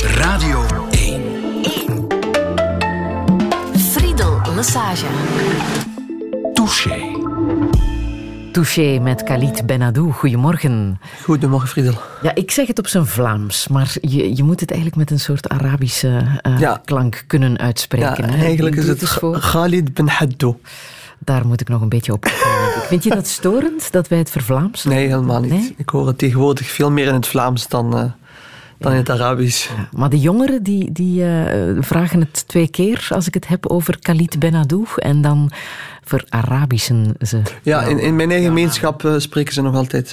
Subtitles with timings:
[0.00, 1.22] Radio 1.
[1.62, 2.06] 1.
[3.78, 5.06] Friedel Lassage.
[6.54, 6.98] Touché.
[8.52, 10.12] Touché met Khalid Benadou.
[10.12, 11.00] Goedemorgen.
[11.24, 11.94] Goedemorgen, Friedel.
[12.22, 15.20] Ja, ik zeg het op zijn Vlaams, maar je, je moet het eigenlijk met een
[15.20, 16.80] soort Arabische uh, Ja.
[16.84, 18.26] klank kunnen uitspreken.
[18.26, 18.44] Ja, hè?
[18.44, 19.18] eigenlijk is het.
[19.40, 20.56] Khalid Ben Haddou.
[21.24, 22.20] Daar moet ik nog een beetje op.
[22.20, 22.86] komen.
[22.86, 24.90] Vind je dat storend dat wij het vervlaamsen?
[24.90, 25.50] Nee, helemaal niet.
[25.50, 25.74] Nee?
[25.76, 28.04] Ik hoor het tegenwoordig veel meer in het Vlaams dan, eh,
[28.78, 29.68] dan in het Arabisch.
[29.68, 33.66] Ja, maar de jongeren die, die eh, vragen het twee keer als ik het heb
[33.66, 35.50] over Khalid Benadou en dan
[36.04, 37.42] verarabischen ze.
[37.62, 40.12] Ja, in, in mijn eigen gemeenschap eh, spreken ze nog altijd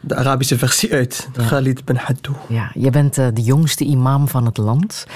[0.00, 1.28] de Arabische versie uit.
[1.46, 2.36] Khalid Ben Haddou.
[2.48, 5.06] Ja, je bent de jongste imam van het land.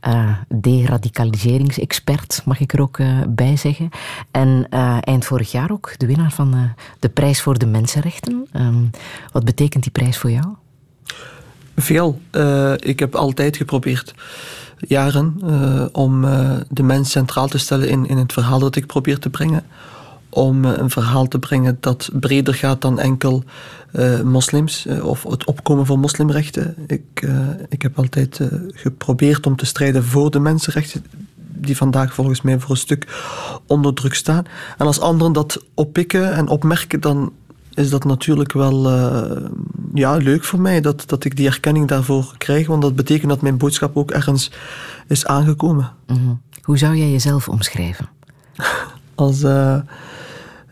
[0.00, 3.88] Eh deradicaliseringsexpert, mag ik er ook eh, bij zeggen.
[4.30, 8.46] En eh, eind vorig jaar ook de winnaar van de Prijs voor de Mensenrechten.
[8.52, 8.84] Ehm,
[9.32, 10.46] wat betekent die prijs voor jou?
[11.76, 12.20] Veel.
[12.78, 14.14] Ik heb altijd geprobeerd,
[14.78, 15.40] jaren,
[15.92, 16.20] om
[16.68, 19.64] de mens centraal te stellen in, in het verhaal dat ik probeer te brengen.
[20.30, 23.44] Om eh, een verhaal te brengen dat breder gaat dan enkel
[23.92, 26.74] eh, moslims eh, of het opkomen voor moslimrechten.
[26.86, 27.28] Ik,
[27.68, 28.40] ik heb altijd
[28.72, 31.04] geprobeerd om te strijden voor de mensenrechten
[31.36, 33.06] die vandaag volgens mij voor een stuk
[33.66, 34.44] onder druk staan.
[34.78, 37.32] En als anderen dat oppikken en opmerken, dan
[37.74, 38.90] is dat natuurlijk wel
[39.94, 42.66] ja, leuk voor mij dat, dat ik die erkenning daarvoor krijg.
[42.66, 44.50] Want dat betekent dat mijn boodschap ook ergens
[45.08, 45.92] is aangekomen.
[46.06, 46.34] Mhm.
[46.62, 48.08] Hoe zou jij jezelf omschrijven?
[49.14, 49.44] Als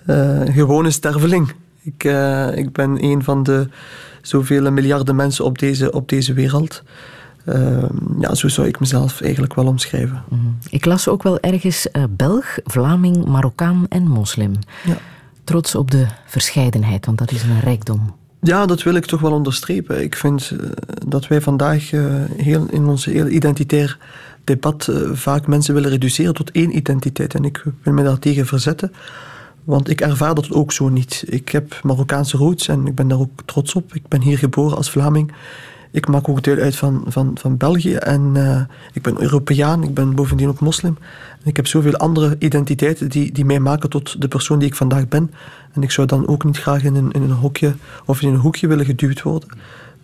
[0.08, 1.52] eh, eh, gewone sterveling.
[1.82, 3.68] Ik, eh, ik ben een van de
[4.22, 6.82] zoveel miljarden mensen op deze, op deze wereld.
[7.44, 7.84] Eh,
[8.20, 10.22] ja, zo zou ik mezelf eigenlijk wel omschrijven.
[10.28, 10.40] Mhm.
[10.70, 14.52] Ik las ook wel ergens Belg, Vlaming, Marokkaan en moslim.
[14.84, 14.96] Ja.
[15.44, 18.14] Trots op de verscheidenheid, want dat is een rijkdom.
[18.40, 20.02] Ja, dat wil ik toch wel onderstrepen.
[20.02, 20.52] Ik vind
[21.06, 21.90] dat wij vandaag
[22.36, 23.98] heel, in ons heel identitair
[24.44, 27.34] debat vaak mensen willen reduceren tot één identiteit.
[27.34, 28.92] En ik wil me daar tegen verzetten.
[29.68, 31.24] Want ik ervaar dat ook zo niet.
[31.26, 33.94] Ik heb Marokkaanse roots en ik ben daar ook trots op.
[33.94, 35.32] Ik ben hier geboren als Vlaming.
[35.90, 38.60] Ik maak ook deel uit van, van, van België en eh,
[38.92, 40.98] ik ben Europeaan, ik ben bovendien ook moslim.
[41.44, 45.08] Ik heb zoveel andere identiteiten die, die mij maken tot de persoon die ik vandaag
[45.08, 45.30] ben.
[45.72, 47.74] En ik zou dan ook niet graag in een, in een hokje
[48.06, 49.48] of in een hoekje willen geduwd worden.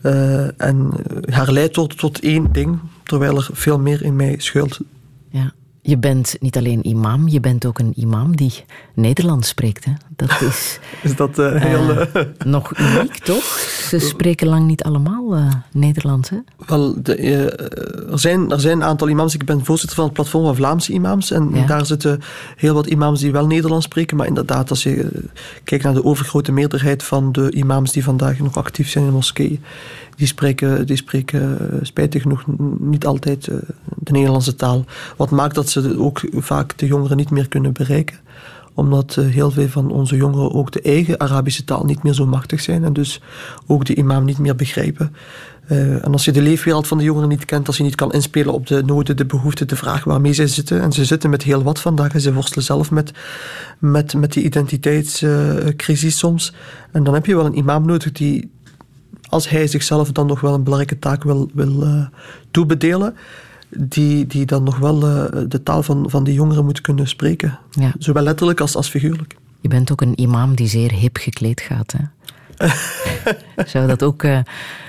[0.00, 4.80] Eh, en herleid worden tot één ding, terwijl er veel meer in mij schuilt.
[5.28, 5.52] Ja.
[5.86, 8.64] Je bent niet alleen imam, je bent ook een imam die
[8.94, 9.84] Nederlands spreekt.
[9.84, 9.92] Hè?
[10.16, 11.90] Dat is Is dat eh, heel...
[11.90, 13.44] eh, eh, nog uniek, toch?
[13.88, 16.30] Ze spreken lang niet allemaal eh, Nederlands.
[16.30, 16.36] Hè?
[16.66, 19.34] Wel, de, eh, er, zijn, er zijn een aantal imams.
[19.34, 21.30] Ik ben voorzitter van het platform van Vlaamse imams.
[21.30, 21.66] En Ja.
[21.66, 22.20] daar zitten
[22.56, 24.16] heel wat imams die wel Nederlands spreken.
[24.16, 25.08] Maar inderdaad, als je eh,
[25.64, 29.62] kijkt naar de overgrote meerderheid van de imams die vandaag nog actief zijn in moskeeën,
[30.16, 32.44] die spreken, die spreken eh, spijtig genoeg
[32.78, 33.56] niet altijd eh,
[33.98, 34.84] de Nederlandse taal.
[35.16, 38.22] Wat maakt dat ze ook vaak de jongeren niet meer kunnen bereiken
[38.74, 42.26] omdat eh, heel veel van onze jongeren ook de eigen Arabische taal niet meer zo
[42.26, 43.20] machtig zijn en dus
[43.66, 45.14] ook de imam niet meer begrijpen.
[45.66, 48.52] En als je de leefwereld van de jongeren niet kent, als je niet kan inspelen
[48.52, 51.62] op de noden, de behoeften, de vraag waarmee zij zitten, en ze zitten met heel
[51.62, 53.12] wat vandaag en ze worstelen zelf met,
[53.78, 56.54] met, met die identiteitscrisis soms,
[56.92, 58.50] en dan heb je wel een imam nodig die,
[59.28, 62.06] als hij zichzelf dan nog wel een belangrijke taak wil, wil eh,
[62.50, 63.16] toebedelen,
[63.68, 67.58] die, die dan nog wel eh, de taal van, van die jongeren moet kunnen spreken.
[67.70, 67.92] Ja.
[67.98, 69.36] Zowel letterlijk als, als figuurlijk.
[69.60, 71.94] Je bent ook een imam die zeer hip gekleed gaat.
[71.96, 72.04] Hè?
[73.72, 74.38] Zou dat ook eh,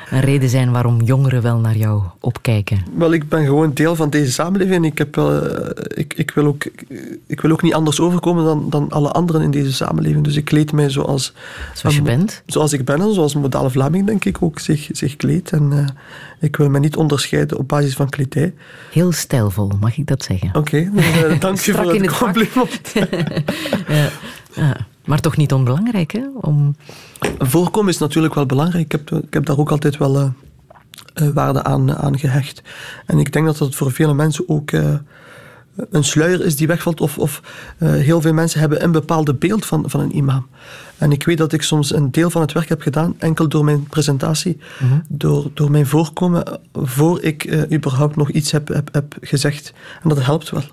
[0.10, 2.84] een reden zijn waarom jongeren wel naar jou opkijken?
[2.98, 4.76] Wel, ik ben gewoon deel van deze samenleving.
[4.76, 5.42] en Ik, heb, eh,
[5.88, 6.64] ik, ik, wil, ook,
[7.28, 10.24] ik wil ook niet anders overkomen dan, dan alle anderen in deze samenleving.
[10.24, 11.34] Dus ik kleed mij zoals,
[11.74, 12.44] Zoals je bent?
[12.46, 15.52] zoals ik ben en zoals een modale Vlaming, denk ik, ook zich, zich kleedt.
[15.52, 15.86] En eh,
[16.40, 18.54] ik wil me niet onderscheiden op basis van kledij.
[18.92, 20.50] Heel stijlvol, mag ik dat zeggen?
[20.54, 22.94] Oké, dan, eh, dank je voor het compliment.
[23.88, 24.10] Ja.
[24.56, 24.78] Ja.
[25.06, 26.24] Maar toch niet onbelangrijk, hè?
[26.42, 26.76] Om...
[27.38, 28.86] Voorkomen is natuurlijk wel belangrijk.
[28.86, 30.30] Ik heb, ik heb daar ook altijd wel eh,
[31.14, 32.62] eh, waarde aan, aan gehecht.
[33.06, 34.94] En ik denk dat dat voor vele mensen ook eh,
[35.90, 37.02] een sluier is die wegvalt.
[37.02, 37.42] Of, of
[37.78, 40.48] eh, heel veel mensen hebben een bepaalde beeld van, van een imam.
[40.98, 43.64] En ik weet dat ik soms een deel van het werk heb gedaan, enkel door
[43.64, 44.58] mijn presentatie,
[45.08, 49.74] door, door mijn voorkomen, eh, voor ik eh, überhaupt nog iets heb, heb, heb gezegd.
[50.04, 50.64] En dat helpt wel.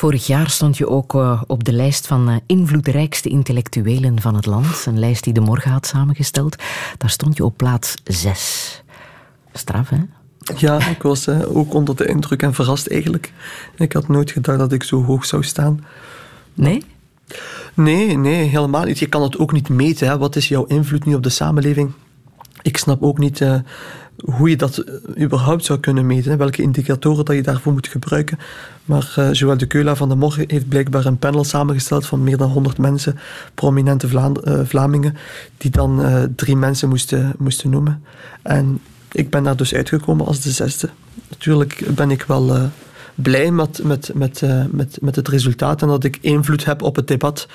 [0.00, 4.46] Vorig jaar stond je ook eh, op de lijst van eh, invloedrijkste intellectuelen van het
[4.46, 4.86] land.
[4.86, 6.56] Een lijst die de morgen had samengesteld.
[6.98, 8.82] Daar stond je op plaats zes.
[9.52, 9.98] Straf, hè?
[10.56, 13.32] Ja, ik was eh, ook onder de indruk en verrast eigenlijk.
[13.76, 15.84] Ik had nooit gedacht dat ik zo hoog zou staan.
[16.54, 16.84] Nee?
[17.74, 18.98] Nee, nee, helemaal niet.
[18.98, 20.08] Je kan het ook niet meten.
[20.08, 20.18] Hè.
[20.18, 21.92] Wat is jouw invloed nu op de samenleving?
[22.62, 23.44] ik snap ook niet
[24.24, 24.84] hoe je dat
[25.18, 26.38] überhaupt zou kunnen meten.
[26.38, 28.38] Welke indicatoren dat je daarvoor moet gebruiken.
[28.84, 32.36] Maar uh, Joël de Keula van de Morgen heeft blijkbaar een panel samengesteld van meer
[32.36, 33.18] dan 100 mensen,
[33.54, 35.16] prominente Vla uh, Vlamingen,
[35.56, 36.02] die dan
[36.36, 38.04] drie mensen moesten, moesten noemen.
[38.42, 38.80] En
[39.12, 40.88] ik ben daar dus uitgekomen als de zesde.
[41.28, 42.70] Natuurlijk ben ik wel
[43.14, 47.06] blij met, met, met, met, met het resultaat en dat ik invloed heb op het
[47.06, 47.48] debat.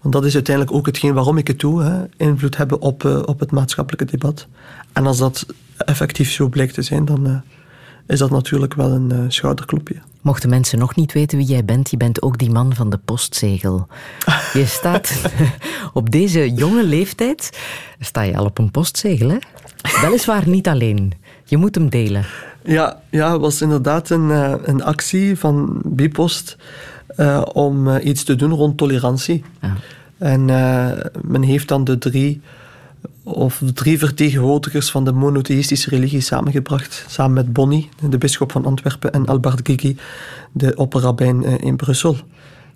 [0.00, 1.82] Want dat is uiteindelijk ook hetgeen waarom ik het doe.
[1.82, 2.04] Hè.
[2.16, 4.46] Invloed hebben op, op het maatschappelijke debat.
[4.92, 5.46] En als dat
[5.84, 7.36] effectief zo blijkt te zijn, dan uh,
[8.06, 9.96] is dat natuurlijk wel een uh, schouderklopje.
[10.20, 12.98] Mochten mensen nog niet weten wie jij bent, je bent ook die man van de
[13.04, 13.86] postzegel.
[14.52, 15.32] Je staat
[15.92, 17.58] op deze jonge leeftijd,
[18.00, 19.38] sta je al op een postzegel, hè?
[20.00, 21.12] Weliswaar niet alleen.
[21.44, 22.24] Je moet hem delen.
[22.64, 24.30] Ja, ja het was inderdaad een,
[24.70, 26.56] een actie van Bipost
[27.16, 29.44] uh, om iets te doen rond tolerantie.
[29.60, 29.76] Ja.
[30.18, 30.90] En uh,
[31.22, 32.40] men heeft dan de drie
[33.34, 39.12] of drie vertegenwoordigers van de monotheïstische religie samengebracht, samen met Bonny, de bisschop van Antwerpen,
[39.12, 39.96] en Albert Gigi,
[40.52, 42.16] de opperrabijn in Brussel.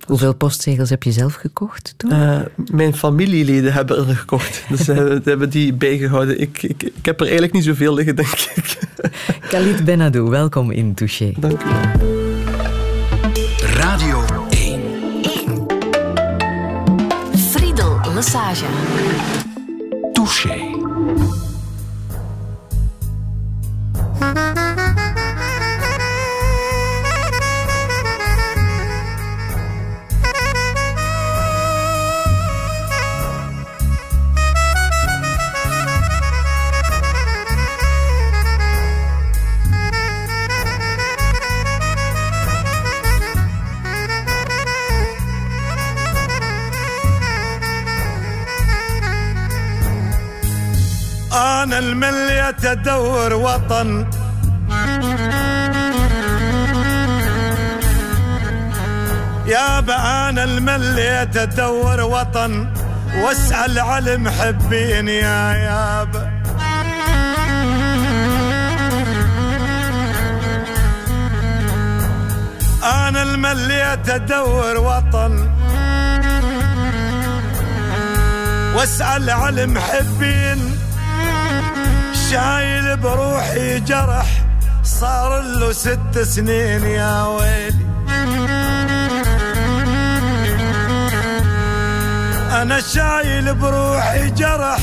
[0.07, 2.13] Hoeveel postzegels heb je zelf gekocht toen?
[2.13, 2.41] Uh,
[2.71, 4.65] mijn familieleden hebben er gekocht.
[4.69, 6.41] Dus uh, hebben die bijgehouden.
[6.41, 8.79] Ik, ik, ik heb er eigenlijk niet zoveel liggen, denk ik.
[9.49, 11.33] Khalid Benadou, welkom in Touché.
[11.39, 12.11] Dank u wel.
[13.75, 14.81] Radio 1.
[15.23, 15.67] 1.
[17.37, 19.42] Friedel Lassage.
[20.23, 20.73] Touché.
[52.63, 54.07] المليت ادور وطن.
[59.47, 62.69] يابا أنا المليت ادور وطن.
[63.23, 66.31] واسأل على المحبين يا يابا
[72.83, 75.51] أنا المليت ادور وطن.
[78.75, 80.72] واسأل على المحبين
[82.33, 84.27] شايل بروحي جرح
[84.85, 87.87] صار له ست سنين يا ويلي.
[92.63, 94.81] أنا شايل بروحي جرح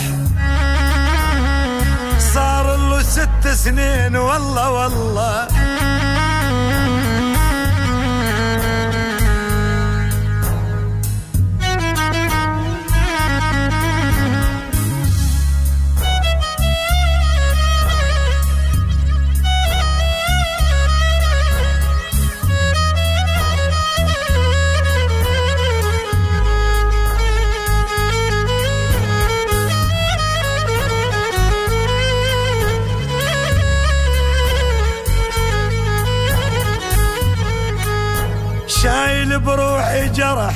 [2.34, 5.48] صار له ست سنين والله والله.
[40.20, 40.54] بروحي جرح.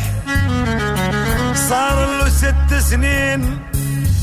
[1.55, 3.59] صار له ست سنين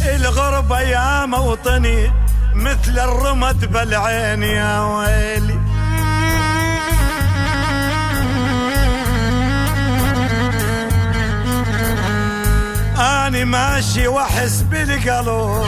[0.03, 2.13] الغربة يا موطني
[2.55, 5.61] مثل الرمد بالعين يا ويلي.
[12.99, 15.67] أنا ماشي وأحس بالقلب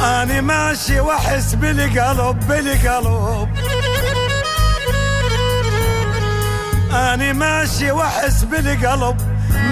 [0.00, 3.33] أنا ماشي وأحس بالقلب بالقلب
[6.94, 9.16] أنا ماشي وأحس بالقلب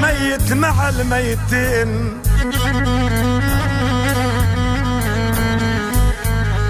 [0.00, 2.20] ميت مع الميتين.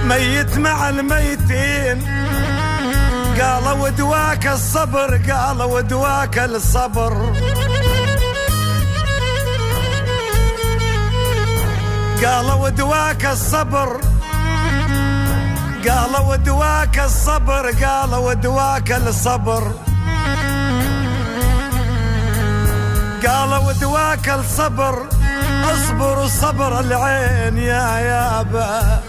[0.05, 2.03] ميت مع الميتين.
[3.41, 7.13] قالوا ودواك الصبر قالوا ودواك الصبر.
[12.25, 14.01] قالوا ودواك الصبر.
[15.89, 19.92] قالوا ودواك الصبر قالوا ودواك الصبر.
[23.27, 25.07] قالوا ودواك الصبر
[25.65, 29.03] اصبر صبر العين يا يابا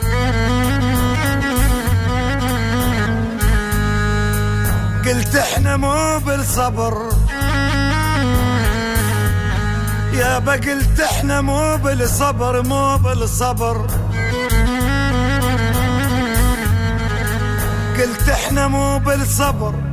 [5.06, 7.10] قلت إحنا مو بالصبر.
[10.14, 13.88] يابا قلت إحنا مو بالصبر مو بالصبر.
[17.98, 19.93] قلت إحنا مو بالصبر.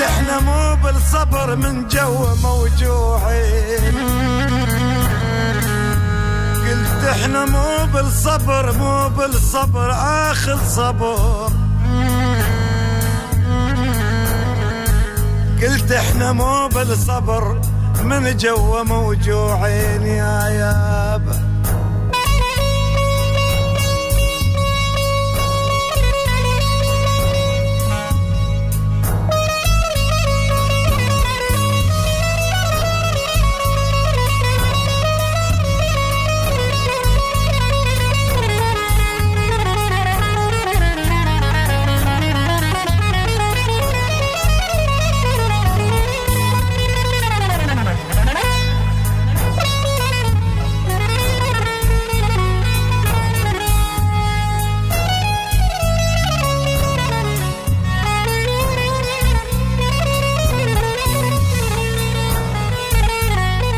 [0.00, 3.94] إحنا مو بالصبر من جو موجوعين
[6.66, 9.90] قلت إحنا مو بالصبر مو بالصبر
[10.30, 11.50] آخذ صبر.
[15.62, 17.60] قلت إحنا مو بالصبر
[18.02, 21.11] من جوا موجوعين يا يابا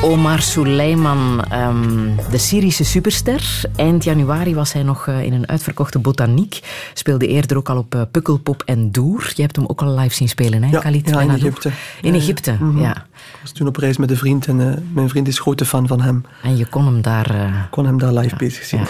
[0.05, 3.61] Omar Suleiman, um, de Syrische superster.
[3.77, 6.61] Eind januari was hij nog uh, in een uitverkochte botaniek.
[6.95, 9.33] Speelde eerder ook al op uh, Pukkelpop en Doer.
[9.35, 10.71] Je hebt hem ook al live zien spelen, hè?
[10.71, 11.31] Ja, Khalid ja in.
[11.31, 11.71] Egypte.
[12.03, 12.65] In Egypte, ja.
[12.65, 12.81] Mhm.
[12.81, 12.97] ja.
[13.17, 15.87] Ik was toen op reis met een vriend en uh, mijn vriend is grote fan
[15.87, 16.25] van hem.
[16.43, 17.35] En je kon hem daar...
[17.35, 18.87] uh, kon hem daar live bezig zien.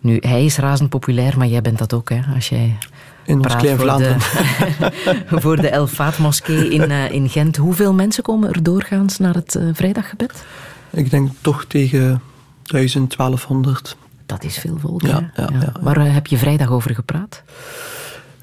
[0.00, 2.20] Nu, hij is razend populair, maar jij bent dat ook, hè?
[2.34, 2.78] Als jij
[3.26, 4.18] in ons klein Vlaanderen.
[4.18, 7.56] De, voor de El Faat moskee in, uh, in Gent.
[7.56, 10.44] Hoeveel mensen komen er doorgaans naar het uh, vrijdaggebed?
[10.90, 12.20] Ik denk toch tegen
[12.62, 13.96] 1000, 1200.
[14.26, 15.02] Dat is veel volk.
[15.02, 17.42] Ja, ja, ja, Waar uh, heb je vrijdag over gepraat?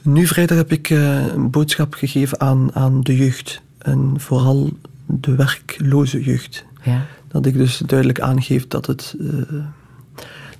[0.02, 3.62] Nu vrijdag heb ik een boodschap gegeven aan, aan de jeugd.
[3.78, 4.70] En vooral
[5.06, 6.66] de werkloze jeugd.
[6.82, 7.06] Ja.
[7.28, 9.16] Dat ik dus duidelijk aangeef dat het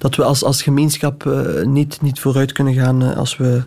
[0.04, 3.64] dat we als, als gemeenschap uh, niet, niet vooruit kunnen gaan uh, als, we,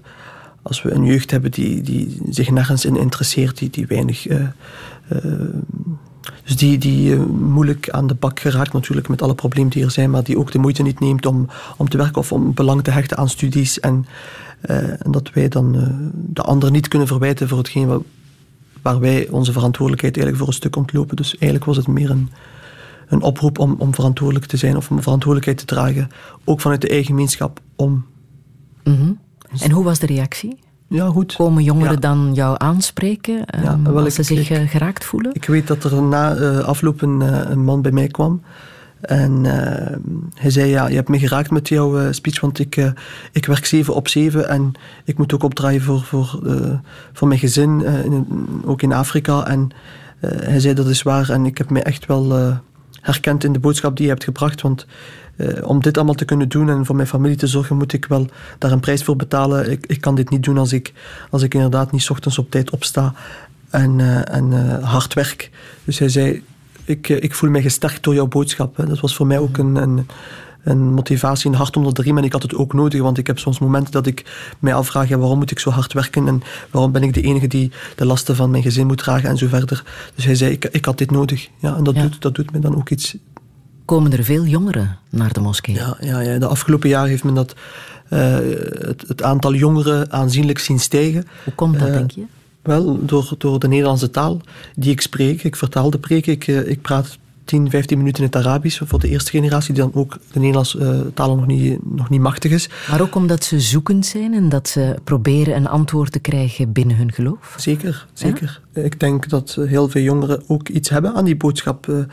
[0.66, 4.28] als we een jeugd hebben die, die zich nergens in interesseert, die, die weinig.
[4.28, 4.44] Uh,
[6.44, 10.10] dus die, die moeilijk aan de bak geraakt, natuurlijk, met alle problemen die er zijn,
[10.10, 12.90] maar die ook de moeite niet neemt om, om te werken of om belang te
[12.90, 13.80] hechten aan studies.
[13.80, 14.06] En,
[14.60, 15.72] en dat wij dan
[16.12, 18.04] de anderen niet kunnen verwijten voor hetgeen
[18.82, 21.16] waar, wij onze verantwoordelijkheid eigenlijk voor een stuk ontlopen.
[21.16, 22.28] Dus eigenlijk was het meer een
[23.06, 26.08] een oproep om, om verantwoordelijk te zijn of om verantwoordelijkheid te dragen,
[26.44, 28.06] ook vanuit de eigen gemeenschap om.
[28.82, 29.18] -hmm.
[29.60, 30.58] En hoe was de reactie?
[30.88, 31.34] Ja, goed.
[31.36, 31.98] Komen jongeren ja.
[31.98, 35.34] dan jou aanspreken ja, um, als ze zich ik, geraakt voelen?
[35.34, 38.42] Ik weet dat er na uh, afloop een, uh, een, man bij mij kwam.
[39.00, 39.52] En uh,
[40.34, 42.92] hij zei, ja, je hebt me geraakt met jouw speech, want ik,
[43.32, 44.72] ik werk 7 op 7 en
[45.04, 46.40] ik moet ook opdraaien voor, voor,
[47.12, 48.26] voor mijn gezin, in,
[48.64, 49.46] ook in Afrika.
[49.46, 49.70] En
[50.20, 52.56] hij zei, dat is waar en ik heb mij echt wel
[53.00, 54.60] herkend in de boodschap die je hebt gebracht.
[54.60, 54.86] Want
[55.36, 58.04] uh, om dit allemaal te kunnen doen en voor mijn familie te zorgen, moet ik
[58.04, 58.26] wel
[58.58, 59.70] daar een prijs voor betalen.
[59.70, 60.92] Ik, ik kan dit niet doen als ik,
[61.30, 63.14] als ik inderdaad niet ochtends op tijd opsta
[63.70, 65.50] en, uh, en uh, hard werk.
[65.84, 66.42] Dus hij zei,
[66.84, 68.76] ik, ik voel mij gesterkt door jouw boodschap.
[68.76, 68.86] Hè.
[68.86, 70.06] Dat was voor mij ook een, een,
[70.62, 72.18] een motivatie, een hart onder de riem.
[72.18, 74.24] En ik had het ook nodig, want ik heb soms momenten dat ik
[74.58, 77.46] mij afvraag, ja, waarom moet ik zo hard werken en waarom ben ik de enige
[77.46, 79.84] die de lasten van mijn gezin moet dragen en zo verder.
[80.14, 81.48] Dus hij zei, ik, ik had dit nodig.
[81.58, 82.02] Ja, en dat, Ja.
[82.02, 83.16] Doet, dat doet me dan ook iets.
[83.86, 85.74] Komen er veel jongeren naar de moskee?
[85.74, 86.38] Ja, ja, ja.
[86.38, 87.54] de afgelopen jaren heeft men dat,
[88.10, 88.36] uh,
[88.78, 91.26] het, het, aantal jongeren aanzienlijk zien stijgen.
[91.44, 92.24] Hoe komt dat, Uh, denk je?
[92.62, 94.40] Wel, door, door de Nederlandse taal
[94.76, 95.44] die ik spreek.
[95.44, 96.26] Ik vertaal de preek.
[96.26, 99.82] Ik, uh, ik praat 10, 15 minuten in het Arabisch voor de eerste generatie, die
[99.82, 102.68] dan ook de Nederlandse uh, taal nog niet, nog niet machtig is.
[102.90, 106.96] Maar ook omdat ze zoekend zijn en dat ze proberen een antwoord te krijgen binnen
[106.96, 107.54] hun geloof?
[107.56, 108.60] Zeker, zeker.
[108.74, 108.82] Ja?
[108.82, 111.86] Ik denk dat heel veel jongeren ook iets hebben aan die boodschap.
[111.86, 112.04] Uh, uh,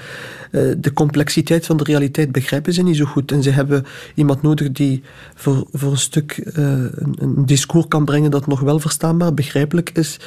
[0.77, 3.31] de complexiteit van de realiteit begrijpen ze niet zo goed.
[3.31, 3.85] En ze hebben
[4.15, 5.03] iemand nodig die
[5.35, 10.19] voor, voor een stuk een, een, discours kan brengen dat nog wel verstaanbaar, begrijpelijk is.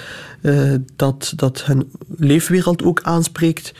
[0.96, 3.74] dat, dat hun leefwereld ook aanspreekt.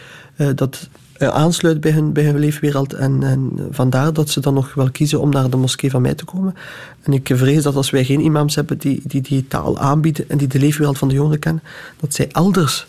[0.55, 2.93] dat aansluit bij hun, bij hun leefwereld.
[2.93, 6.15] En, en, vandaar dat ze dan nog wel kiezen om naar de moskee van mij
[6.15, 6.55] te komen.
[7.03, 10.39] En ik vrees dat als wij geen imams hebben die die, die taal aanbieden en
[10.39, 11.63] die de leefwereld van de jongeren kennen,
[12.01, 12.87] dat zij elders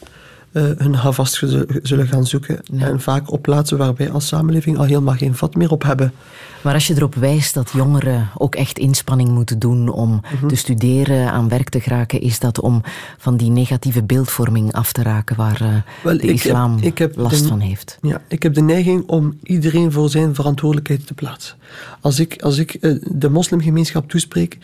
[0.58, 1.44] uh, hun havast
[1.84, 2.60] zullen gaan zoeken.
[2.64, 2.86] Ja.
[2.86, 6.14] En vaak op plaatsen waar wij als samenleving al helemaal geen vat meer op hebben.
[6.62, 10.48] Maar als je erop wijst dat jongeren ook echt inspanning moeten doen om mm -hmm.
[10.48, 12.82] te studeren, aan werk te geraken, is dat om
[13.18, 16.98] van die negatieve beeldvorming af te raken waar uh, Wel, de ik islam heb, ik
[16.98, 17.98] heb last de, van heeft?
[18.02, 21.56] Ja, ik heb de neiging om iedereen voor zijn verantwoordelijkheid te plaatsen.
[22.02, 24.58] Als ik, als ik uh, de moslimgemeenschap toespreek,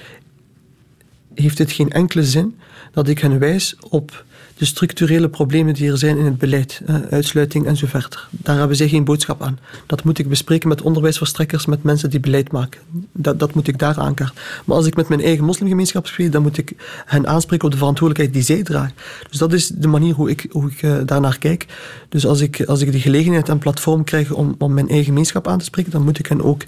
[1.33, 2.57] heeft het geen enkele zin
[2.91, 4.25] dat ik hen wijs op
[4.57, 8.27] de structurele problemen die er zijn in het beleid, uitsluiting en zo verder.
[8.29, 9.60] Daar hebben zij geen boodschap aan.
[9.86, 12.81] Dat moet ik bespreken met onderwijsverstrekkers, met mensen die beleid maken.
[13.12, 14.36] Dat, dat moet ik daar aankaarten.
[14.65, 16.74] Maar als ik met mijn eigen moslimgemeenschap spreek, dan moet ik
[17.05, 18.93] hen aanspreken op de verantwoordelijkheid die zij dragen.
[19.29, 21.65] Dus dat is de manier hoe ik, hoe ik uh, daarnaar kijk.
[22.10, 25.48] Dus als ik, als ik de gelegenheid en platform krijg om, om mijn eigen gemeenschap
[25.48, 26.63] aan te spreken, dan moet ik hen ook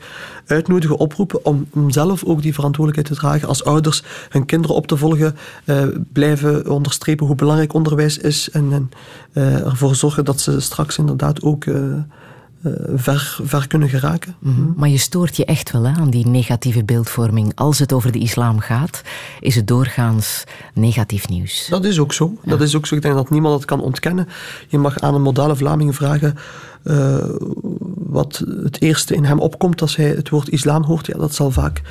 [0.46, 3.48] uitnodigen, oproepen om, om zelf ook die verantwoordelijkheid te dragen.
[3.48, 8.72] Als ouders hun kinderen op te volgen, uh, blijven onderstrepen hoe belangrijk onderwijs is en,
[8.72, 8.89] en
[9.34, 11.75] uh, ervoor zorgen dat ze straks inderdaad ook uh,
[12.96, 14.36] ver, ver kunnen geraken.
[14.39, 14.74] Mm -hmm.
[14.77, 17.51] Maar je stoort je echt wel hè, aan die negatieve beeldvorming.
[17.55, 19.01] Als het over de islam gaat,
[19.39, 21.67] is het doorgaans negatief nieuws.
[21.70, 22.38] Dat is ook zo.
[22.44, 22.50] Ja.
[22.50, 22.96] Dat is ook zo.
[22.96, 24.27] Ik denk dat niemand het kan ontkennen.
[24.67, 26.36] Je mag aan een modale Vlaming vragen
[26.84, 27.17] uh,
[27.96, 31.05] wat het eerste in hem opkomt als hij het woord islam hoort.
[31.05, 31.82] Ja, dat zal vaak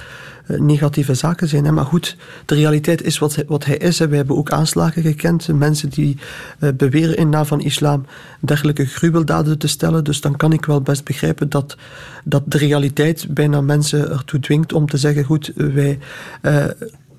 [0.47, 1.65] negatieve zaken zijn.
[1.65, 1.73] Hè.
[1.73, 3.99] Maar goed, de realiteit is wat hij, is.
[3.99, 4.09] Hè.
[4.09, 5.49] We hebben ook aanslagen gekend.
[5.49, 6.17] Mensen die
[6.61, 8.07] uh, beweren in naam van islam
[8.41, 10.05] dergelijke gruweldaden te stellen.
[10.05, 11.77] Dus dan kan ik wel best begrijpen dat,
[12.25, 15.99] dat de realiteit bijna mensen ertoe dwingt om te zeggen, goed, wij...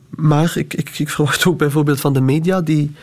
[0.10, 2.96] maar ik, ik, ik verwacht ook bijvoorbeeld van de media die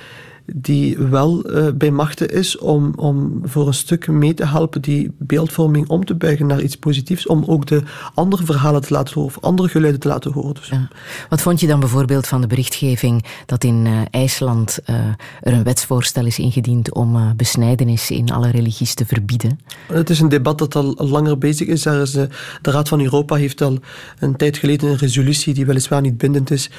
[0.47, 5.11] die wel uh, bij machten is om, om voor een stuk mee te helpen die
[5.19, 7.83] beeldvorming om te buigen naar iets positiefs, om ook de
[8.15, 10.55] andere verhalen te laten horen of andere geluiden te laten horen.
[10.55, 10.69] Dus.
[10.69, 10.89] Ja.
[11.29, 14.97] Wat vond je dan bijvoorbeeld van de berichtgeving dat in uh, IJsland uh,
[15.41, 19.61] er een wetsvoorstel is ingediend om besnijdenis in alle religies te verbieden?
[19.87, 21.87] Het is een debat dat al langer bezig is.
[21.87, 22.29] Is de
[22.63, 23.79] Raad van Europa heeft al
[24.19, 26.71] een tijd geleden een resolutie die weliswaar niet bindend is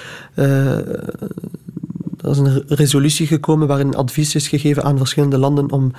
[2.23, 5.91] er is een resolutie gekomen waarin advies is gegeven aan verschillende landen om,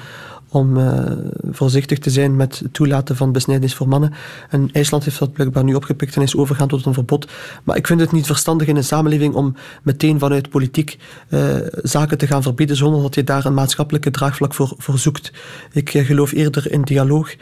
[0.55, 1.03] om uh,
[1.51, 4.13] voorzichtig te zijn met het toelaten van besnijdenis voor mannen.
[4.51, 7.29] En IJsland heeft dat blijkbaar nu opgepikt en is overgegaan tot een verbod.
[7.65, 12.19] Maar ik vind het niet verstandig in een samenleving om meteen vanuit politiek uh, zaken
[12.19, 15.33] te gaan verbieden zonder dat je daar een maatschappelijke draagvlak voor, zoekt.
[15.73, 17.35] Ik uh, geloof eerder in dialoog,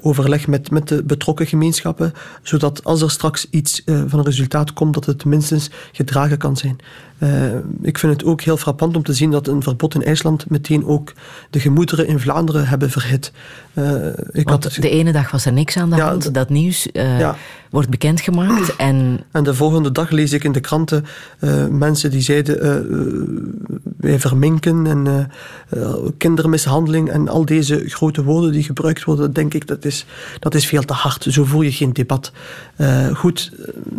[0.00, 4.94] overleg met, met de betrokken gemeenschappen, zodat als er straks iets van een resultaat komt,
[4.94, 6.76] dat het minstens gedragen kan zijn.
[7.82, 10.86] ik vind het ook heel frappant om te zien dat een verbod in IJsland meteen
[10.86, 11.12] ook
[11.50, 13.32] de gemoederen in Vlaanderen hebben verhit.
[13.74, 14.76] Uh, ik Want had...
[14.80, 16.34] de ene dag was er niks aan de ja, hand.
[16.34, 17.36] Dat nieuws uh, ja.
[17.70, 18.76] wordt bekendgemaakt.
[18.76, 19.20] En...
[19.30, 21.04] en de volgende dag lees ik in de kranten
[21.40, 22.58] uh, mensen die zeiden
[23.96, 25.30] wij verminken en
[26.18, 30.06] kindermishandeling en al deze grote woorden die gebruikt worden, denk ik dat is,
[30.38, 31.26] dat is veel te hard.
[31.28, 32.32] Zo voer je geen debat.
[33.14, 33.52] goed,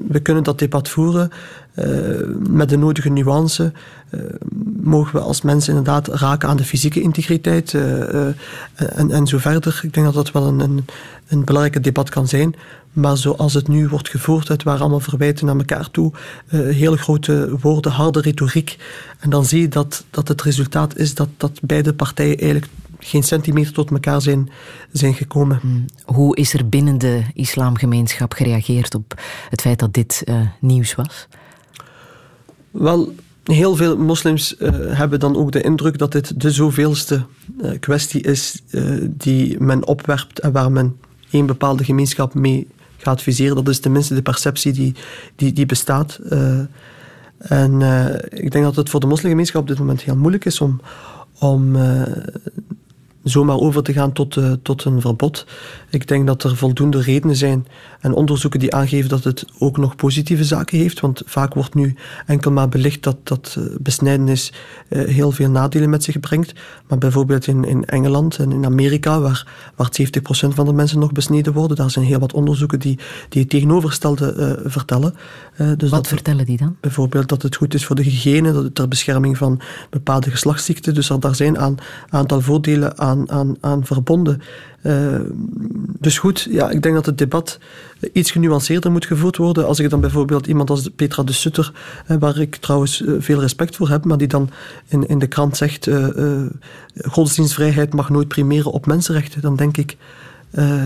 [0.07, 1.31] we kunnen dat debat voeren.
[1.75, 1.85] Uh,
[2.49, 3.71] met de nodige nuance
[4.11, 4.21] uh,
[4.81, 8.25] mogen we als mensen inderdaad raken aan de fysieke integriteit uh,
[8.75, 9.79] en, en zo verder.
[9.83, 10.85] Ik denk dat dat wel een, een,
[11.27, 12.55] een belangrijke debat kan zijn.
[12.93, 16.11] Maar zoals het nu wordt gevoerd, het waren allemaal verwijten naar elkaar toe,
[16.51, 18.77] hele grote woorden, harde retoriek.
[19.19, 23.23] En dan zie je dat, dat het resultaat is dat, dat beide partijen eigenlijk geen
[23.23, 24.49] centimeter tot elkaar zijn,
[24.91, 25.59] zijn gekomen.
[25.61, 25.85] Hmm.
[26.05, 30.23] Hoe is er binnen de islamgemeenschap gereageerd op het feit dat dit
[30.59, 31.27] nieuws was?
[32.77, 37.25] Wel, heel veel moslims uh, hebben dan ook de indruk dat dit de zoveelste
[37.61, 40.97] uh, kwestie is uh, die men opwerpt en waar men
[41.29, 43.55] één bepaalde gemeenschap mee gaat viseren.
[43.55, 44.95] Dat is tenminste de perceptie die,
[45.35, 46.19] die, die bestaat.
[47.37, 47.81] en
[48.29, 50.81] ik denk dat het voor de moslimgemeenschap op dit moment heel moeilijk is om,
[51.39, 51.77] om
[53.23, 55.45] zomaar over te gaan tot, tot een verbod.
[55.95, 57.67] Ik denk dat er voldoende redenen zijn
[57.99, 60.99] en onderzoeken die aangeven dat het ook nog positieve zaken heeft.
[60.99, 64.53] Want vaak wordt nu enkel maar belicht dat, dat uh, besnijdenis
[64.89, 66.53] uh, heel veel nadelen met zich brengt.
[66.87, 71.11] Maar bijvoorbeeld in, in Engeland en in Amerika, waar, waar 70% van de mensen nog
[71.11, 75.15] besneden worden, daar zijn heel wat onderzoeken die, die het tegenovergestelde vertellen.
[75.77, 76.75] dus wat vertellen die dan?
[76.81, 80.93] Bijvoorbeeld dat het goed is voor de hygiëne, dat het ter bescherming van bepaalde geslachtsziekten.
[80.93, 81.77] Dus er, daar zijn een
[82.09, 84.41] aantal voordelen aan, aan, aan verbonden.
[84.85, 85.19] Uh,
[85.99, 87.59] dus goed, ja, ik denk dat het debat
[88.13, 89.67] iets genuanceerder moet gevoerd worden.
[89.67, 91.71] Als ik dan bijvoorbeeld iemand als Petra de Sutter,
[92.07, 94.49] uh, waar ik trouwens uh, veel respect voor heb, maar die dan
[94.87, 95.89] in, in de krant zegt:
[97.01, 99.97] godsdienstvrijheid mag nooit primeren op mensenrechten, dan denk ik.
[100.51, 100.85] Uh,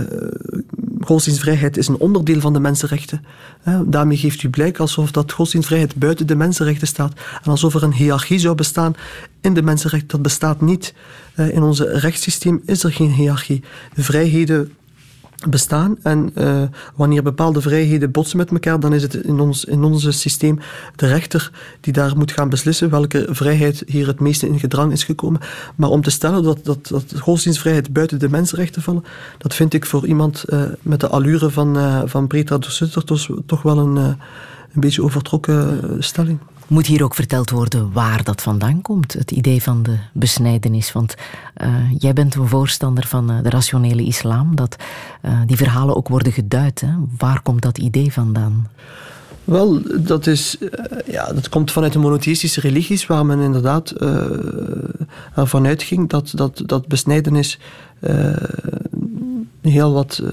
[1.02, 3.26] godsdienstvrijheid is een onderdeel van de mensenrechten.
[3.68, 7.14] Uh, daarmee geeft u blijk alsof dat godsdienstvrijheid buiten de mensenrechten staat.
[7.44, 8.94] En alsof er een hiërarchie zou bestaan
[9.42, 10.10] in de mensenrechten.
[10.10, 10.94] Dat bestaat niet.
[11.40, 13.64] Uh, in ons rechtssysteem is er geen hiërarchie.
[13.94, 14.72] De vrijheden
[15.48, 15.98] bestaan.
[16.04, 16.62] En uh,
[16.96, 20.60] wanneer bepaalde vrijheden botsen met elkaar, dan is het in ons in ons systeem
[20.96, 25.04] de rechter die daar moet gaan beslissen welke vrijheid hier het meeste in gedrang is
[25.04, 25.42] gekomen.
[25.76, 29.04] Maar om te stellen dat, dat, dat godsdienstvrijheid buiten de mensenrechten vallen,
[29.38, 33.28] dat vind ik voor iemand uh, met de allure van, uh, van de Sutter toch,
[33.46, 34.18] toch wel een, een
[34.74, 36.40] beetje overtrokken stelling.
[36.70, 40.92] Moet hier ook verteld worden waar dat vandaan komt, het idee van de besnijdenis?
[40.92, 41.16] Want
[41.62, 44.76] uh, jij bent een voorstander van uh, de rationele islam, dat
[45.22, 46.82] uh, die verhalen ook worden geduid.
[46.82, 46.90] Hè?
[47.18, 48.68] Waar komt dat idee vandaan?
[49.44, 50.58] Wel, dat, is,
[51.06, 53.94] ja, dat komt vanuit de monotheïstische religies, waar men inderdaad
[55.36, 57.60] ervan uitging dat, dat, dat besnijdenis
[59.62, 60.24] heel wat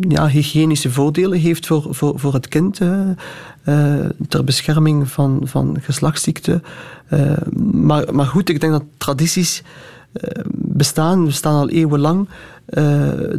[0.00, 6.62] ja, hygiënische voordelen heeft voor, voor, voor het kind uh, ter bescherming van, van geslachtsziekten.
[7.10, 7.32] Uh,
[7.72, 9.62] maar, maar goed, ik denk dat tradities
[10.50, 12.28] bestaan, we staan al eeuwenlang.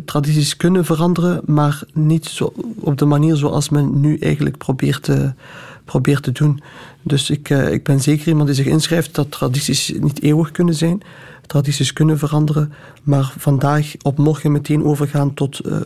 [0.05, 5.33] tradities kunnen veranderen, maar niet zo, op de manier zoals men nu eigenlijk probeert te,
[5.85, 6.61] probeert te doen.
[7.01, 11.01] Dus ik, ik ben zeker iemand die zich inschrijft dat tradities niet eeuwig kunnen zijn
[11.46, 15.76] tradities kunnen veranderen, maar vandaag op morgen meteen overgaan tot uh,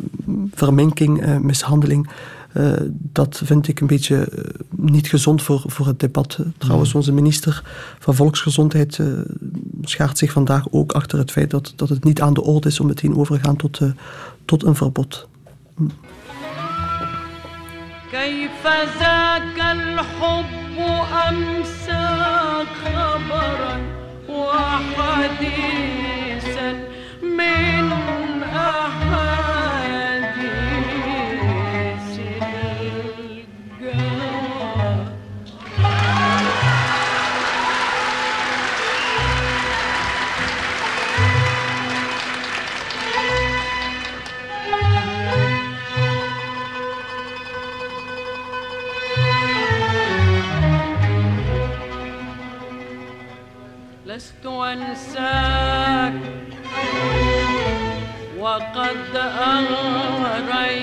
[0.55, 2.11] verminking, uh, mishandeling,
[2.55, 4.29] uh, dat vind ik een beetje
[4.71, 6.39] niet gezond voor, voor het debat.
[6.59, 6.97] Trouwens, mm.
[6.97, 7.63] onze minister
[7.99, 9.01] van Volksgezondheid
[9.83, 12.81] schaart zich vandaag ook achter het feit dat, dat het niet aan de orde is
[12.81, 13.81] om meteen overgaan tot,
[14.45, 15.29] tot een verbod.
[15.77, 15.91] Mm.
[18.11, 18.67] كيف
[18.99, 20.79] ذاك الحب
[21.29, 22.07] أمسى
[22.85, 24.00] خبرا
[25.42, 26.70] وحديثا
[27.22, 27.86] من
[28.44, 29.21] أحاديث
[54.16, 56.14] لست أنساك.
[58.40, 59.16] وقد
[60.36, 60.82] أغريتني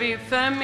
[0.00, 0.60] بفم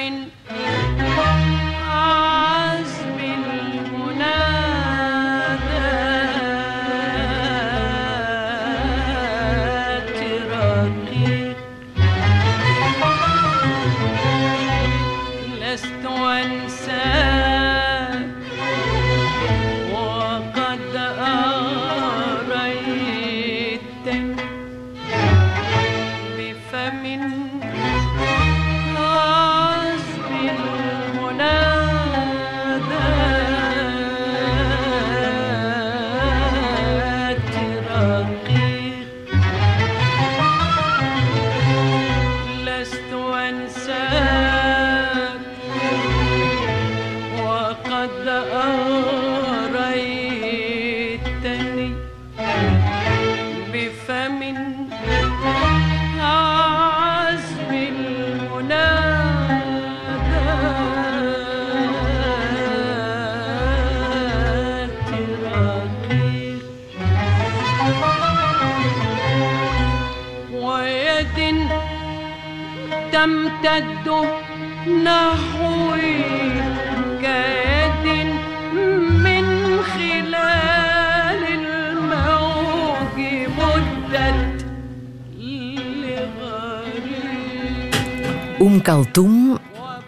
[88.79, 89.57] Oum Kaltoum,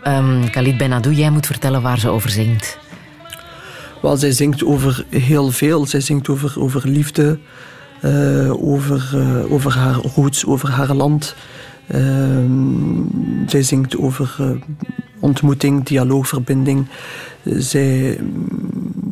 [0.03, 2.77] um, Khalid Benadou, jij moet vertellen waar ze over zingt.
[4.01, 5.85] Wel, zij zingt over heel veel.
[5.85, 7.39] Zij zingt over, over liefde,
[8.01, 11.35] uh, over, uh, over haar roots, over haar land.
[11.87, 11.99] Uh,
[13.47, 14.57] zij zingt over
[15.19, 16.87] ontmoeting, dialoog, verbinding.
[17.43, 18.19] Zij,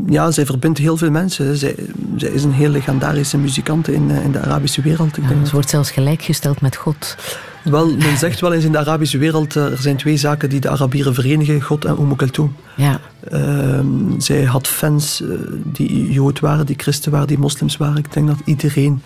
[0.08, 1.58] ja, zij verbindt heel veel mensen.
[1.58, 1.76] Zij,
[2.16, 5.18] zij is een heel legendarische muzikant in, in de Arabische wereld.
[5.18, 7.16] Ik ja, denk ze wordt zelfs gelijkgesteld met God.
[7.64, 10.70] Wel, men zegt wel eens in de Arabische wereld, er zijn twee zaken die de
[10.70, 12.56] Arabieren verenigen, God en Umm Kulthum.
[12.76, 13.00] Ja.
[13.34, 13.80] Uh,
[14.18, 15.30] zij had fans uh,
[15.64, 17.98] die Jood waren, die christen waren, die moslims waren.
[17.98, 19.02] Ik denk dat iedereen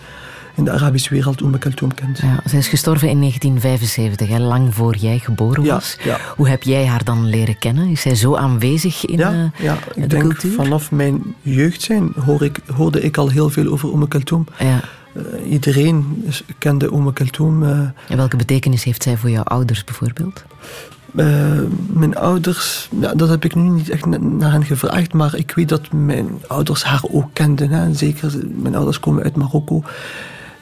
[0.54, 2.18] in de Arabische wereld Umm Kulthum kent.
[2.18, 5.96] Ja, zij is gestorven in 1975, hè, lang voor jij geboren was.
[5.98, 6.18] Ja, ja.
[6.36, 7.88] Hoe heb jij haar dan leren kennen?
[7.88, 10.52] Is zij zo aanwezig in ja, uh, ja, ik de denk cultuur?
[10.52, 14.46] vanaf mijn jeugd zijn hoor ik, hoorde ik al heel veel over Umm Kulthum.
[14.58, 14.80] Ja.
[15.14, 16.24] Uh, iedereen
[16.58, 17.62] kende Kulthum.
[17.62, 17.68] Uh,
[18.08, 20.44] en welke betekenis heeft zij voor jouw ouders bijvoorbeeld?
[21.14, 25.52] Uh, mijn ouders, ja, dat heb ik nu niet echt naar hen gevraagd, maar ik
[25.54, 27.70] weet dat mijn ouders haar ook kenden.
[27.70, 27.94] Hè.
[27.94, 29.82] Zeker, mijn ouders komen uit Marokko.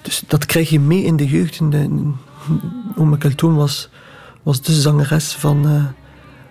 [0.03, 1.61] Dus dat krijg je mee in de jeugd.
[1.61, 3.89] In de, Kulthum was,
[4.43, 5.87] was de zangeres van,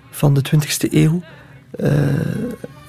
[0.09, 1.21] van de 20e eeuw.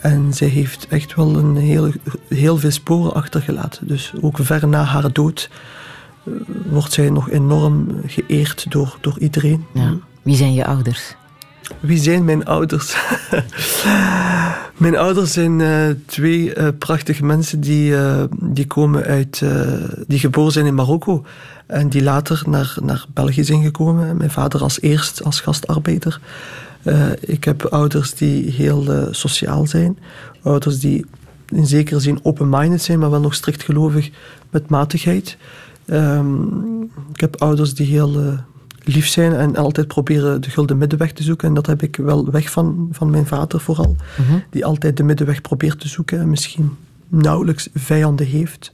[0.03, 1.93] En zij heeft echt wel een heel,
[2.29, 3.87] heel veel sporen achtergelaten.
[3.87, 5.51] Dus ook ver na haar dood
[6.25, 6.35] uh,
[6.67, 9.65] wordt zij nog enorm geëerd door, door iedereen.
[9.75, 9.95] Ja.
[10.23, 11.17] Wie zijn je ouders?
[11.81, 12.97] Wie zijn mijn ouders?
[14.77, 17.95] mijn ouders zijn uh, twee uh, prachtige mensen die,
[18.41, 19.43] die komen uit,
[20.07, 21.25] die geboren zijn in Marokko
[21.67, 24.17] en die later naar, naar België zijn gekomen.
[24.17, 26.21] Mijn vader als eerst als gastarbeider.
[27.21, 29.99] Ik heb ouders die heel sociaal zijn,
[30.43, 31.07] ouders die
[31.49, 34.11] in zekere zin open-minded zijn, maar wel nog strikt gelovig
[34.51, 35.37] met matigheid.
[35.87, 38.39] Um, ik heb ouders die heel
[38.85, 41.49] lief zijn en altijd proberen de gulden middenweg te zoeken.
[41.49, 43.97] En dat heb ik wel weg van, van mijn vader vooral.
[44.19, 44.39] Mhm.
[44.51, 46.77] Die altijd de middenweg probeert te zoeken en misschien
[47.09, 48.73] nauwelijks vijanden heeft.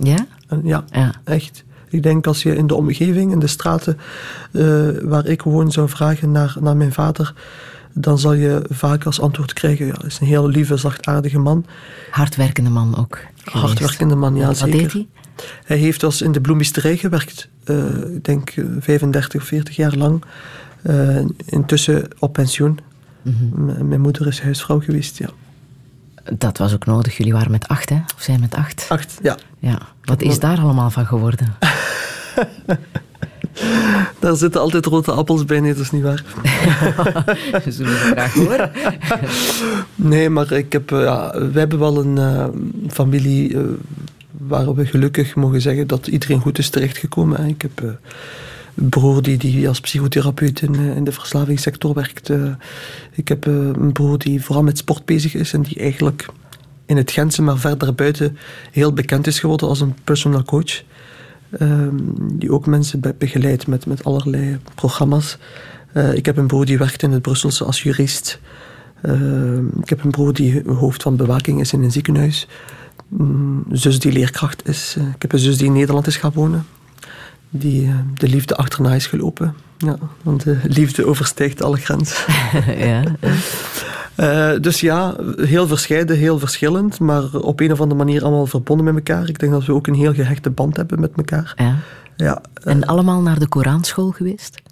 [0.00, 0.26] Ja?
[0.62, 0.84] ja,
[1.24, 1.64] echt.
[1.94, 3.98] Ik denk als je in de omgeving, in de straten
[4.50, 7.34] uh, waar ik woon, zou vragen naar, naar mijn vader,
[7.92, 11.66] dan zal je vaak als antwoord krijgen: ja, hij is een heel lieve, zachtaardige man.
[12.10, 13.18] Hardwerkende man ook.
[13.44, 14.78] Hardwerkende man, ja, Wat zeker.
[14.78, 15.06] deed hij?
[15.64, 17.48] Hij heeft als in de bloemisterij gewerkt.
[17.64, 20.24] Uh, ik denk 35 of 40 jaar lang.
[20.82, 22.78] Uh, intussen op pensioen.
[23.22, 23.88] Mm -hmm.
[23.88, 25.28] Mijn moeder is huisvrouw geweest, ja.
[26.32, 27.16] Dat was ook nodig.
[27.16, 27.96] Jullie waren met acht, hè?
[28.16, 28.86] Of zijn met acht?
[28.88, 29.36] Acht, ja.
[29.58, 29.78] ja.
[30.04, 31.54] Wat is daar allemaal van geworden?
[34.18, 36.24] Daar zitten altijd rode appels bij, nee, dat is niet waar.
[37.68, 38.70] Zullen we graag horen?
[40.12, 42.46] nee, maar ik heb, ja, we hebben wel een uh,
[42.88, 43.60] familie uh,
[44.30, 47.46] waar we gelukkig mogen zeggen dat iedereen goed is terechtgekomen.
[47.46, 47.90] Ik heb uh,
[48.74, 52.30] broer die, die als psychotherapeut in, in de verslavingssector werkt.
[53.12, 56.26] ik heb een broer die vooral met sport bezig is en die eigenlijk
[56.86, 58.36] in het Gentse, maar verder buiten,
[58.70, 60.82] heel bekend is geworden als een personal coach.
[61.60, 65.38] Um, die ook mensen begeleidt met, met allerlei programma's.
[66.14, 68.40] Ik heb een broer die werkt in het Brusselse als jurist.
[69.02, 72.48] Uh, ik heb een broer die hoofd van bewaking is in een ziekenhuis.
[73.70, 74.96] Zus die leerkracht is.
[75.14, 76.66] Ik heb een zus die in Nederland is gaan wonen.
[77.56, 79.54] Die de liefde achterna is gelopen.
[79.78, 82.32] Ja, want de liefde overstijgt alle grenzen.
[82.88, 83.02] ja.
[84.16, 88.84] Uh, dus ja, heel verscheiden, heel verschillend, maar op een of andere manier allemaal verbonden
[88.84, 89.28] met elkaar.
[89.28, 91.54] Ik denk dat we ook een heel gehechte band hebben met elkaar.
[91.56, 91.76] Ja.
[92.16, 94.62] Ja, uh, en allemaal naar de Koranschool geweest?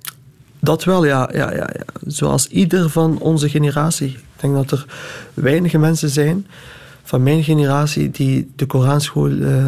[0.58, 1.84] Dat wel, ja, ja, ja, ja.
[2.06, 4.08] Zoals ieder van onze generatie.
[4.08, 4.86] Ik denk dat er
[5.34, 6.46] weinige mensen zijn
[7.02, 9.66] van mijn generatie die de Koranschool, uh,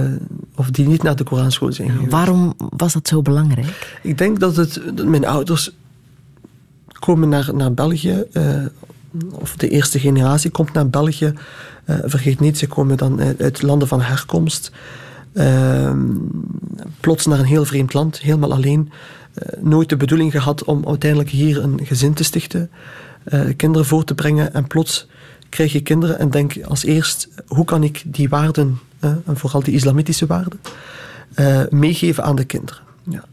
[0.57, 2.11] of die niet naar de Koranschool zijn geweest.
[2.11, 3.99] Waarom was dat zo belangrijk?
[4.03, 5.71] Ik denk dat het, dat mijn ouders
[6.99, 8.25] komen naar, naar België
[9.31, 11.35] of de eerste generatie komt naar België.
[11.87, 14.71] Uh, vergeet niet, ze komen dan uit, uit landen van herkomst.
[15.33, 15.93] Uh,
[17.01, 18.91] plots naar een heel vreemd land, helemaal alleen.
[19.35, 22.71] Uh, nooit de bedoeling gehad om uiteindelijk hier een gezin te stichten,
[23.57, 24.55] kinderen voor te brengen.
[24.55, 25.07] En plots
[25.49, 29.75] krijg je kinderen en denk als eerst, hoe kan ik die waarden, en vooral die
[29.75, 30.61] islamitische waarden,
[31.71, 32.83] meegeven aan de kinderen.
[33.03, 33.25] Ja.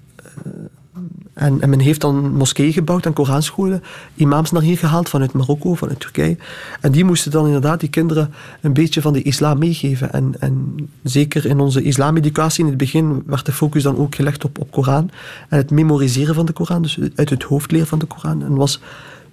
[1.33, 3.83] En, en, men heeft dan moskeeën gebouwd en Koranscholen,
[4.15, 6.37] imams naar hier gehaald vanuit Marokko, vanuit Turkije.
[6.81, 10.13] En die moesten dan inderdaad die kinderen een beetje van de islam meegeven.
[10.13, 14.45] En, en zeker in onze islameducatie in het begin werd de focus dan ook gelegd
[14.45, 15.09] op, op Koran.
[15.49, 18.43] En het memoriseren van de Koran, dus uit het hoofd leren van de Koran.
[18.43, 18.81] En was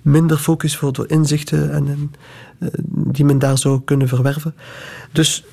[0.02, 2.12] minder focus voor de inzichten en, en,
[2.90, 4.54] die men daar zou kunnen verwerven.
[5.12, 5.44] Dus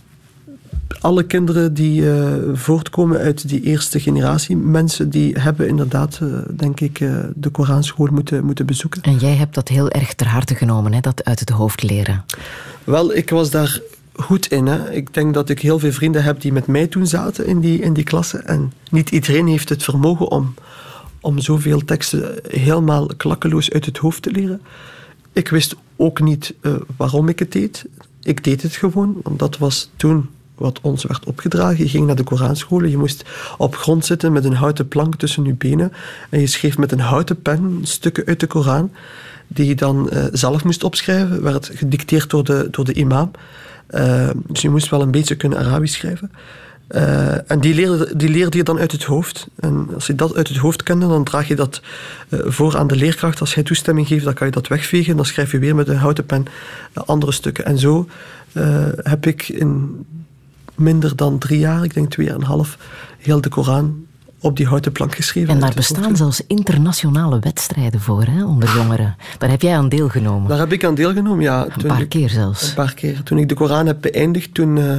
[1.00, 6.80] alle kinderen die uh, voortkomen uit die eerste generatie mensen, die hebben inderdaad, uh, denk
[6.80, 9.02] ik, uh, de Koranschool moeten, moeten bezoeken.
[9.02, 11.00] En jij hebt dat heel erg ter harte genomen, hè?
[11.00, 12.26] dat uit het hoofd leren.
[12.84, 13.82] Wel, ik was daar
[14.14, 14.66] goed in.
[14.66, 14.92] Hè.
[14.92, 17.80] Ik denk dat ik heel veel vrienden heb die met mij toen zaten in die,
[17.80, 18.38] in die klasse.
[18.38, 20.54] En niet iedereen heeft het vermogen om,
[21.22, 24.62] om zoveel teksten helemaal klakkeloos uit het hoofd te leren.
[25.34, 26.54] Ik wist ook niet
[26.98, 27.86] waarom ik het deed.
[28.22, 31.84] Ik deed het gewoon, want dat was toen wat ons werd opgedragen.
[31.84, 33.26] Je ging naar de Koranscholen, je moest
[33.58, 35.92] op grond zitten met een houten plank tussen je benen
[36.30, 38.92] en je schreef met een houten pen stukken uit de Koran
[39.48, 43.32] die je dan uh, zelf moest opschrijven, werd gedicteerd door de, door de imam.
[43.90, 46.32] Uh, dus je moest wel een beetje kunnen Arabisch schrijven.
[46.90, 49.48] Uh, en die leerde, die leerde je dan uit het hoofd.
[49.60, 51.82] En als je dat uit het hoofd kende, dan draag je dat
[52.30, 53.40] voor aan de leerkracht.
[53.40, 55.16] Als hij toestemming geeft, dan kan je dat wegvegen.
[55.16, 56.46] Dan schrijf je weer met een houten pen
[56.94, 57.66] andere stukken.
[57.66, 58.08] En zo
[59.04, 60.06] heb ik in
[60.78, 62.78] minder dan drie jaar, ik denk twee jaar en een half,
[63.18, 64.06] heel de Koran
[64.40, 65.54] op die houten plank geschreven.
[65.54, 69.16] En daar bestaan zelfs internationale wedstrijden voor, hè, onder jongeren.
[69.38, 70.50] Daar heb jij aan deelgenomen.
[70.50, 71.68] Daar heb ik aan deelgenomen, ja.
[71.78, 72.68] Een paar ik, keer zelfs.
[72.68, 73.24] Een paar keer.
[73.24, 74.98] Toen ik de Koran heb beëindigd, toen, uh,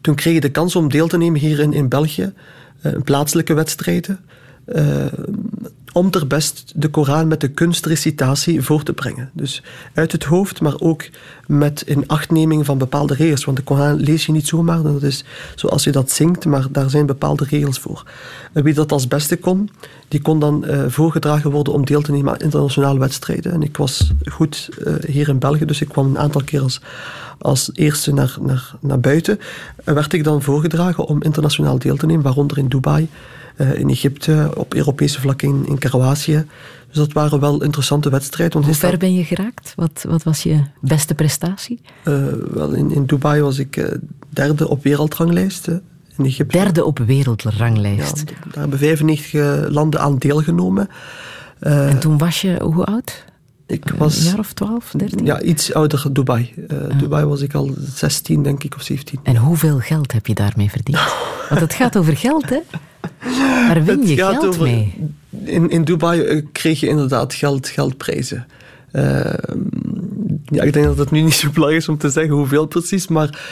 [0.00, 2.32] toen kreeg ik de kans om deel te nemen hier in, in België.
[2.82, 4.18] Uh, plaatselijke wedstrijden.
[4.66, 5.06] Uh,
[5.94, 9.30] om ter best de Koran met de kunstrecitatie voor te brengen.
[9.32, 9.62] Dus
[9.94, 11.04] uit het hoofd, maar ook
[11.46, 13.44] met inachtneming van bepaalde regels.
[13.44, 15.24] Want de Koran lees je niet zomaar, dat is
[15.54, 18.04] zoals je dat zingt, maar daar zijn bepaalde regels voor.
[18.52, 19.70] Wie dat als beste kon,
[20.08, 23.52] die kon dan uh, voorgedragen worden om deel te nemen aan internationale wedstrijden.
[23.52, 26.80] En ik was goed uh, hier in België, dus ik kwam een aantal keer als,
[27.38, 29.38] als eerste naar, naar, naar buiten.
[29.84, 33.08] En werd ik dan voorgedragen om internationaal deel te nemen, waaronder in Dubai.
[33.56, 36.46] Uh, in Egypte, op Europese vlak in, in Kroatië.
[36.88, 38.62] Dus dat waren wel interessante wedstrijden.
[38.62, 39.72] Hoe ver ben je geraakt?
[39.76, 41.80] Wat, wat was je beste prestatie?
[42.04, 43.86] Uh, wel, in, in Dubai was ik uh,
[44.28, 45.66] derde op wereldranglijst.
[46.16, 46.58] in Egypte.
[46.58, 48.18] Derde op wereldranglijst?
[48.26, 50.88] Ja, daar hebben 95 landen aan deelgenomen.
[51.58, 53.24] en toen was je hoe oud?
[53.66, 54.18] Ik was...
[54.18, 55.24] Een jaar of 12, 13?
[55.24, 56.52] Ja, iets ouder Dubai.
[56.56, 59.20] Uh, Dubai was ik al 16, denk ik, of 17.
[59.22, 60.98] En hoeveel geld heb je daarmee verdiend?
[61.48, 62.58] Want het gaat over geld, hè?
[63.24, 64.94] Daar win je geld over, mee.
[65.44, 68.46] In, in Dubai kreeg je inderdaad geld, geldprijzen.
[68.92, 69.24] Uh,
[70.44, 73.08] ja, ik denk dat het nu niet zo belangrijk is om te zeggen hoeveel precies,
[73.08, 73.42] maar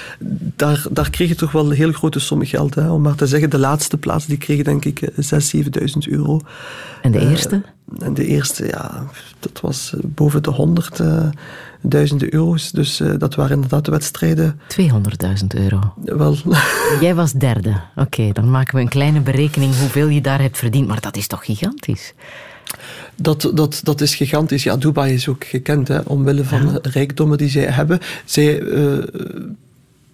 [0.56, 2.74] daar, daar kreeg je toch wel een hele grote som geld.
[2.74, 2.90] Hè.
[2.90, 5.08] Om maar te zeggen, de laatste plaats die kreeg denk ik 6.000,
[5.56, 6.40] 7.000 euro.
[7.02, 7.54] En de eerste?
[7.54, 9.06] Uh, en de eerste, ja,
[9.38, 11.26] dat was boven de 100 uh,
[11.82, 12.70] duizenden euro's.
[12.70, 14.60] Dus uh, dat waren inderdaad de wedstrijden.
[14.80, 15.94] 200.000 euro.
[16.04, 16.36] Wel.
[17.00, 17.70] Jij was derde.
[17.70, 20.88] Oké, okay, dan maken we een kleine berekening hoeveel je daar hebt verdiend.
[20.88, 22.14] Maar dat is toch gigantisch?
[23.14, 24.62] Dat, dat, dat is gigantisch.
[24.62, 26.78] Ja, Dubai is ook gekend hè, omwille van ja.
[26.78, 27.98] de rijkdommen die zij hebben.
[28.24, 28.98] Zij uh,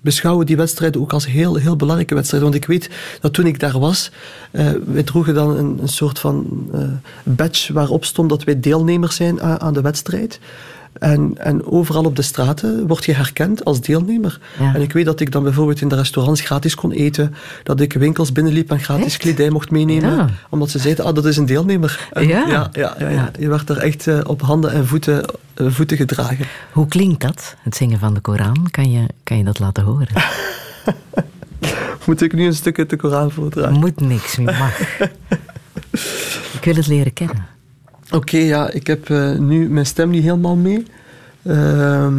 [0.00, 2.50] beschouwen die wedstrijden ook als heel, heel belangrijke wedstrijden.
[2.50, 4.10] Want ik weet dat toen ik daar was,
[4.52, 6.80] uh, wij droegen dan een, een soort van uh,
[7.22, 10.40] badge waarop stond dat wij deelnemers zijn aan, aan de wedstrijd.
[10.92, 14.40] En, en overal op de straten word je herkend als deelnemer.
[14.58, 14.74] Ja.
[14.74, 17.34] En ik weet dat ik dan bijvoorbeeld in de restaurants gratis kon eten.
[17.62, 19.16] Dat ik winkels binnenliep en gratis echt?
[19.16, 20.14] kledij mocht meenemen.
[20.14, 20.28] Ja.
[20.50, 22.08] Omdat ze zeiden, ah, dat is een deelnemer.
[22.12, 22.70] En Ja.
[22.72, 23.30] Ja, ja.
[23.38, 25.24] Je werd er echt uh, op handen en voeten,
[25.56, 26.46] uh, voeten gedragen.
[26.72, 28.68] Hoe klinkt dat, het zingen van de Koran?
[28.70, 30.08] Kan je, kan je dat laten horen?
[32.06, 33.78] Moet ik nu een stuk uit de Koran voordragen?
[33.78, 34.80] Moet niks, mag.
[36.58, 37.46] ik wil het leren kennen.
[38.10, 40.86] Oké, okay, ja, ik heb uh, nu mijn stem niet helemaal mee.
[41.42, 42.12] Uh,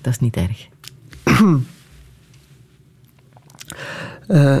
[0.00, 0.68] dat is niet erg.
[4.28, 4.58] uh,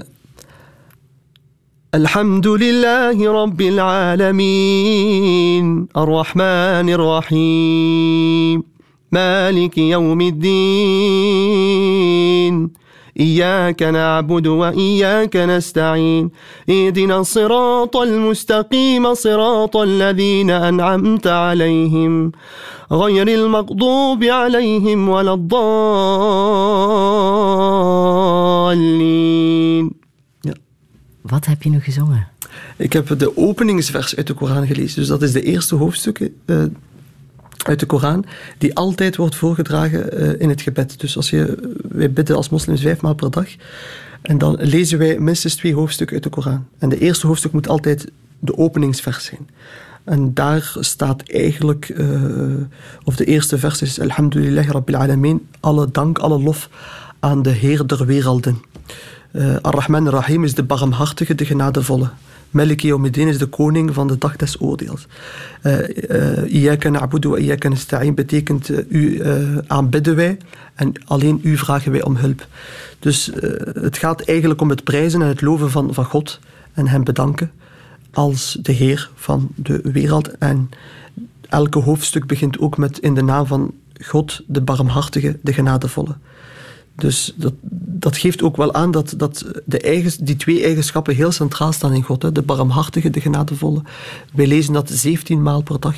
[1.94, 5.06] الحمد لله رب العالمين
[5.96, 8.62] الرحمن الرحيم
[9.12, 11.48] مالك يوم الدين
[13.20, 16.30] إياك نعبد وإياك نستعين
[16.70, 22.32] إهدنا الصراط المستقيم صراط الذين أنعمت عليهم
[22.92, 25.88] غير المغضوب عليهم ولا الضالين
[31.28, 32.28] Wat heb je nu gezongen?
[32.76, 35.00] Ik heb de openingsvers uit de Koran gelezen.
[35.00, 36.30] Dus dat is de eerste hoofdstuk.
[36.44, 36.62] Eh,
[37.66, 38.24] uit de Koran,
[38.58, 41.00] die altijd wordt voorgedragen uh, in het gebed.
[41.00, 43.48] Dus als je, wij bidden als moslims vijfmaal per dag.
[44.22, 46.66] En dan lezen wij minstens twee hoofdstukken uit de Koran.
[46.78, 49.48] En de eerste hoofdstuk moet altijd de openingsvers zijn.
[50.04, 52.20] En daar staat eigenlijk, uh,
[53.04, 56.68] of de eerste vers is Alhamdulillah Rabbil Alamin, alle dank, alle lof
[57.18, 58.62] aan de Heer der werelden.
[59.32, 62.10] Uh, Ar-Rahman Ar-Rahim is de barmhartige, de genadevolle.
[62.50, 65.06] Malik Yawmiddin is de koning van de dag des oordeels.
[66.46, 69.22] Iyaka na'budu wa iyaka nasta'in betekent uh, u
[69.66, 70.38] aanbidden wij
[70.74, 72.46] en alleen u vragen wij om hulp.
[72.98, 73.30] Dus
[73.72, 76.40] het gaat eigenlijk om het prijzen en het loven van, van God
[76.72, 77.50] en hem bedanken
[78.12, 80.38] als de Heer van de wereld.
[80.38, 80.70] En
[81.48, 86.16] elke hoofdstuk begint ook met in de naam van God, de barmhartige, de genadevolle.
[86.98, 87.52] Dus dat,
[88.00, 91.92] dat geeft ook wel aan dat, dat de eigens, die twee eigenschappen heel centraal staan
[91.92, 92.22] in God.
[92.22, 92.32] Hè?
[92.32, 93.82] De barmhartige, de genadevolle.
[94.34, 95.96] Wij lezen dat 17 maal per dag.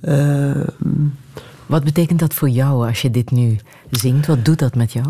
[0.00, 0.50] Uh,
[1.66, 3.56] Wat betekent dat voor jou als je dit nu
[3.90, 4.26] zingt?
[4.26, 5.06] Wat doet dat met jou?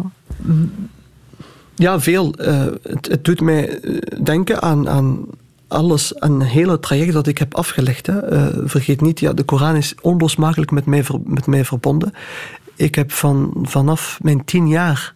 [1.75, 2.35] Ja, veel.
[2.41, 3.81] Uh, het, het, doet mij
[4.23, 5.27] denken aan, aan
[5.69, 8.07] alles, een hele traject dat ik heb afgelegd.
[8.07, 8.33] Hè.
[8.33, 12.13] Uh, vergeet niet, ja, de Koran is onlosmakelijk met mij, ver, met mij verbonden.
[12.79, 15.15] Ik heb van, vanaf mijn tien jaar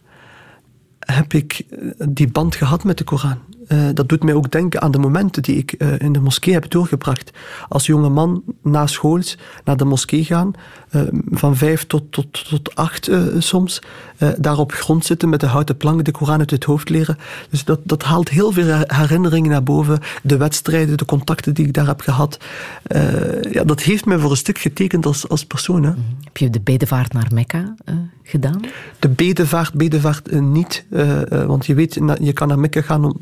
[0.98, 1.64] heb ik
[2.09, 3.38] die band gehad met de Koran.
[3.72, 6.54] Uh, dat doet mij ook denken aan de momenten die ik uh, in de moskee
[6.54, 7.30] heb doorgebracht.
[7.68, 10.52] Als jonge man na schools naar de moskee gaan,
[10.90, 13.82] uh, van vijf tot, tot, tot acht soms,
[14.37, 17.18] daar op grond zitten met de houten plank, de Koran uit het hoofd leren.
[17.50, 19.98] Dus dat, dat haalt heel veel herinneringen naar boven.
[20.22, 22.38] De wedstrijden, de contacten die ik daar heb gehad.
[23.50, 25.82] ja, dat heeft mij voor een stuk getekend als, als persoon.
[25.82, 25.90] Hè.
[25.90, 26.04] -hmm.
[26.24, 27.74] Heb je de bedevaart naar Mekka
[28.22, 28.61] gedaan?
[28.98, 30.85] De bedevaart, bedevaart niet.
[31.46, 33.16] want je weet, je kan naar Mekka gaan om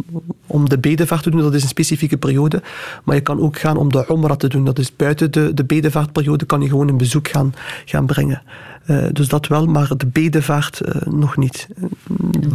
[0.47, 2.63] om de bedevaart te doen, dat is een specifieke periode.
[3.05, 4.65] Maar je kan ook gaan om de Umrah te doen.
[4.65, 8.43] Dat is buiten de, de bedevaartperiode, kan je gewoon een bezoek gaan, gaan brengen.
[8.87, 11.69] Uh, dus dat wel, maar de bedevaart uh, nog niet.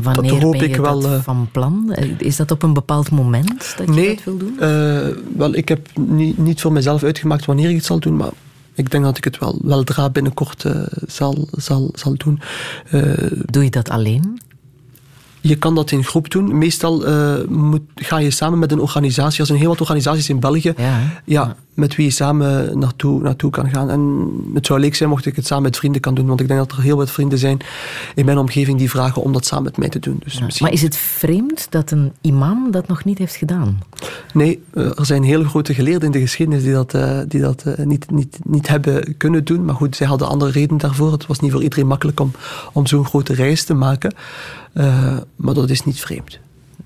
[0.01, 1.95] Wanneer dat hoop ben je ik wel, dat van plan?
[2.17, 4.53] Is dat op een bepaald moment dat je nee, dat wil doen?
[4.59, 5.07] Uh,
[5.37, 8.31] wel, ik heb niet, niet voor mezelf uitgemaakt wanneer ik het zal doen, maar
[8.73, 10.65] ik denk dat ik het wel weldra binnenkort
[11.07, 12.39] zal, zal, zal doen.
[13.45, 14.39] Doe je dat alleen?
[15.47, 16.57] Je kan dat in groep doen.
[16.57, 19.39] Meestal uh, moet, ga je samen met een organisatie.
[19.39, 20.73] Er zijn heel wat organisaties in België.
[20.77, 23.89] Ja, ja, met wie je samen naartoe, naartoe kan gaan.
[23.89, 26.25] En het zou leuk zijn mocht ik het samen met vrienden kan doen.
[26.27, 27.59] Want ik denk dat er heel wat vrienden zijn
[28.15, 30.19] in mijn omgeving die vragen om dat samen met mij te doen.
[30.23, 30.47] Dus ja.
[30.59, 33.79] Maar is het vreemd dat een imam dat nog niet heeft gedaan?
[34.33, 37.63] Nee, eh, er zijn hele grote geleerden in de geschiedenis die dat, uh, die dat
[37.67, 39.65] uh, niet, niet, niet hebben kunnen doen.
[39.65, 41.11] Maar goed, zij hadden andere redenen daarvoor.
[41.11, 42.31] Het was niet voor iedereen makkelijk om,
[42.73, 44.13] om zo'n grote reis te maken.
[44.73, 46.39] Uh, maar dat is niet vreemd.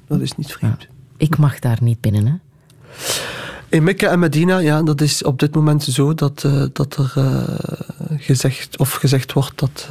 [0.08, 0.82] Dat is niet vreemd.
[0.82, 0.88] Ja.
[1.18, 2.34] Ik mag daar niet binnen, hè?
[3.70, 7.14] In Mekka en Medina, ja, dat is op dit moment zo dat, uh, dat er
[7.18, 7.44] uh,
[8.18, 9.90] gezegd, of gezegd wordt dat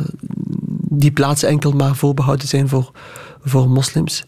[0.88, 2.90] die plaatsen enkel maar voorbehouden zijn voor,
[3.44, 4.24] voor moslims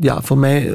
[0.00, 0.74] ja, voor mij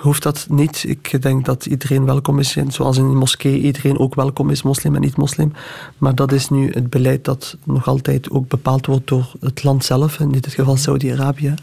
[0.00, 0.84] hoeft dat niet.
[0.86, 2.56] Ik denk dat iedereen welkom is.
[2.68, 5.52] Zoals in een moskee iedereen ook welkom is, moslim en niet-moslim.
[5.98, 9.84] Maar dat is nu het beleid dat nog altijd ook bepaald wordt door het land
[9.84, 10.20] zelf.
[10.20, 11.54] In dit geval Saudi-Arabië.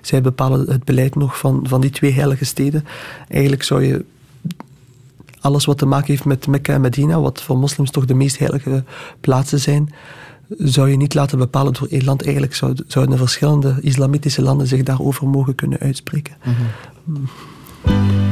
[0.00, 2.84] Zij bepalen het beleid nog van, van die twee heilige steden.
[3.28, 4.04] Eigenlijk zou je
[5.40, 8.38] alles wat te maken heeft met Mekka en Medina, wat voor moslims toch de meest
[8.38, 8.84] heilige
[9.20, 9.94] plaatsen zijn,
[10.58, 12.22] zou je niet laten bepalen door één land.
[12.22, 12.54] Eigenlijk
[12.86, 16.36] zouden verschillende islamitische landen zich daarover mogen kunnen uitspreken.
[17.04, 18.31] -hmm.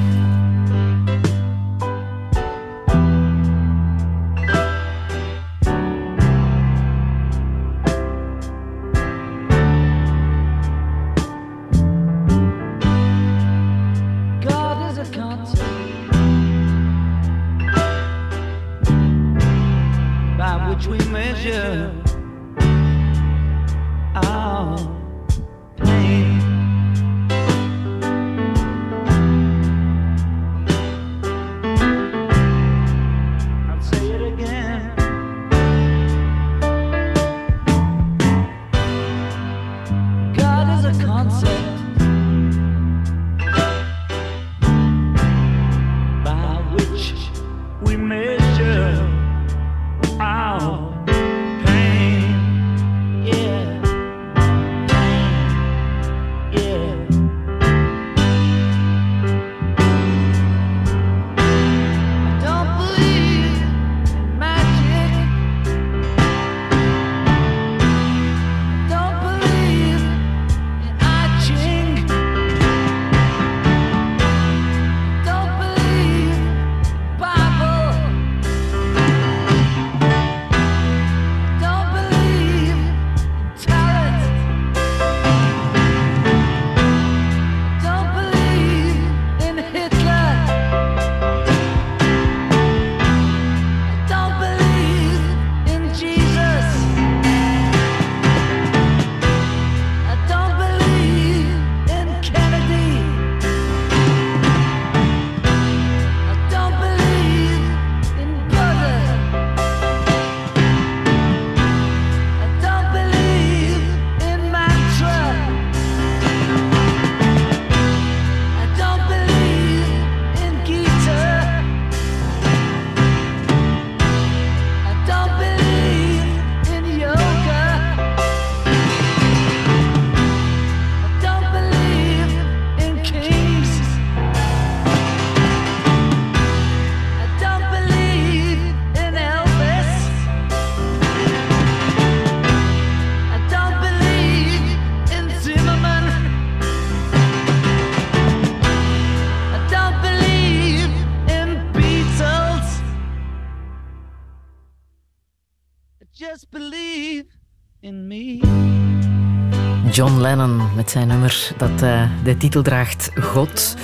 [159.93, 163.75] John Lennon met zijn nummer dat uh, de titel draagt God.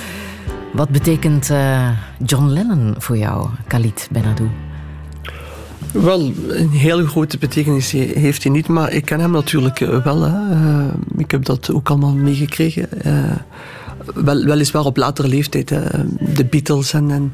[0.73, 1.89] Wat betekent uh,
[2.25, 4.49] John Lennon voor jou, Khalid Benadou?
[5.91, 10.27] Wel, een hele grote betekenis heeft hij niet, maar ik ken hem natuurlijk eh, wel.
[11.17, 12.89] Ik heb dat ook allemaal meegekregen.
[14.13, 15.67] wel, weliswaar op latere leeftijd.
[16.35, 17.33] De Beatles en, en,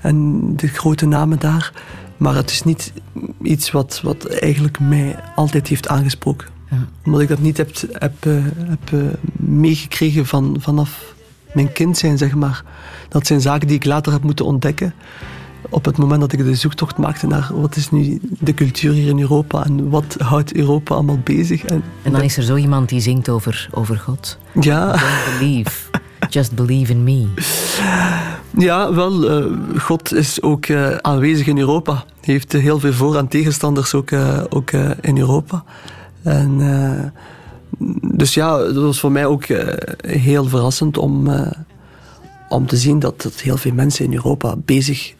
[0.00, 1.72] en, de grote namen daar.
[2.16, 2.92] Maar het is niet
[3.42, 6.59] iets wat, wat eigenlijk mij altijd heeft aangesproken.
[6.70, 6.76] Ja.
[7.04, 8.98] Omdat ik dat niet heb, heb, eh, heb eh,
[9.36, 11.14] meegekregen van, vanaf
[11.52, 12.64] mijn kind zijn, zeg maar.
[13.08, 14.94] Dat zijn zaken die ik later heb moeten ontdekken.
[15.70, 19.08] Op het moment dat ik de zoektocht maakte naar wat is nu de cultuur hier
[19.08, 21.64] in Europa en wat houdt Europa allemaal bezig.
[21.64, 24.38] En, En dan is er zo iemand die zingt over, over God.
[24.60, 25.70] ja, Don't believe,
[26.28, 27.26] just believe in me.
[28.58, 29.44] ja, wel, eh,
[29.78, 30.66] God is ook
[31.00, 31.92] aanwezig in Europa.
[31.92, 34.10] Hij heeft heel veel voor- en tegenstanders ook,
[34.48, 35.64] ook in Europa.
[36.22, 37.22] En, eh,
[38.12, 41.50] dus ja, dat was voor mij ook eh, heel verrassend om, eh,
[42.48, 45.14] om te zien dat, dat heel veel mensen in Europa bezig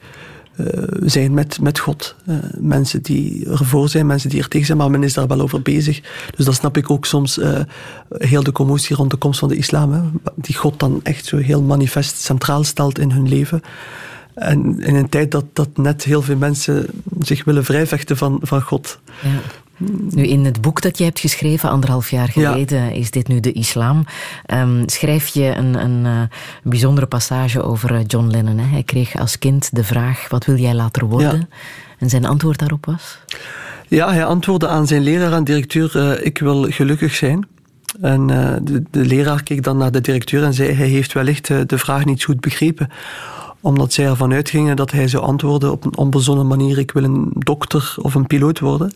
[1.01, 2.15] zijn met, met God.
[2.59, 5.63] Mensen die ervoor zijn, mensen die er tegen zijn, maar men is daar wel over
[5.63, 6.01] bezig.
[6.37, 7.41] Dus dat snap ik ook soms,
[8.09, 9.93] heel de commotie rond de komst van de islam.
[9.93, 10.01] Hè,
[10.35, 13.63] die God dan echt zo heel manifest centraal stelt in hun leven.
[14.35, 16.87] En in een tijd dat, dat net heel veel mensen
[17.21, 18.99] zich willen vrijvechten van, van God.
[19.23, 19.41] Ja.
[19.89, 22.51] Nu, in het boek dat je hebt geschreven, anderhalf jaar Ja.
[22.51, 24.05] geleden, is dit nu de islam.
[24.47, 28.59] Ehm, schrijf je een, een eh, bijzondere passage over eh, John Lennon.
[28.59, 28.67] Hè?
[28.67, 31.39] Hij kreeg als kind de vraag, wat wil jij later worden?
[31.51, 31.57] Ja.
[31.99, 33.19] En zijn antwoord daarop was?
[33.89, 37.47] Ja, hij antwoordde aan zijn leraar en directeur: eh, Ik wil gelukkig zijn.
[38.01, 38.27] En
[38.63, 42.05] de, de leraar keek dan naar de directeur en zei: Hij heeft wellicht de vraag
[42.05, 42.91] niet goed begrepen.
[43.61, 47.31] Omdat zij ervan uitgingen dat hij zou antwoorden op een onbezonnen manier: Ik wil een
[47.33, 48.93] dokter of een piloot worden.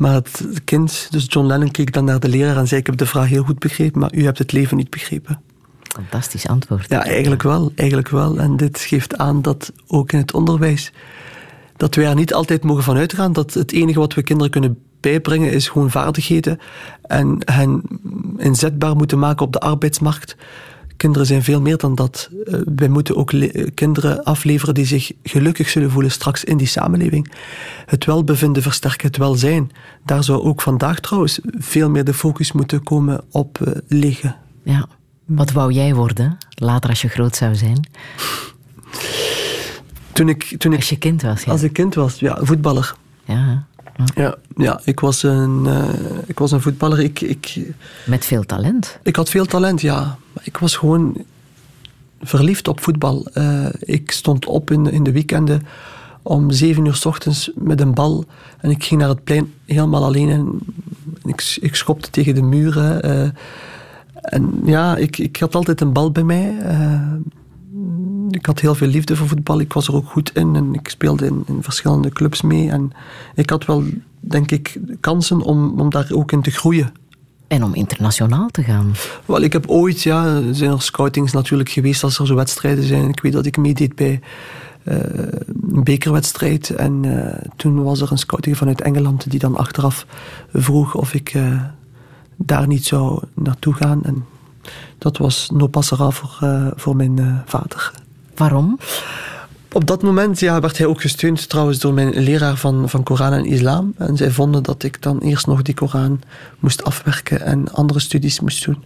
[0.00, 2.96] Maar het kind, dus John Lennon, keek dan naar de leraar en zei: Ik heb
[2.96, 5.40] de vraag heel goed begrepen, maar u hebt het leven niet begrepen.
[5.82, 6.86] Fantastisch antwoord.
[6.88, 8.38] Ja, eigenlijk wel, eigenlijk wel.
[8.38, 10.92] En dit geeft aan dat ook in het onderwijs,
[11.76, 14.78] dat wij er niet altijd mogen van uitgaan dat het enige wat we kinderen kunnen
[15.00, 16.58] bijbrengen is gewoon vaardigheden
[17.02, 17.82] en hen
[18.36, 20.36] inzetbaar moeten maken op de arbeidsmarkt.
[21.00, 22.30] Kinderen zijn veel meer dan dat.
[22.44, 26.66] Eh, Wij moeten ook eh, kinderen afleveren die zich gelukkig zullen voelen straks in die
[26.66, 27.32] samenleving.
[27.86, 29.70] Het welbevinden versterken, het welzijn.
[30.04, 34.36] Daar zou ook vandaag trouwens veel meer de focus moeten komen op eh, liggen.
[34.62, 34.86] Ja.
[35.24, 37.88] Wat wou jij worden, later als je groot zou zijn?
[40.12, 41.52] Toen ik, toen ik Als je kind was, ja.
[41.52, 42.94] Als ik kind was, ja, voetballer.
[43.24, 43.66] ja.
[44.14, 45.84] Ja, ja ik, was een, eh,
[46.26, 47.00] ik was een voetballer.
[47.00, 47.60] Ik, ik,
[48.06, 48.98] Met veel talent.
[49.02, 50.18] ik had veel talent, ja.
[50.32, 51.24] Maar ik was gewoon
[52.20, 53.26] verliefd op voetbal.
[53.32, 55.66] Eh, ik stond op in, in de weekenden
[56.22, 58.24] om zeven uur s ochtends met een bal.
[58.58, 60.28] En ik ging naar het plein helemaal alleen.
[60.28, 60.58] En
[61.24, 63.02] ik, ik schopte tegen de muren.
[63.02, 63.28] eh.
[64.14, 66.56] en ja, ik, ik had altijd een bal bij mij.
[68.30, 69.60] Ik had heel veel liefde voor voetbal.
[69.60, 72.70] Ik was er ook goed in en ik speelde in, in verschillende clubs mee.
[72.70, 72.92] En
[73.34, 73.84] ik had wel,
[74.20, 76.92] denk ik, kansen om, om daar ook in te groeien.
[77.48, 78.92] En om internationaal te gaan.
[79.24, 82.84] Wel, ik heb ooit, ja, er zijn er scoutings natuurlijk geweest als er zo wedstrijden
[82.84, 83.08] zijn.
[83.08, 84.20] Ik weet dat ik meedeed bij
[84.84, 84.96] eh,
[85.70, 86.70] een bekerwedstrijd.
[86.70, 90.06] En eh, toen was er een scouting vanuit Engeland die dan achteraf
[90.52, 91.62] vroeg of ik eh,
[92.36, 94.02] daar niet zou naartoe gaan.
[94.02, 94.24] En
[94.98, 97.92] dat was no passera voor, eh, voor mijn eh, vader.
[98.34, 98.78] Waarom?
[99.72, 103.32] Op dat moment ja, werd hij ook gesteund trouwens door mijn leraar van, van Koran
[103.32, 103.94] en Islam.
[103.96, 106.20] En zij vonden dat ik dan eerst nog die Koran
[106.58, 108.84] moest afwerken en andere studies moest doen.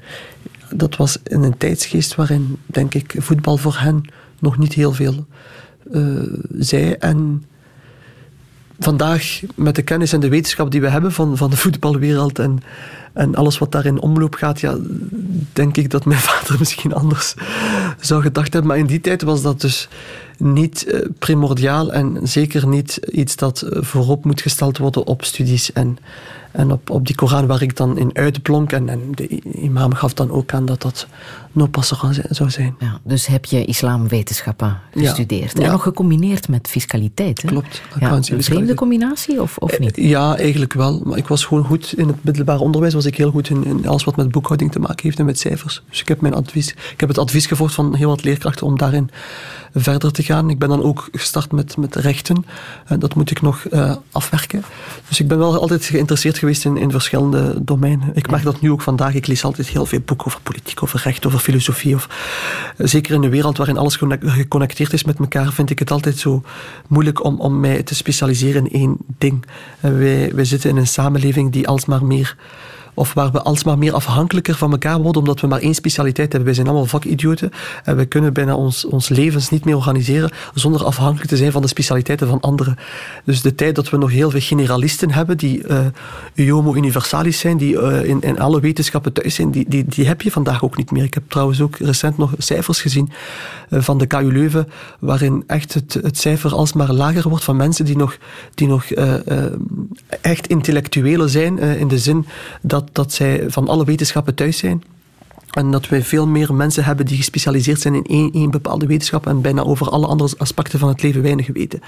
[0.74, 4.04] Dat was in een tijdsgeest waarin, denk ik, voetbal voor hen
[4.38, 5.26] nog niet heel veel
[5.92, 6.02] eh,
[6.58, 6.92] zei.
[6.92, 7.44] En
[8.78, 12.62] vandaag, met de kennis en de wetenschap die we hebben van, van de voetbalwereld en,
[13.12, 14.76] en alles wat daar in omloop gaat, ja,
[15.52, 17.34] denk ik dat mijn vader misschien anders
[18.00, 18.70] zou gedacht hebben.
[18.70, 19.88] Maar in die tijd was dat dus
[20.38, 25.72] niet eh, primordiaal en zeker niet iets dat eh, voorop moet gesteld worden op studies
[25.72, 25.98] en,
[26.50, 28.72] en op, op die Koran waar ik dan in uitblonk.
[28.72, 31.06] En, en de imam gaf dan ook aan dat dat
[31.54, 32.74] no passera zi- zou zijn.
[32.78, 35.00] Ja, dus heb je islamwetenschappen Ja.
[35.00, 35.58] gestudeerd.
[35.58, 37.42] En nog gecombineerd met fiscaliteit.
[37.42, 37.48] Hè?
[37.48, 39.96] Klopt, een vreemde combinatie of, of niet?
[39.96, 41.02] Ja, eigenlijk wel.
[41.04, 42.94] Maar ik was gewoon goed in het middelbaar onderwijs.
[42.94, 45.38] Was ik heel goed in, in alles wat met boekhouding te maken heeft en met
[45.38, 45.82] cijfers.
[45.90, 48.78] Dus ik heb, mijn advies, ik heb het advies gevolgd van heel wat leerkrachten om
[48.78, 49.10] daarin
[49.74, 50.50] verder te gaan.
[50.50, 52.44] Ik ben dan ook gestart met, met rechten.
[52.86, 54.62] En dat moet ik nog eh, afwerken.
[55.08, 58.10] Dus ik ben wel altijd geïnteresseerd geweest in, in verschillende domeinen.
[58.14, 59.14] Ik merk dat nu ook vandaag.
[59.14, 61.94] Ik lees altijd heel veel boeken over politiek, over recht, over filosofie.
[61.94, 62.08] Of,
[62.76, 65.90] eh, zeker in een wereld waarin alles geconnect- geconnecteerd is met elkaar, vind ik het
[65.90, 66.42] altijd zo
[66.88, 69.44] moeilijk om, om mij te specialiseren in één ding.
[69.80, 72.36] En wij, wij zitten in een samenleving die alsmaar meer
[72.94, 76.44] of waar we alsmaar meer afhankelijker van elkaar worden, omdat we maar één specialiteit hebben.
[76.44, 77.50] Wij zijn allemaal vakidioten
[77.84, 81.62] en we kunnen bijna ons, ons levens niet meer organiseren zonder afhankelijk te zijn van
[81.62, 82.76] de specialiteiten van anderen.
[83.24, 85.62] Dus de tijd dat we nog heel veel generalisten hebben, die
[86.34, 90.06] uh, homo universalis zijn, die uh, in, in alle wetenschappen thuis zijn, die, die, die
[90.06, 91.04] heb je vandaag ook niet meer.
[91.04, 93.10] Ik heb trouwens ook recent nog cijfers gezien
[93.70, 94.68] uh, van de KU Leuven,
[94.98, 98.16] waarin echt het, het cijfer alsmaar lager wordt van mensen die nog,
[98.54, 98.84] die nog
[100.20, 102.26] echt intellectuelen zijn, in de zin
[102.60, 104.82] dat, dat zij van alle wetenschappen thuis zijn.
[105.50, 109.26] En dat wij veel meer mensen hebben die gespecialiseerd zijn in één, één bepaalde wetenschap
[109.26, 111.80] en bijna over alle andere aspecten van het leven weinig weten.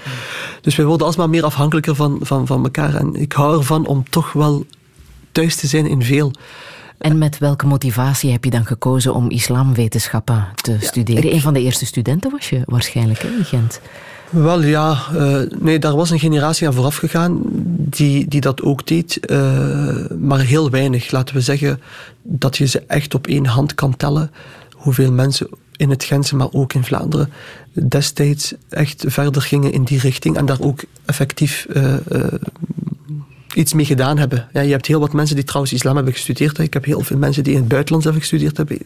[0.61, 2.95] Dus wij worden alsmaar meer afhankelijker van, van, van elkaar.
[2.95, 4.65] En ik hou ervan om toch wel
[5.31, 6.31] thuis te zijn in veel.
[6.97, 11.33] En met welke motivatie heb je dan gekozen om islamwetenschappen te studeren?
[11.33, 13.81] Een van de eerste studenten was je waarschijnlijk hè, in Gent.
[14.29, 17.39] Wel ja, uh, nee, daar was een generatie aan vooraf gegaan
[17.89, 21.11] die, die dat ook deed, uh, maar heel weinig.
[21.11, 21.81] Laten we zeggen
[22.21, 24.31] dat je ze echt op één hand kan tellen
[24.71, 27.31] hoeveel mensen in het Gentse, maar ook in Vlaanderen,
[27.73, 31.93] destijds echt verder gingen in die richting en daar ook effectief uh,
[33.57, 34.47] iets mee gedaan hebben.
[34.53, 36.57] Ja, je hebt heel wat mensen die trouwens islam hebben gestudeerd.
[36.57, 38.77] Ik heb heel veel mensen die in het buitenland hebben gestudeerd hebben.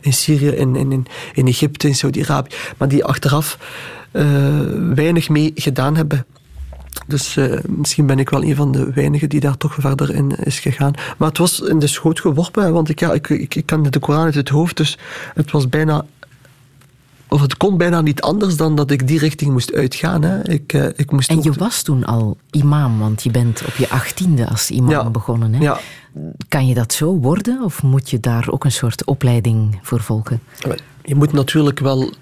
[0.00, 2.54] In Syrië, in, in, in Egypte, in Saudi-Arabië.
[2.76, 3.58] Maar die achteraf
[4.12, 4.24] uh,
[4.94, 6.26] weinig mee gedaan hebben.
[7.06, 10.30] Dus uh, misschien ben ik wel een van de weinigen die daar toch verder in
[10.30, 10.94] is gegaan.
[11.18, 13.98] Maar het was in de schoot geworpen, want ik, ja, ik, ik, ik kan de
[13.98, 14.98] Koran uit het hoofd, dus
[15.34, 16.04] het was bijna
[17.30, 20.22] of het kon bijna niet anders dan dat ik die richting moest uitgaan.
[20.22, 20.48] Hè.
[20.48, 23.88] Ik, uh, ik moest en je was toen al imam, want je bent op je
[23.88, 25.54] achttiende als imam ja, begonnen.
[25.54, 25.62] Hè?
[25.62, 25.80] Ja.
[26.48, 30.40] Kan je dat zo worden of moet je daar ook een soort opleiding voor volgen?
[31.04, 32.12] Je moet natuurlijk wel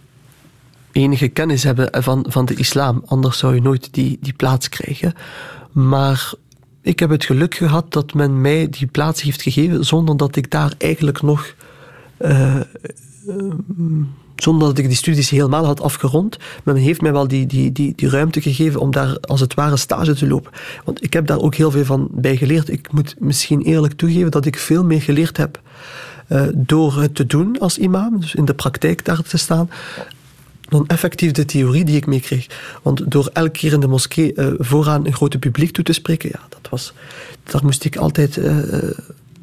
[0.93, 5.15] enige kennis hebben van, van de islam, anders zou je nooit die, die plaats krijgen.
[5.73, 6.33] Maar
[6.83, 10.51] ik heb het geluk gehad dat men mij die plaats heeft gegeven zonder dat ik
[10.51, 11.55] daar eigenlijk nog.
[12.19, 12.61] Uh,
[14.43, 16.39] zonder dat ik die studies helemaal had afgerond.
[16.65, 19.55] Maar men heeft mij wel die, die, die, die ruimte gegeven om daar als het
[19.55, 20.53] ware stage te lopen.
[20.85, 22.69] Want ik heb daar ook heel veel van bij geleerd.
[22.69, 25.61] Ik moet misschien eerlijk toegeven dat ik veel meer geleerd heb
[26.29, 29.71] uh, door het te doen als imam, dus in de praktijk daar te staan,
[30.69, 32.47] dan effectief de theorie die ik meekreeg.
[32.83, 36.29] Want door elke keer in de moskee uh, vooraan een grote publiek toe te spreken,
[36.33, 36.93] ja, dat was,
[37.43, 38.57] daar moest ik altijd uh,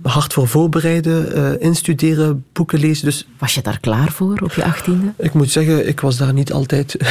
[0.10, 3.06] hard voor voorbereiden, uh, instuderen, boeken lezen.
[3.06, 5.14] Dus was je daar klaar voor op je achttiende?
[5.18, 6.98] Ik moet zeggen, ik was daar niet altijd.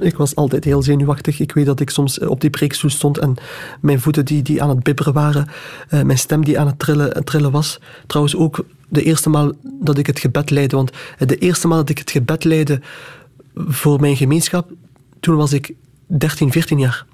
[0.00, 1.40] ik was altijd heel zenuwachtig.
[1.40, 3.34] Ik weet dat ik soms op die preekstoel stond en
[3.80, 5.48] mijn voeten die, die aan het bibberen waren,
[5.90, 7.80] uh, mijn stem die aan het trillen, trillen was.
[8.06, 10.76] Trouwens ook de eerste maal dat ik het gebed leidde.
[10.76, 12.80] Want de eerste maal dat ik het gebed leidde
[13.54, 14.72] voor mijn gemeenschap,
[15.20, 15.74] toen was ik
[16.06, 17.06] 13, 14 jaar.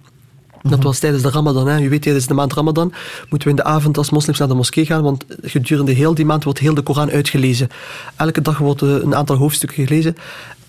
[0.68, 0.86] Dat mhm.
[0.86, 1.68] was tijdens de Ramadan.
[1.68, 1.80] Hè.
[1.80, 2.92] U weet, tijdens de maand Ramadan
[3.28, 6.24] moeten we in de avond als moslims naar de moskee gaan, want gedurende heel die
[6.24, 7.68] maand wordt heel de Koran uitgelezen.
[8.16, 10.16] Elke dag wordt een aantal hoofdstukken gelezen.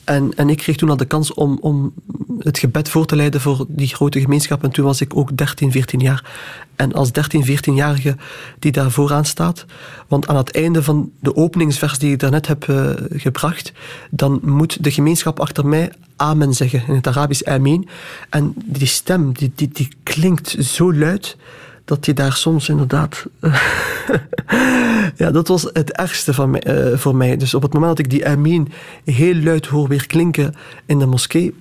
[0.04, 1.94] En, en ik kreeg toen al de kans om, om
[2.40, 4.64] het gebed voor te leiden voor die grote gemeenschap.
[4.64, 6.32] En toen was ik ook 13, 14 jaar.
[6.76, 8.16] En als 13, 14-jarige
[8.60, 9.66] die daar vooraan staat,
[10.08, 13.74] want aan het einde van de openingsvers die ik daarnet heb uh, gebracht,
[14.10, 17.88] dan moet de gemeenschap achter mij amen zeggen, in het Arabisch amen.
[18.30, 21.38] En die stem, die, die, die klinkt zo luid
[21.86, 23.26] dat je daar soms inderdaad.
[25.22, 27.38] ja, dat was het ergste van uh, voor mij.
[27.38, 28.72] Dus op het moment dat ik die Amin
[29.04, 30.56] heel luid hoor weer klinken
[30.86, 31.56] in de moskee,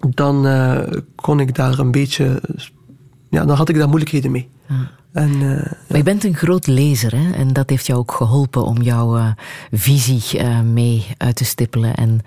[0.00, 0.80] dan uh,
[1.14, 2.40] kon ik daar een beetje.
[3.30, 4.48] Ja, dan had ik daar moeilijkheden mee.
[5.12, 5.40] En, uh,
[5.88, 7.32] maar je bent een groot lezer hè?
[7.32, 9.30] en dat heeft jou ook geholpen om jouw uh,
[9.72, 12.20] visie uh, mee uit te stippelen en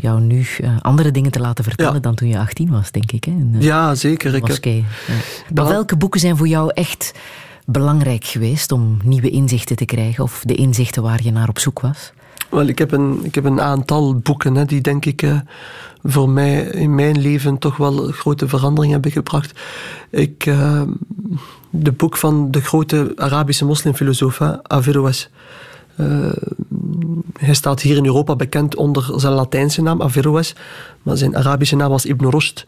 [0.00, 0.46] jou nu
[0.80, 2.00] andere dingen te laten vertellen ja.
[2.00, 3.24] dan toen je 18 was, denk ik.
[3.24, 3.30] Hè?
[3.30, 4.34] In, ja, zeker.
[4.34, 4.64] Ik heb...
[4.64, 4.82] ja.
[5.54, 7.12] Maar welke boeken zijn voor jou echt
[7.64, 11.80] belangrijk geweest om nieuwe inzichten te krijgen of de inzichten waar je naar op zoek
[11.80, 12.12] was?
[12.50, 15.26] Wel, ik heb een, ik heb een aantal boeken hè, die denk ik
[16.02, 19.60] voor mij in mijn leven toch wel grote verandering hebben gebracht.
[20.10, 20.82] Ik, uh,
[21.70, 25.30] de boek van de grote Arabische moslimfilosoof, Averroes.
[25.96, 26.32] Uh,
[27.38, 30.54] hij staat hier in Europa bekend onder zijn Latijnse naam, Averroes,
[31.02, 32.64] maar zijn Arabische naam was Ibn Rushd.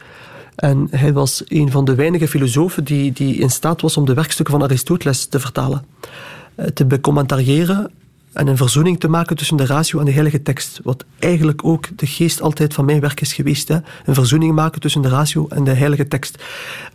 [0.54, 4.14] En hij was een van de weinige filosofen die, die in staat was om de
[4.14, 5.84] werkstukken van Aristoteles te vertalen,
[6.74, 7.90] te becommentariëren
[8.32, 10.80] en een verzoening te maken tussen de ratio en de heilige tekst.
[10.82, 13.68] Wat eigenlijk ook de geest altijd van mijn werk is geweest.
[13.68, 13.78] Hè?
[14.04, 16.42] Een verzoening maken tussen de ratio en de heilige tekst.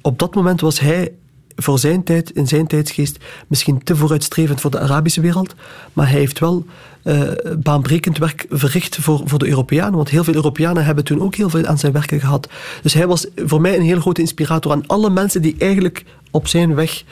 [0.02, 1.12] Op dat moment was hij
[1.56, 3.18] voor zijn tijd, in zijn tijdsgeest,
[3.48, 5.56] misschien te vooruitstrevend voor de Arabische wereld.
[5.94, 6.66] Maar hij heeft wel
[7.04, 7.22] uh,
[7.58, 9.96] baanbrekend werk verricht voor, voor de Europeanen.
[9.96, 12.50] Want heel veel Europeanen hebben toen ook heel veel aan zijn werken gehad.
[12.82, 16.48] Dus hij was voor mij een heel grote inspirator aan alle mensen die eigenlijk op
[16.48, 17.04] zijn weg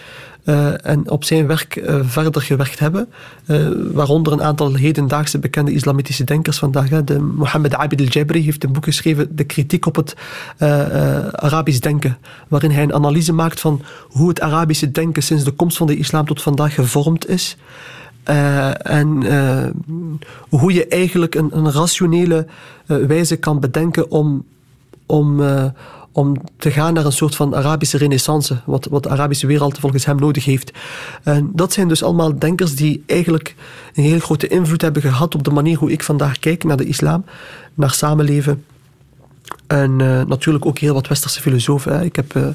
[0.45, 3.09] uh, en op zijn werk uh, verder gewerkt hebben.
[3.45, 6.89] Uh, waaronder een aantal hedendaagse bekende islamitische denkers vandaag.
[6.89, 7.03] Hè.
[7.03, 10.15] De Mohammed Abid al-Jabri heeft een boek geschreven, De kritiek op het
[11.31, 12.17] Arabisch denken.
[12.47, 15.97] Waarin hij een analyse maakt van hoe het Arabische denken sinds de komst van de
[15.97, 17.57] islam tot vandaag gevormd is.
[18.23, 19.23] En
[20.49, 22.45] hoe je eigenlijk een, een rationele
[22.85, 24.45] wijze kan bedenken om,
[25.05, 25.41] om,
[26.13, 30.05] om te gaan naar een soort van Arabische renaissance, wat, wat de Arabische wereld volgens
[30.05, 30.71] hem nodig heeft.
[31.23, 33.55] En dat zijn dus allemaal denkers die eigenlijk
[33.93, 36.85] een heel grote invloed hebben gehad op de manier hoe ik vandaag kijk naar de
[36.85, 37.25] islam,
[37.73, 38.63] naar samenleven.
[39.67, 42.03] En uh, natuurlijk ook heel wat westerse filosofen.
[42.03, 42.47] Ik heb uh,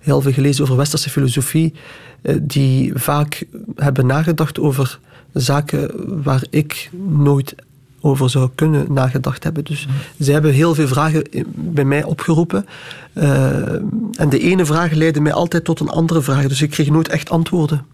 [0.00, 1.74] heel veel gelezen over westerse filosofie,
[2.22, 3.44] uh, die vaak
[3.76, 4.98] hebben nagedacht over
[5.32, 5.90] zaken
[6.22, 7.54] waar ik nooit
[8.00, 9.64] over zou kunnen nagedacht hebben.
[9.64, 9.86] Dus
[10.18, 11.24] zij hebben heel veel vragen
[11.54, 12.66] bij mij opgeroepen.
[13.14, 13.72] Uh,
[14.14, 16.48] en de ene vraag leidde mij altijd tot een andere vraag.
[16.48, 17.84] Dus ik kreeg nooit echt antwoorden.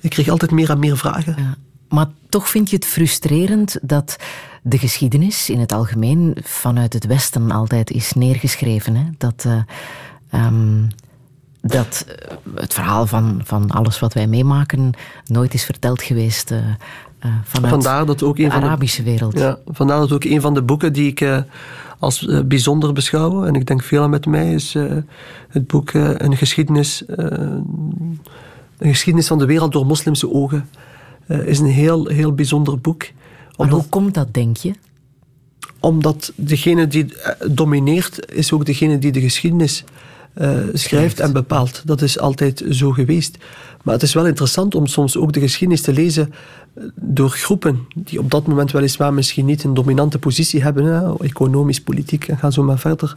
[0.00, 1.56] Ik kreeg altijd meer en meer vragen.
[1.88, 4.16] Maar toch vind je het frustrerend dat
[4.62, 8.94] de geschiedenis in het algemeen vanuit het Westen altijd is neergeschreven.
[8.94, 9.04] Hè?
[9.18, 10.88] Dat, uh, um,
[11.60, 12.06] dat
[12.54, 14.92] het verhaal van, van alles wat wij meemaken
[15.24, 16.54] nooit is verteld geweest
[17.24, 19.38] uh, vanuit vandaar dat ook een de Arabische de, wereld.
[19.38, 21.38] Ja, vandaar dat ook een van de boeken die ik uh,
[21.98, 24.76] als uh, bijzonder beschouw, en ik denk veel met mij, is
[25.48, 27.98] het boek Een geschiedenis, een
[28.78, 30.68] geschiedenis van de wereld door moslimse ogen.
[31.26, 33.06] is een heel, heel bijzonder boek.
[33.56, 34.72] Maar hoe komt dat, denk je?
[35.80, 37.14] Omdat degene die
[37.50, 39.84] domineert, is ook degene die de geschiedenis
[40.34, 41.82] uh, schrijft en bepaalt.
[41.84, 43.38] Dat is altijd zo geweest.
[43.82, 46.32] Maar het is wel interessant om soms ook de geschiedenis te lezen
[46.74, 51.80] eh, door groepen die op dat moment weliswaar misschien niet een dominante positie hebben, economisch,
[51.80, 53.16] politiek en gaan zo maar verder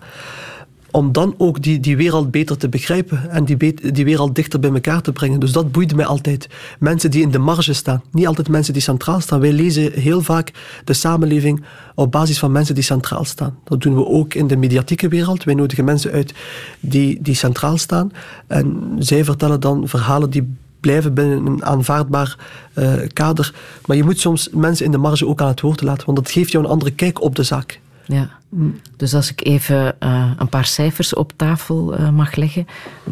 [0.93, 4.71] om dan ook die, die wereld beter te begrijpen en die, die wereld dichter bij
[4.71, 5.39] elkaar te brengen.
[5.39, 6.47] Dus dat boeit mij altijd.
[6.79, 9.39] Mensen die in de marge staan, niet altijd mensen die centraal staan.
[9.39, 10.51] Wij lezen heel vaak
[10.83, 11.63] de samenleving
[11.95, 13.57] op basis van mensen die centraal staan.
[13.63, 15.43] Dat doen we ook in de mediatieke wereld.
[15.43, 16.33] Wij nodigen mensen uit
[16.79, 18.11] die, die centraal staan
[18.47, 22.37] en zij vertellen dan verhalen die blijven binnen een aanvaardbaar
[22.73, 23.53] uh, kader.
[23.85, 26.31] Maar je moet soms mensen in de marge ook aan het woord laten, want dat
[26.31, 27.81] geeft jou een andere kijk op de zaak.
[28.05, 28.29] Ja.
[28.97, 32.65] Dus als ik even uh, een paar cijfers op tafel uh, mag leggen.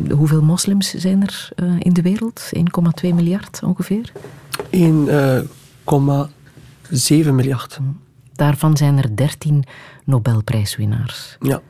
[0.10, 2.50] Hoeveel moslims zijn er uh, in de wereld?
[2.56, 2.62] 1,2
[3.02, 4.12] miljard ongeveer?
[4.52, 4.72] 1,7
[7.32, 7.76] miljard.
[7.76, 7.84] Hm.
[8.34, 9.64] Daarvan zijn er 13
[10.06, 11.38] Nobelprijswinnaars.
[11.40, 11.62] Ja.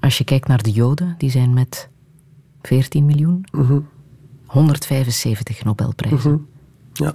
[0.00, 1.88] Als je kijkt naar de Joden, die zijn met
[2.62, 3.46] 14 miljoen.
[3.52, 3.88] Mm -hmm.
[4.46, 6.30] 175 Nobelprijzen.
[6.30, 6.46] Mm -hmm.
[6.92, 7.14] Ja.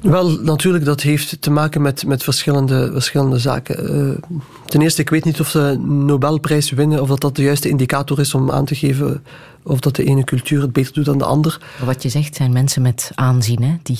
[0.00, 3.96] Wel, natuurlijk, dat heeft te maken met, met verschillende, verschillende zaken.
[3.96, 7.68] Uh, ten eerste, ik weet niet of ze Nobelprijs winnen, of dat dat de juiste
[7.68, 9.22] indicator is om aan te geven
[9.68, 11.60] of dat de ene cultuur het beter doet dan de ander.
[11.84, 13.98] Wat je zegt zijn mensen met aanzien, hè, die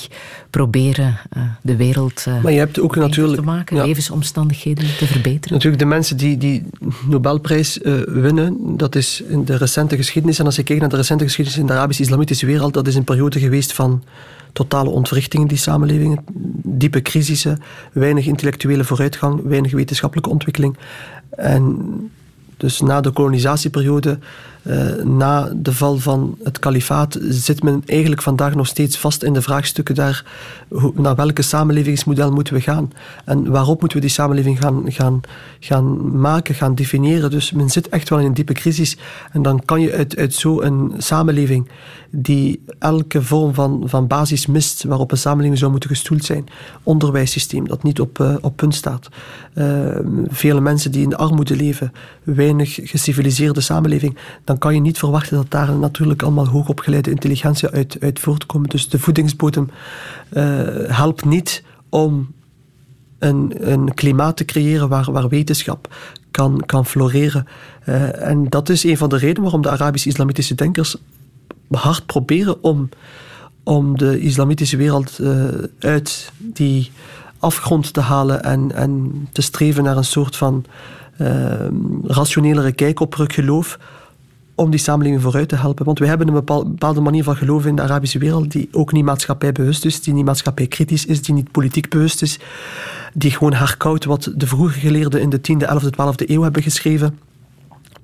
[0.51, 3.85] proberen uh, de wereld uh, maar je hebt ook natuurlijk, te maken, ja.
[3.85, 5.53] levensomstandigheden te verbeteren.
[5.53, 6.67] Natuurlijk, de mensen die die
[7.09, 10.97] Nobelprijs uh, winnen, dat is in de recente geschiedenis, en als je kijkt naar de
[10.97, 14.03] recente geschiedenis in de Arabisch-Islamitische wereld, dat is een periode geweest van
[14.53, 16.25] totale ontwrichting in die samenlevingen,
[16.63, 17.63] diepe crisissen,
[17.93, 20.77] weinig intellectuele vooruitgang, weinig wetenschappelijke ontwikkeling.
[21.31, 21.81] En
[22.57, 24.19] dus na de kolonisatieperiode
[24.69, 29.33] uh, na de val van het kalifaat zit men eigenlijk vandaag nog steeds vast in
[29.33, 30.25] de vraagstukken daar.
[30.69, 32.93] Hoe, naar welke samenlevingsmodel moeten we gaan?
[33.25, 35.21] En waarop moeten we die samenleving gaan, gaan,
[35.61, 37.31] gaan maken, gaan definiëren?
[37.31, 38.97] Dus men zit echt wel in een diepe crisis.
[39.33, 41.69] En dan kan je uit, uit zo'n samenleving
[42.11, 46.47] die elke vorm van, van basis mist waarop een samenleving zou moeten gestoeld zijn,
[46.83, 49.09] onderwijssysteem dat niet op, uh, op punt staat,
[49.55, 51.93] uh, vele mensen die in de armoede leven,
[52.23, 57.97] weinig geciviliseerde samenleving, dan kan je niet verwachten dat daar natuurlijk allemaal hoogopgeleide intelligentie uit,
[58.01, 58.71] uit voortkomt.
[58.71, 59.71] Dus de voedingsbodem
[60.33, 60.43] uh,
[60.87, 62.33] helpt niet om
[63.19, 65.95] een, een klimaat te creëren waar, waar wetenschap
[66.31, 67.47] kan, kan floreren.
[67.89, 70.97] Uh, en dat is een van de redenen waarom de Arabisch-Islamitische denkers
[71.71, 72.89] hard proberen om,
[73.63, 75.45] om de islamitische wereld uh,
[75.79, 76.91] uit die
[77.39, 80.65] afgrond te halen en, en te streven naar een soort van
[81.21, 81.53] uh,
[82.05, 83.79] rationelere kijk op geloof
[84.59, 85.85] om die samenleving vooruit te helpen.
[85.85, 89.05] Want we hebben een bepaalde manier van geloven in de Arabische wereld die ook niet
[89.05, 92.39] maatschappijbewust is, die niet maatschappijkritisch is, die niet politiek bewust is,
[93.15, 97.19] die gewoon herkoudt wat de vroege geleerden in de 10e, 11e, 12e eeuw hebben geschreven,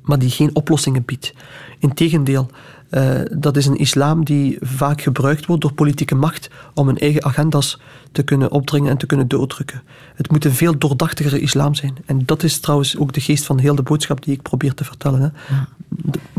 [0.02, 1.34] maar die geen oplossingen biedt.
[1.78, 2.50] Integendeel,
[2.90, 7.24] uh, dat is een islam die vaak gebruikt wordt door politieke macht om hun eigen
[7.24, 7.80] agenda's
[8.14, 9.82] te kunnen opdringen en te kunnen doordrukken.
[10.14, 11.96] Het moet een veel doordachtigere islam zijn.
[12.06, 14.84] En dat is trouwens ook de geest van heel de boodschap die ik probeer te
[14.84, 15.20] vertellen.
[15.20, 15.54] Hè.
[15.54, 15.68] Ja.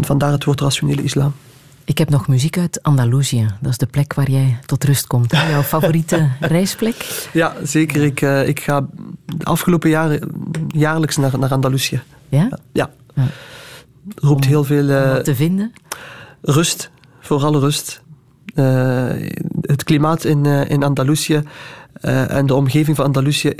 [0.01, 1.33] Vandaar het woord rationele islam.
[1.83, 3.47] Ik heb nog muziek uit Andalusië.
[3.61, 5.31] Dat is de plek waar jij tot rust komt.
[5.31, 5.49] Hè?
[5.49, 7.29] Jouw favoriete reisplek?
[7.33, 8.03] Ja, zeker.
[8.03, 8.87] Ik, uh, ik ga
[9.25, 10.31] de afgelopen jaren
[10.67, 12.01] jaarlijks naar, naar Andalusië.
[12.29, 12.49] Ja?
[12.73, 12.89] Ja.
[13.13, 13.27] ja.
[14.15, 14.89] Roept om, heel veel...
[14.89, 15.73] Uh, wat te vinden?
[16.41, 16.91] Rust.
[17.19, 18.01] Vooral rust.
[18.55, 19.11] Uh,
[19.67, 21.43] het klimaat in, uh, in Andalusië
[22.01, 23.53] uh, en de omgeving van Andalusië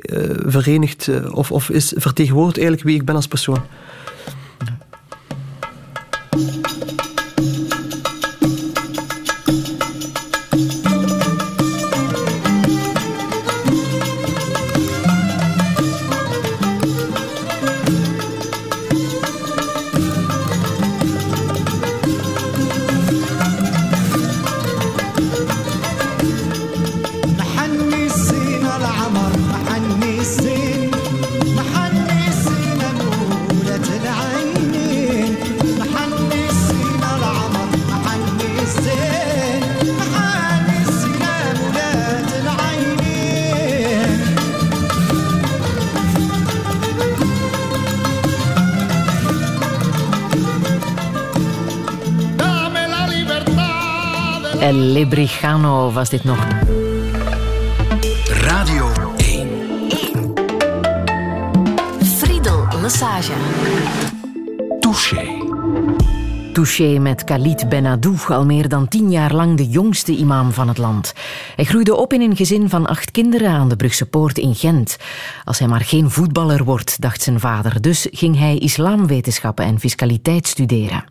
[0.45, 3.61] verenigt of, of is vertegenwoordigt eigenlijk wie ik ben als persoon.
[55.93, 56.47] Was dit nog.
[58.27, 59.47] Radio 1.
[62.03, 63.31] Friedel Massage.
[64.79, 65.43] Touché.
[66.53, 70.77] Touché met Khalid Benadou, al meer dan tien jaar lang de jongste imam van het
[70.77, 71.13] land.
[71.55, 74.97] Hij groeide op in een gezin van acht kinderen aan de Brugse Poort in Gent.
[75.43, 77.81] Als hij maar geen voetballer wordt, dacht zijn vader.
[77.81, 81.03] Dus ging hij islamwetenschappen en fiscaliteit studeren.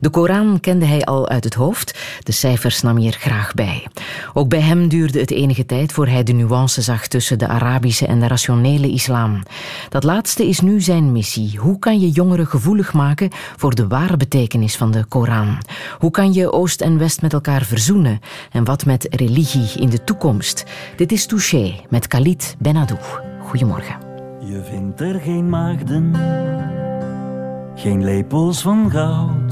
[0.00, 3.86] De Koran kende hij al uit het hoofd, de cijfers nam hij er graag bij.
[4.34, 8.06] Ook bij hem duurde het enige tijd voor hij de nuance zag tussen de Arabische
[8.06, 9.42] en de rationele islam.
[9.88, 11.58] Dat laatste is nu zijn missie.
[11.58, 15.58] Hoe kan je jongeren gevoelig maken voor de ware betekenis van de Koran?
[15.98, 18.20] Hoe kan je Oost en West met elkaar verzoenen?
[18.50, 20.64] En wat met religie de toekomst?
[20.96, 22.98] Dit is Touché met Khalid Benadou.
[23.40, 23.96] Goedemorgen.
[24.40, 26.14] Je vindt er geen maagden,
[27.74, 29.50] geen lepels van goud.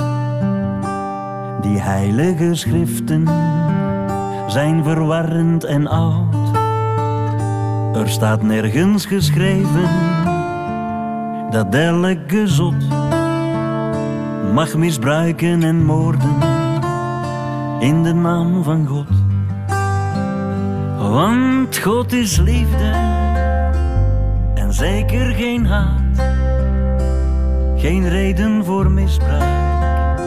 [1.62, 3.24] Die heilige schriften
[4.46, 6.34] zijn verwarrend en oud.
[7.96, 9.88] Er staat nergens geschreven
[11.50, 12.88] dat elke zot
[14.52, 16.34] mag misbruiken en moorden
[17.80, 19.25] in de naam van God.
[21.10, 22.90] Want God is liefde
[24.54, 26.30] en zeker geen haat.
[27.76, 30.20] Geen reden voor misbruik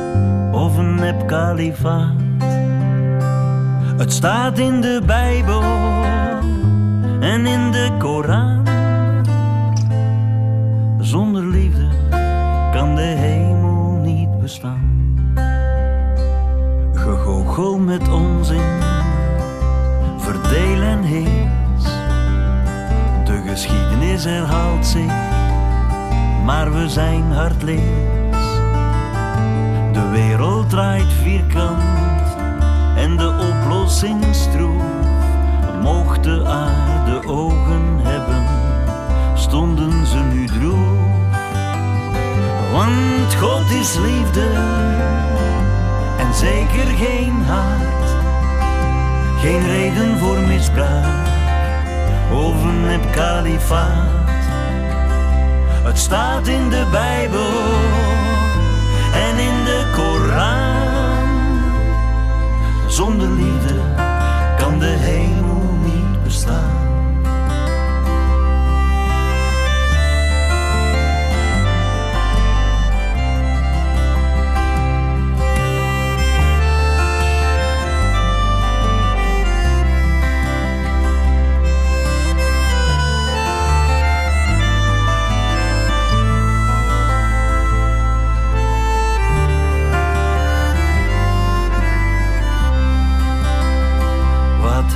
[0.51, 2.13] of een nep kalifaat.
[3.97, 5.61] Het staat in de Bijbel
[7.19, 8.67] en in de Koran.
[10.99, 11.87] Zonder liefde
[12.71, 14.87] kan de hemel niet bestaan.
[16.93, 18.78] Gegoochel met onzin,
[23.59, 25.11] geschiedenis herhaalt zich,
[26.45, 28.47] maar we zijn hardleers.
[29.91, 32.37] De wereld draait vierkant
[32.95, 34.81] en de oplossing stroef.
[35.81, 38.43] Mocht de aarde ogen hebben,
[39.35, 40.97] stonden ze nu droef.
[42.71, 44.47] Want God is liefde
[46.17, 48.17] en zeker geen haat.
[49.41, 51.28] Geen reden voor misbruik
[52.31, 54.27] een nep kalifaat.
[55.83, 57.51] Het staat in de Bijbel
[59.13, 60.77] en in de Koran.
[62.87, 63.68] Zonder liefde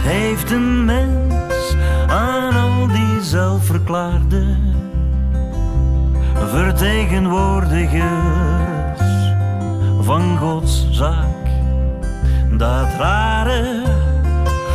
[0.03, 1.75] heeft een mens
[2.07, 4.57] aan al die zelfverklaarde
[6.33, 9.01] vertegenwoordigers
[10.01, 11.47] van Gods zaak?
[12.51, 13.81] Dat rare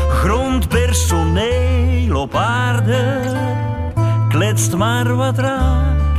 [0.09, 3.20] grondpersoneel op aarde
[4.29, 6.18] kletst maar wat raak,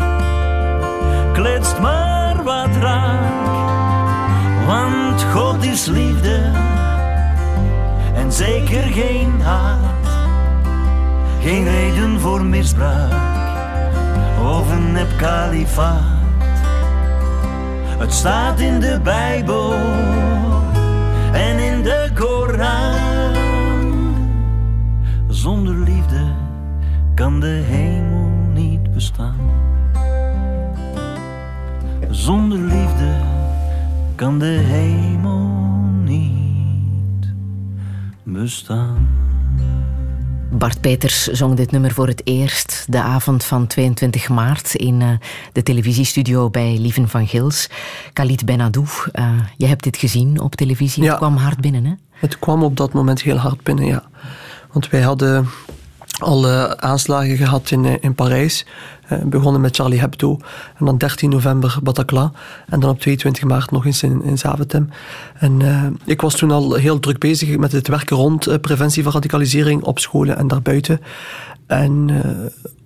[1.34, 3.48] kletst maar wat raak,
[4.66, 6.69] want God is liefde
[8.34, 10.08] zeker geen haat.
[11.42, 13.14] Geen reden voor misbruik
[14.44, 16.18] of een nep kalifaat.
[17.98, 19.74] Het staat in de Bijbel
[21.32, 23.36] en in de Koran.
[25.28, 26.22] Zonder liefde
[27.16, 29.36] kan de hemel niet bestaan.
[32.10, 33.14] Zonder liefde
[34.16, 35.79] kan de hemel
[38.32, 39.08] bestaan.
[40.52, 45.10] Bart Peters zong dit nummer voor het eerst de avond van 22 maart in uh,
[45.52, 47.70] de televisiestudio bij Lieven van Gils.
[48.14, 51.04] Khalid Benadou, uh, je hebt dit gezien op televisie.
[51.04, 51.10] Ja.
[51.10, 51.94] Het kwam hard binnen, hè?
[52.12, 54.04] Het kwam op dat moment heel hard binnen, ja.
[54.72, 55.48] Want wij hadden
[56.20, 58.66] al uh, aanslagen gehad in, in Parijs.
[59.24, 60.40] begonnen met Charlie Hebdo.
[60.78, 62.34] En dan 13 november Bataclan.
[62.68, 64.90] En dan op 22 maart nog eens in, in Zaventem.
[65.34, 65.62] En
[66.06, 70.00] ik was toen al heel druk bezig met het werken rond preventie van radicalisering op
[70.00, 71.02] scholen en daarbuiten.
[71.68, 72.10] En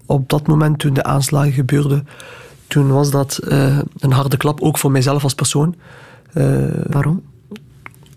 [0.05, 2.07] op dat moment toen de aanslagen gebeurden,
[2.67, 3.39] toen was dat
[3.99, 5.75] een harde klap, ook voor mijzelf als persoon.
[6.87, 7.21] Waarom?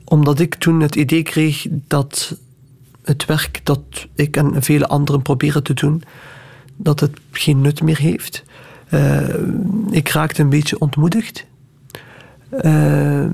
[0.05, 2.37] Omdat ik toen het idee kreeg dat
[3.07, 3.81] het werk dat
[4.15, 6.03] ik en vele anderen proberen te doen,
[6.77, 8.45] dat het geen nut meer heeft.
[8.91, 9.29] Uh,
[9.91, 11.47] ik raakte een beetje ontmoedigd.
[12.63, 13.27] Uh,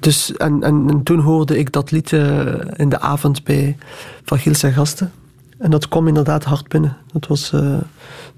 [0.00, 2.46] dus, en, en, en toen hoorde ik dat lied eh,
[2.76, 3.76] in de avond bij
[4.24, 5.12] Van Giels en Gasten.
[5.58, 6.96] En dat kwam inderdaad hard binnen.
[7.12, 7.76] Dat was eh,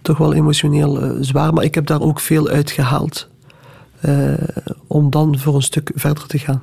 [0.03, 3.29] toch wel emotioneel eh, zwaar, maar ik heb daar ook veel uit gehaald.
[4.01, 4.35] eh,
[4.87, 6.63] om dan voor een stuk verder te gaan.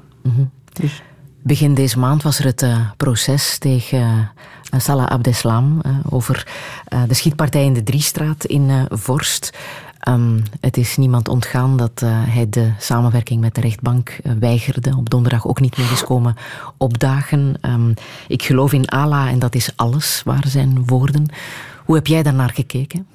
[0.73, 1.01] Dus-
[1.45, 4.31] Begin deze maand was er het eh, proces tegen
[4.69, 6.47] eh, Salah Abdeslam eh, over
[7.07, 9.57] de schietpartij in de Driestraat in Vorst.
[9.99, 14.95] Ehm, het is niemand ontgaan dat hij de samenwerking met de rechtbank weigerde.
[14.97, 16.35] Op donderdag ook niet meer is komen
[16.77, 17.55] opdagen.
[17.61, 17.93] Ehm,
[18.27, 21.25] ik geloof in Allah en dat is alles, waren zijn woorden.
[21.85, 23.07] Hoe heb jij daarnaar gekeken?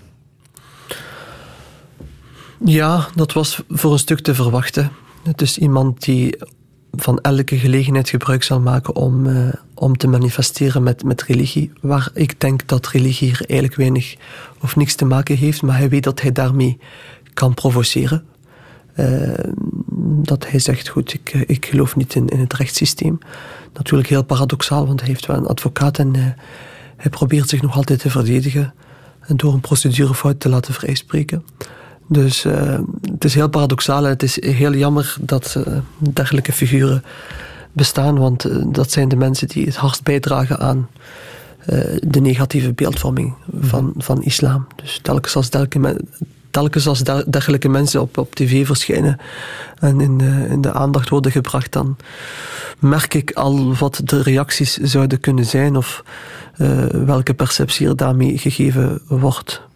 [2.64, 4.90] Ja, dat was voor een stuk te verwachten.
[5.22, 6.38] Het is iemand die
[6.92, 11.72] van elke gelegenheid gebruik zal maken om, eh, om te manifesteren met, met religie.
[11.80, 14.16] Waar ik denk dat religie hier eigenlijk weinig
[14.60, 16.78] of niks te maken heeft, maar hij weet dat hij daarmee
[17.34, 18.24] kan provoceren.
[18.94, 19.44] Eh,
[20.22, 23.18] dat hij zegt, goed, ik, eh, ik geloof niet in, in het rechtssysteem.
[23.72, 26.36] Natuurlijk heel paradoxaal, want hij heeft wel een advocaat en
[26.96, 28.74] hij probeert zich nog altijd te verdedigen
[29.20, 31.44] en door een procedurefout te laten vrijspreken.
[32.08, 32.78] Dus eh,
[33.12, 37.04] het is heel paradoxaal en het is heel jammer dat eh, dergelijke figuren
[37.72, 40.88] bestaan, want eh, dat zijn de mensen die het hardst bijdragen aan
[42.02, 44.66] de negatieve beeldvorming van, van islam.
[44.76, 46.00] Dus telkens als, dergelijke,
[46.50, 49.18] telkens als der- dergelijke mensen op, op tv verschijnen
[49.78, 51.96] en in de, in de aandacht worden gebracht, dan
[52.78, 56.04] merk ik al wat de reacties zouden kunnen zijn of
[57.04, 59.67] welke perceptie er daarmee gegeven wordt.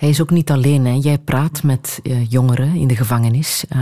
[0.00, 0.86] Hij is ook niet alleen.
[0.86, 0.98] Hè.
[1.00, 3.64] Jij praat met eh, jongeren in de gevangenis.
[3.68, 3.80] Eh,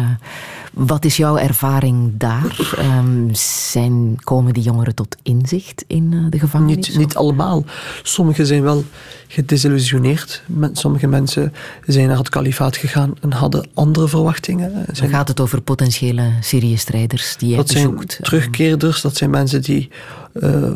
[0.72, 2.74] wat is jouw ervaring daar?
[2.78, 3.34] Ehm,
[3.70, 6.88] zijn, komen die jongeren tot inzicht in eh, de gevangenis?
[6.88, 7.64] Niet, niet allemaal.
[8.02, 8.84] Sommigen zijn wel
[9.28, 10.42] gedesillusioneerd.
[10.72, 11.52] Sommige mensen
[11.86, 14.86] zijn naar het kalifaat gegaan en hadden andere verwachtingen.
[15.00, 19.90] Dan gaat het over potentiële Syrië-strijders die jij dat zijn terugkeerders, dat zijn mensen die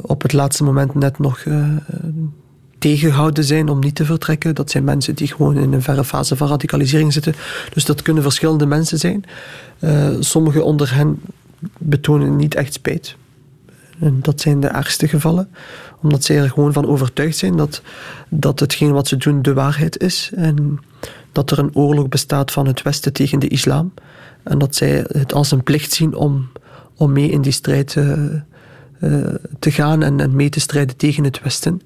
[0.02, 1.44] op het laatste moment net nog
[2.82, 4.54] tegengehouden zijn om niet te vertrekken.
[4.54, 7.34] Dat zijn mensen die gewoon in een verre fase van radicalisering zitten.
[7.72, 9.24] Dus dat kunnen verschillende mensen zijn.
[9.78, 11.20] Eh sommigen onder hen
[11.78, 13.16] betonen niet echt spijt.
[14.00, 15.48] En dat zijn de ergste gevallen,
[16.00, 17.82] omdat zij er gewoon van overtuigd zijn dat,
[18.28, 20.30] dat hetgeen wat ze doen de waarheid is.
[20.34, 20.80] En
[21.32, 23.92] dat er een oorlog bestaat van het Westen tegen de islam.
[24.42, 26.48] En dat zij het als een plicht zien om,
[26.96, 28.12] om mee in die strijd eh,
[28.98, 31.80] eh, te gaan en, en mee te strijden tegen het Westen.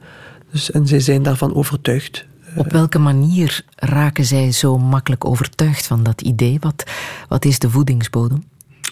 [0.57, 2.24] Dus, en zij zijn daarvan overtuigd.
[2.54, 6.57] Op welke manier raken zij zo makkelijk overtuigd van dat idee?
[6.61, 6.84] Wat,
[7.28, 8.44] wat is de voedingsbodem?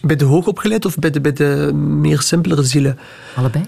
[0.02, 2.98] Bij de hoogopgeleide of bij de, bij de meer simpelere zielen?
[3.36, 3.64] Allebei?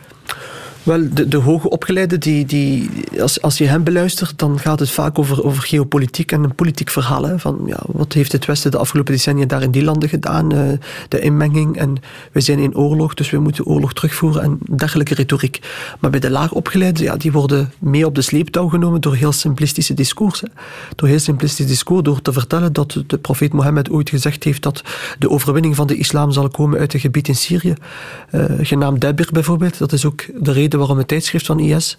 [0.87, 4.91] Wel, de, de hoge opgeleide, die, die, als, als je hem beluistert, dan gaat het
[4.91, 7.23] vaak over, over geopolitiek en een politiek verhaal.
[7.23, 10.53] Hè, van ja, wat heeft het Westen de afgelopen decennia daar in die landen gedaan?
[10.53, 10.79] eh,
[11.09, 11.97] de inmenging en
[12.33, 15.61] we zijn in oorlog, dus we moeten oorlog terugvoeren en dergelijke retoriek.
[16.01, 19.33] Maar bij de laag opgeleide, ja, die worden mee op de sleeptouw genomen door heel
[19.33, 20.53] simplistische discoursen.
[20.95, 24.83] Door heel simplistisch discours, door te vertellen dat de profeet Mohammed ooit gezegd heeft dat
[25.19, 27.75] de overwinning van de islam zal komen uit een gebied in Syrië,
[28.31, 29.79] eh, genaamd Debir bijvoorbeeld.
[29.79, 31.99] Dat is ook de reden waarom het tijdschrift van IS,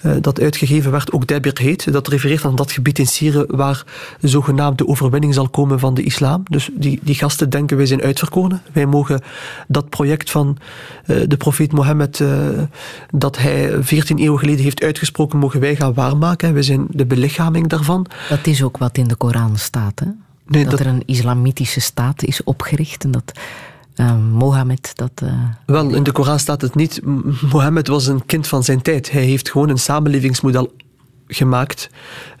[0.00, 1.92] eh, dat uitgegeven werd, ook Debir heet.
[1.92, 3.84] Dat refereert aan dat gebied in Syrië waar
[4.20, 6.42] zogenaamd de overwinning zal komen van de islam.
[6.50, 8.62] Dus die, die gasten denken wij zijn uitverkoren.
[8.72, 9.20] Wij mogen
[9.68, 10.56] dat project van
[11.06, 12.28] eh, de profeet Mohammed, eh,
[13.10, 16.52] dat hij 14 eeuwen geleden heeft uitgesproken, mogen wij gaan waarmaken.
[16.52, 18.06] Wij zijn de belichaming daarvan.
[18.28, 19.98] Dat is ook wat in de Koran staat.
[20.00, 20.06] Hè?
[20.46, 23.32] Nee, dat, dat- er een islamitische staat is opgericht en dat
[23.94, 25.10] eh, Mohammed dat.
[25.14, 25.32] eh,
[25.66, 27.00] Wel, in de Koran staat het niet.
[27.52, 29.10] Mohammed was een kind van zijn tijd.
[29.10, 30.72] Hij heeft gewoon een samenlevingsmodel
[31.32, 31.90] gemaakt.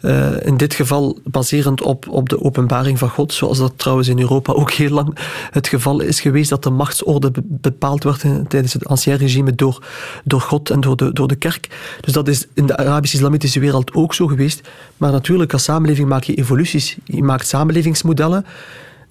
[0.00, 4.18] Eh, in dit geval baserend op, op de openbaring van God, zoals dat trouwens in
[4.20, 5.18] Europa ook heel lang
[5.50, 9.84] het geval is geweest, dat de machtsorde be- bepaald werd tijdens het ancien regime door,
[10.24, 11.96] door God en door de, door de kerk.
[12.00, 14.68] Dus dat is in de Arabisch-Islamitische wereld ook zo geweest.
[14.96, 16.96] Maar natuurlijk, als samenleving maak je evoluties.
[17.04, 18.44] Je maakt samenlevingsmodellen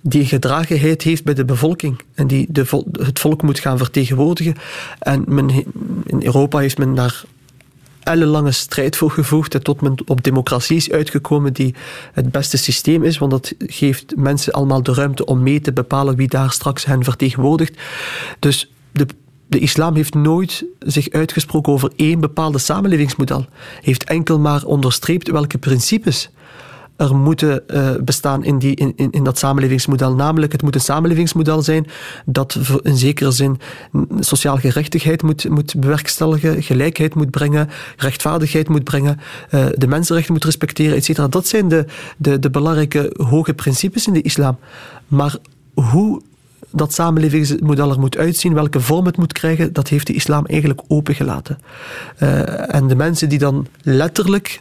[0.02, 4.56] die gedragenheid heeft bij de bevolking en die de het volk moet gaan vertegenwoordigen.
[5.00, 5.50] En men,
[6.06, 7.24] in Europa heeft men daar
[8.04, 11.76] ellenlange strijd voor gevoerd en tot men op democratie is uitgekomen die
[12.14, 16.16] het beste systeem is, want dat geeft mensen allemaal de ruimte om mee te bepalen
[16.16, 17.78] wie daar straks hen vertegenwoordigt.
[18.40, 19.08] Dus de,
[19.48, 23.46] de islam heeft nooit zich uitgesproken over één bepaalde samenlevingsmodel.
[23.82, 26.30] Heeft enkel maar onderstreept welke principes
[27.00, 30.16] er moeten eh, bestaan in, die, in, in, in dat samenlevingsmodel.
[30.16, 31.88] Namelijk, het moet een samenlevingsmodel zijn
[32.26, 33.60] dat in zekere zin
[34.20, 39.20] sociaal gerechtigheid moet, moet bewerkstelligen, gelijkheid moet brengen, rechtvaardigheid moet brengen,
[39.50, 41.28] eh, de mensenrechten moet respecteren, et cetera.
[41.28, 41.86] Dat zijn de,
[42.18, 44.58] de, de belangrijke hoge principes in de islam.
[45.08, 45.36] Maar
[45.74, 46.22] hoe
[46.72, 50.82] dat samenlevingsmodel er moet uitzien, welke vorm het moet krijgen, dat heeft de islam eigenlijk
[50.88, 51.60] opengelaten.
[52.20, 54.60] Uh, en de mensen die dan letterlijk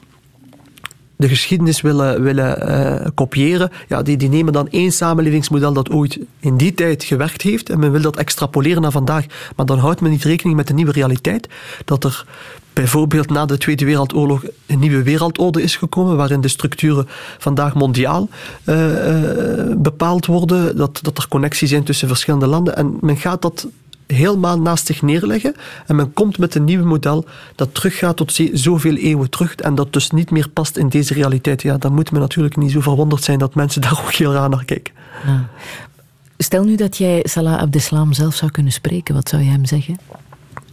[1.18, 6.18] de geschiedenis willen, willen uh, kopiëren, ja, die, die nemen dan één samenlevingsmodel dat ooit
[6.40, 9.26] in die tijd gewerkt heeft en men wil dat extrapoleren naar vandaag.
[9.56, 11.48] Maar dan houdt men niet rekening met de nieuwe realiteit,
[11.84, 12.26] dat er
[12.72, 17.08] bijvoorbeeld na de Tweede Wereldoorlog een nieuwe wereldorde is gekomen, waarin de structuren
[17.38, 18.28] vandaag mondiaal
[18.64, 22.76] uh, uh, bepaald worden, dat, dat er connecties zijn tussen verschillende landen.
[22.76, 23.66] En men gaat dat
[24.16, 25.54] helemaal naast zich neerleggen
[25.86, 29.92] en men komt met een nieuw model dat teruggaat tot zoveel eeuwen terug en dat
[29.92, 31.62] dus niet meer past in deze realiteit.
[31.62, 34.48] Ja, dan moet men natuurlijk niet zo verwonderd zijn dat mensen daar ook heel raar
[34.48, 34.94] naar kijken.
[35.26, 35.48] Ja.
[36.38, 39.98] Stel nu dat jij Salah Abdeslam zelf zou kunnen spreken, wat zou je hem zeggen?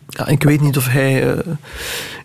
[0.08, 1.40] Ja, ik weet niet of hij uh,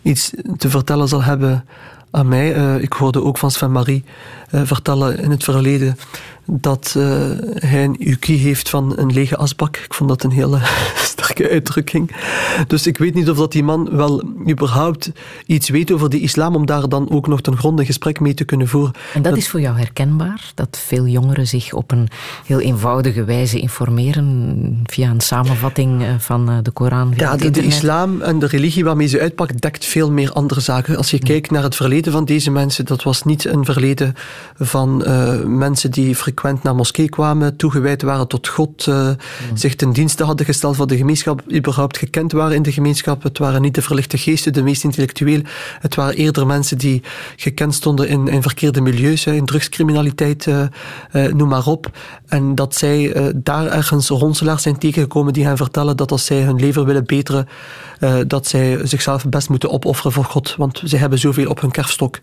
[0.02, 1.64] iets te vertellen zal hebben
[2.10, 2.56] aan mij.
[2.56, 4.04] Uh, ik hoorde ook van Sven Marie
[4.50, 5.96] uh, vertellen in het verleden
[6.52, 7.04] dat uh,
[7.54, 9.76] hij een UK heeft van een lege asbak.
[9.76, 10.58] Ik vond dat een hele
[11.10, 12.16] sterke uitdrukking.
[12.66, 15.12] Dus ik weet niet of dat die man wel überhaupt
[15.46, 18.34] iets weet over de islam, om daar dan ook nog ten gronde een gesprek mee
[18.34, 18.92] te kunnen voeren.
[19.14, 20.52] En dat, dat, is voor jou herkenbaar?
[20.54, 22.08] Dat veel jongeren zich op een
[22.46, 27.12] heel eenvoudige wijze informeren via een samenvatting eh, van eh, de Koran?
[27.16, 30.96] Ja, de, de, islam en de religie waarmee ze uitpakt, dekt veel meer andere zaken.
[30.96, 34.14] Als je kijkt naar het verleden van deze mensen, dat was niet een verleden
[34.58, 39.10] van uh, mensen die frequent frequent naar moskee kwamen, toegewijd waren tot God, uh,
[39.54, 43.22] zich ten dienste hadden gesteld voor de gemeenschap, überhaupt gekend waren in de gemeenschap.
[43.22, 45.40] Het waren niet de verlichte geesten, de meest intellectueel.
[45.80, 47.02] Het waren eerder mensen die
[47.36, 50.62] gekend stonden in, in verkeerde milieus, in drugscriminaliteit, uh,
[51.12, 51.90] uh, noem maar op.
[52.26, 56.60] En dat zij daar ergens ronselaars zijn tegengekomen die hen vertellen dat als zij hun
[56.60, 57.48] leven willen beteren,
[58.26, 60.54] dat zij zichzelf best moeten opofferen voor God.
[60.56, 62.18] Want zij hebben zoveel op hun kerfstok.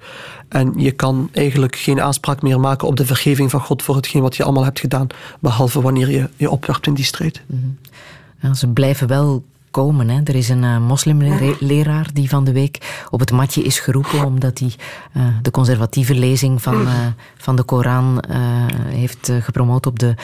[0.47, 4.21] En je kan eigenlijk geen aanspraak meer maken op de vergeving van God voor hetgeen
[4.21, 5.07] wat je allemaal hebt gedaan,
[5.39, 7.41] behalve wanneer je je opwerpt in die strijd.
[7.45, 7.77] Mm
[8.41, 9.43] ja, ze blijven wel
[9.77, 14.59] Er is een uh, moslimleraar die van de week op het matje is geroepen omdat
[14.59, 14.73] hij
[15.17, 16.91] uh, de conservatieve lezing van, uh,
[17.37, 18.23] van de Koran
[18.87, 20.15] heeft gepromoot op de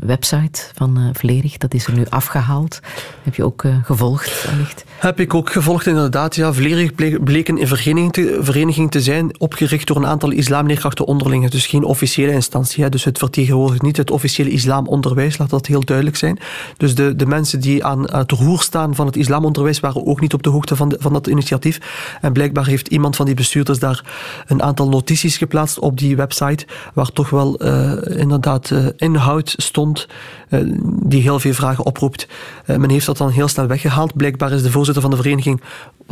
[0.00, 1.58] website van Vlerig.
[1.58, 2.80] Dat is er nu afgehaald.
[3.22, 4.84] Heb je ook gevolgd, wellicht?
[4.98, 6.34] Heb ik ook gevolgd, inderdaad.
[6.36, 11.50] Ja, Vlerig bleek een vereniging te, vereniging te zijn, opgericht door een aantal islamleerkrachten onderling.
[11.50, 12.82] Dus geen officiële instantie.
[12.82, 12.90] Hè.
[12.90, 16.38] Dus het vertegenwoordigt niet het officiële islamonderwijs, laat dat heel duidelijk zijn.
[16.76, 20.42] Dus de, de mensen die aan het roer van het islamonderwijs waren ook niet op
[20.42, 21.80] de hoogte van, van dat initiatief.
[22.20, 24.04] En blijkbaar heeft iemand van die bestuurders daar
[24.46, 30.08] een aantal notities geplaatst op die website, waar toch wel uh, inderdaad uh, inhoud stond
[30.48, 30.60] uh,
[31.02, 32.28] die heel veel vragen oproept.
[32.66, 34.16] men heeft dat dan heel snel weggehaald.
[34.16, 35.60] Blijkbaar is de voorzitter van de vereniging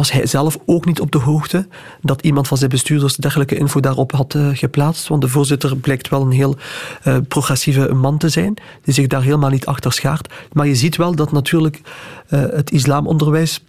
[0.00, 1.66] was hij zelf ook niet op de hoogte
[2.00, 5.08] dat iemand van zijn bestuurders dergelijke info daarop had uh, geplaatst.
[5.08, 6.56] Want de voorzitter blijkt wel een heel
[7.04, 10.32] uh, progressieve man te zijn, die zich daar helemaal niet achter schaart.
[10.52, 11.80] Maar je ziet wel dat natuurlijk
[12.28, 13.62] uh, het islamonderwijs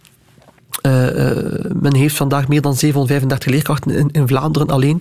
[1.72, 5.00] men heeft vandaag meer dan 735 leerkrachten in, in, Vlaanderen alleen.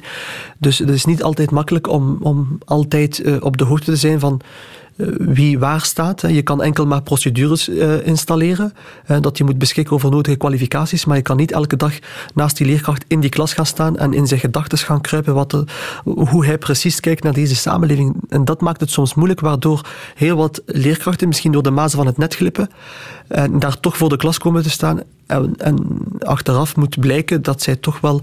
[0.58, 4.42] Dus het is niet altijd makkelijk om, om altijd op de hoogte te zijn van
[4.42, 4.81] eh,
[5.18, 6.22] wie waar staat.
[6.22, 8.74] Je kan enkel maar procedures uh, installeren,
[9.22, 11.94] dat je moet beschikken over nodige kwalificaties, maar je kan niet elke dag
[12.34, 15.64] naast die leerkracht in die klas gaan staan en in zijn gedachten gaan kruipen wat
[16.04, 18.16] hoe hij precies kijkt naar deze samenleving.
[18.30, 19.86] En dat maakt het soms moeilijk, waardoor
[20.16, 22.70] heel wat leerkrachten misschien door de mazen van het net glippen
[23.32, 25.78] en daar toch voor de klas komen te staan en, en,
[26.20, 28.22] achteraf moet blijken dat zij toch wel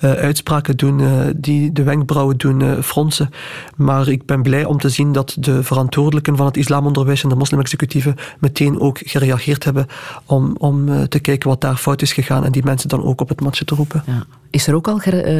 [0.00, 3.30] uh, uitspraken doen uh, die de wenkbrauwen doen fronsen.
[3.76, 7.34] Maar ik ben blij om te zien dat de verantwoordelijken van het islamonderwijs en de
[7.34, 9.86] moslimexecutieven meteen ook gereageerd hebben
[10.24, 13.28] om, om te kijken wat daar fout is gegaan en die mensen dan ook op
[13.28, 14.02] het matje te roepen.
[14.06, 14.26] Ja.
[14.50, 14.98] Is er ook al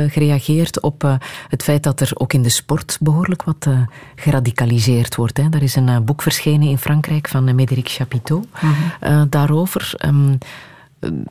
[0.08, 1.18] gereageerd op
[1.48, 3.66] het feit dat er ook in de sport behoorlijk wat
[4.14, 5.36] geradicaliseerd wordt?
[5.36, 5.44] Hè?
[5.50, 9.26] Er is een boek verschenen in Frankrijk van Médéric Chapiteau mm -hmm.
[9.30, 9.92] daarover.
[10.06, 10.38] Um,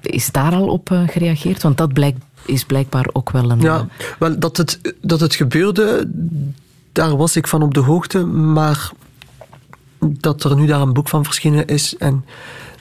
[0.01, 1.63] is daar al op gereageerd?
[1.63, 1.91] Want dat
[2.45, 3.61] is blijkbaar ook wel een.
[3.61, 3.87] Ja,
[4.19, 6.11] wel, dat, het, dat het gebeurde,
[6.91, 8.25] daar was ik van op de hoogte.
[8.25, 8.91] Maar
[9.99, 12.25] dat er nu daar een boek van verschenen is en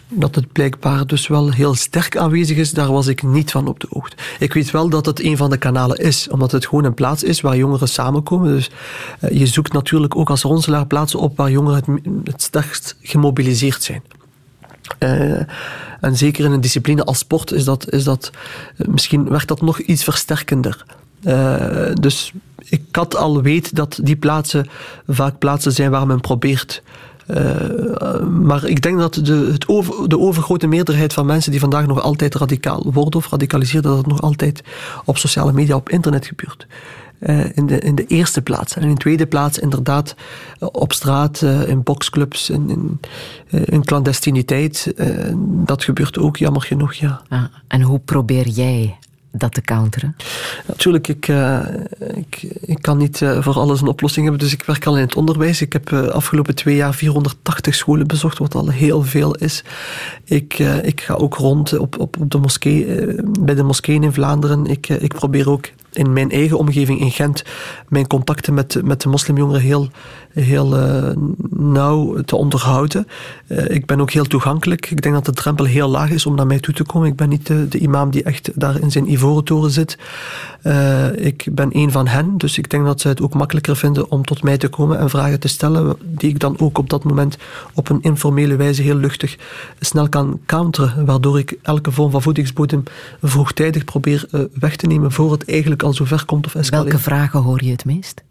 [0.09, 3.81] dat het blijkbaar dus wel heel sterk aanwezig is, daar was ik niet van op
[3.81, 4.17] de hoogte.
[4.39, 7.23] Ik weet wel dat het een van de kanalen is, omdat het gewoon een plaats
[7.23, 8.49] is waar jongeren samenkomen.
[8.49, 8.71] Dus
[9.21, 13.83] uh, je zoekt natuurlijk ook als ronselaar plaatsen op waar jongeren het, het sterkst gemobiliseerd
[13.83, 14.03] zijn.
[14.99, 15.41] Uh,
[16.01, 18.31] en zeker in een discipline als sport is dat, is dat
[18.77, 20.85] misschien werd dat nog iets versterkender.
[22.01, 24.69] Dus ik had al weet dat die plaatsen
[25.07, 26.83] vaak plaatsen zijn waar men probeert.
[27.31, 29.67] Uh, maar ik denk dat de, het
[30.11, 34.07] de overgrote meerderheid van mensen die vandaag nog altijd radicaal worden of radicaliseren, dat het
[34.07, 34.63] nog altijd
[35.05, 36.67] op sociale media, op internet gebeurt.
[37.19, 38.77] eh, in, de, in de eerste plaats.
[38.77, 40.15] En in de tweede plaats inderdaad
[40.59, 43.01] eh, op straat, eh, in boxclubs, in, in,
[43.51, 44.93] eh, in clandestiniteit.
[44.97, 45.09] Eh,
[45.65, 47.23] dat gebeurt ook, jammer genoeg, ja.
[47.29, 48.97] Ah, en hoe probeer jij
[49.39, 50.17] dat te counteren?
[50.67, 51.61] Natuurlijk, ik, eh,
[52.15, 55.03] ik, ik kan niet eh, voor alles een oplossing hebben, dus ik werk al in
[55.03, 55.61] het onderwijs.
[55.61, 59.65] Ik heb uh, afgelopen twee jaar 480 scholen bezocht, wat al heel veel is.
[60.25, 62.87] Ik, ik ga ook rond op, op, op de moskee,
[63.41, 64.67] bij de moskeeën in Vlaanderen.
[64.67, 67.45] Ik, ik probeer ook in mijn eigen omgeving in Gent
[67.89, 69.89] mijn contacten met, met de moslimjongeren heel,
[70.33, 71.11] heel uh,
[71.51, 73.07] nauw te onderhouden.
[73.49, 74.91] Uh, ik ben ook heel toegankelijk.
[74.91, 77.09] Ik denk dat de drempel heel laag is om naar mij toe te komen.
[77.09, 79.99] Ik ben niet de imam die echt daar in zijn ivoren toren zit.
[80.67, 84.11] Uh, ik ben een van hen, dus ik denk dat ze het ook makkelijker vinden
[84.11, 87.05] om tot mij te komen en vragen te stellen, die ik dan ook op dat
[87.05, 87.37] moment
[87.75, 89.37] op een informele wijze heel luchtig
[89.81, 92.83] snel kan counteren, waardoor ik elke vorm van voedingsbodem
[93.23, 94.29] vroegtijdig probeer
[94.59, 96.89] weg te nemen voor het eigenlijk al zover komt of escaleert.
[96.89, 98.23] Welke vragen hoor je het meest?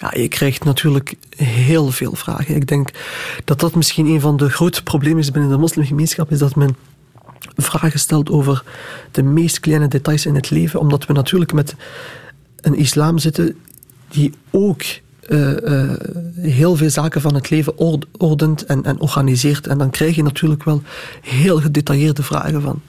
[0.00, 2.54] Ja, je krijgt natuurlijk heel veel vragen.
[2.54, 2.90] Ik denk
[3.44, 6.76] dat dat misschien een van de grootste problemen is binnen de moslimgemeenschap, is dat men
[7.56, 8.62] vragen stelt over
[9.10, 11.74] de meest kleine details in het leven, omdat we natuurlijk met
[12.60, 13.56] een islam zitten
[14.08, 14.82] die ook
[15.28, 15.92] uh, uh,
[16.36, 17.78] heel veel zaken van het leven
[18.18, 19.66] ordent en, en organiseert.
[19.66, 20.82] En dan krijg je natuurlijk wel
[21.20, 22.80] heel gedetailleerde vragen van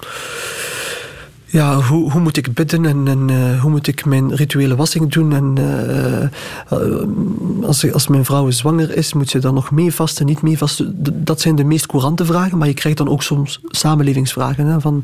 [1.49, 5.11] ja, hoe, hoe moet ik bidden en, en uh, hoe moet ik mijn rituele wassing
[5.11, 5.34] doen?
[5.34, 6.28] En uh,
[7.68, 10.95] als, als mijn vrouw zwanger is, moet ze dan nog mee vasten, niet mee vasten?
[11.24, 14.65] Dat zijn de meest courante vragen, maar je krijgt dan ook soms samenlevingsvragen.
[14.65, 15.03] Hè, van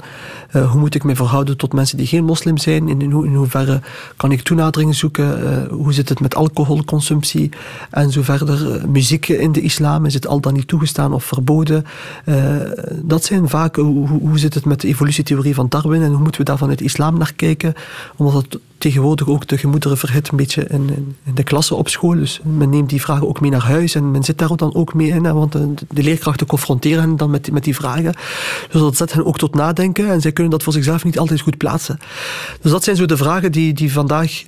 [0.51, 2.87] hoe moet ik me verhouden tot mensen die geen moslim zijn?
[2.87, 3.81] In, in, in hoeverre
[4.15, 5.67] kan ik toenadering zoeken?
[5.71, 7.49] hoe zit het met alcoholconsumptie?
[7.89, 8.89] En zo verder.
[8.89, 11.85] muziek in de islam, is het al dan niet toegestaan of verboden?
[13.01, 16.53] dat zijn vaak, hoe, hoe zit het met de evolutietheorie van Darwin en hoe moeten
[16.53, 17.73] we daar vanuit islam naar kijken,
[18.15, 21.89] omdat het tegenwoordig ook de gemoederen verhit een beetje in, in, in, de klasse op
[21.89, 22.15] school.
[22.15, 24.93] Dus men neemt die vragen ook mee naar huis en men zit daar dan ook
[24.93, 28.13] mee in, hè, want de, de leerkrachten confronteren hen dan met, met die vragen.
[28.71, 31.41] Dus dat zet hen ook tot nadenken en zij kunnen dat voor zichzelf niet altijd
[31.41, 31.99] goed plaatsen.
[32.61, 34.43] Dus dat zijn zo de vragen die, die vandaag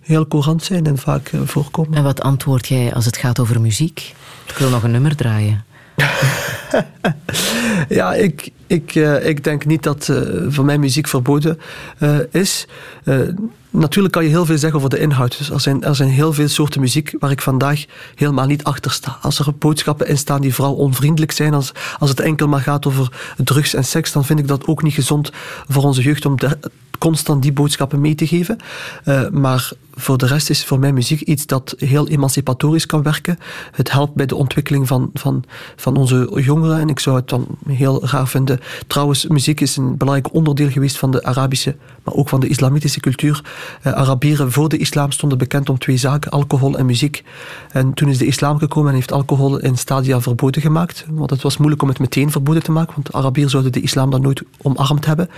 [0.00, 1.94] heel courant zijn en vaak uh, voorkomen.
[1.94, 4.14] En wat antwoord jij als het gaat over muziek?
[4.46, 5.64] Ik wil nog een nummer draaien.
[7.88, 10.18] ja, ik, ik, uh, ik denk niet dat uh,
[10.48, 11.58] voor mij muziek verboden
[11.98, 12.66] uh, is.
[13.70, 15.38] natuurlijk kan je heel veel zeggen over de inhoud.
[15.38, 17.84] Dus er, zijn, er zijn heel veel soorten muziek waar ik vandaag
[18.14, 19.18] helemaal niet achter sta.
[19.22, 22.86] Als er boodschappen in staan die vooral onvriendelijk zijn, als, als het enkel maar gaat
[22.86, 25.30] over drugs en seks, dan vind ik dat ook niet gezond
[25.68, 26.36] voor onze jeugd om
[26.98, 28.58] constant die boodschappen mee te geven.
[29.32, 33.38] Maar voor de rest is voor mij muziek iets dat heel emancipatorisch kan werken.
[33.72, 35.44] Het helpt bij de ontwikkeling van, van,
[35.76, 36.80] van onze jongeren.
[36.80, 38.53] En ik zou het dan heel raar vinden.
[38.86, 43.00] Trouwens, muziek is een belangrijk onderdeel geweest van de Arabische, maar ook van de islamitische
[43.00, 43.44] cultuur.
[43.86, 47.24] Uh, Arabieren voor de islam stonden bekend om twee zaken, alcohol en muziek.
[47.72, 51.04] En toen is de islam gekomen en heeft alcohol in stadia verboden gemaakt.
[51.10, 54.10] Want het was moeilijk om het meteen verboden te maken, want Arabieren zouden de islam
[54.10, 55.28] dan nooit omarmd hebben.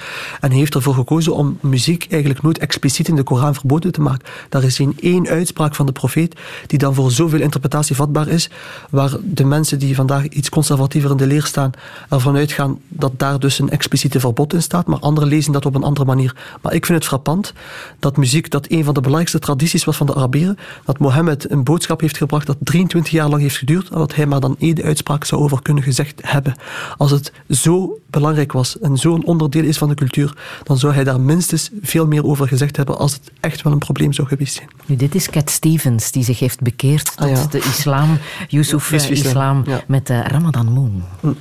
[0.41, 4.01] En hij heeft ervoor gekozen om muziek eigenlijk nooit expliciet in de Koran verboden te
[4.01, 4.27] maken.
[4.49, 6.37] Daar is geen één uitspraak van de profeet
[6.67, 8.51] die dan voor zoveel interpretatie vatbaar is,
[8.91, 11.71] waar de mensen die vandaag iets conservatiever in de leer staan,
[12.09, 15.74] ervan uitgaan dat daar dus een expliciete verbod in staat, maar anderen lezen dat op
[15.74, 16.37] een andere manier.
[16.62, 17.53] Maar ik vind het frappant
[17.99, 21.65] dat muziek, dat een van de belangrijkste tradities was van de Arabieren, dat Mohammed een
[21.65, 24.83] boodschap heeft gebracht dat 23 jaar lang heeft geduurd, en dat hij maar dan één
[24.83, 26.55] uitspraak zou over kunnen gezegd hebben.
[26.97, 31.05] Als het zo belangrijk was en zo'n onderdeel is van de cultuur, dan zou hij
[31.05, 34.55] daar minstens veel meer over gezegd hebben als het echt wel een probleem zou geweest
[34.55, 34.69] zijn.
[34.87, 37.47] Nu, dit is Cat Stevens, die zich heeft bekeerd tot Ah, ja.
[37.51, 38.19] de islam,
[38.49, 39.81] Yusuf Ja, eh, islam, islam, ja.
[39.87, 41.03] met de Ramadan Moon.
[41.20, 41.37] Assalamu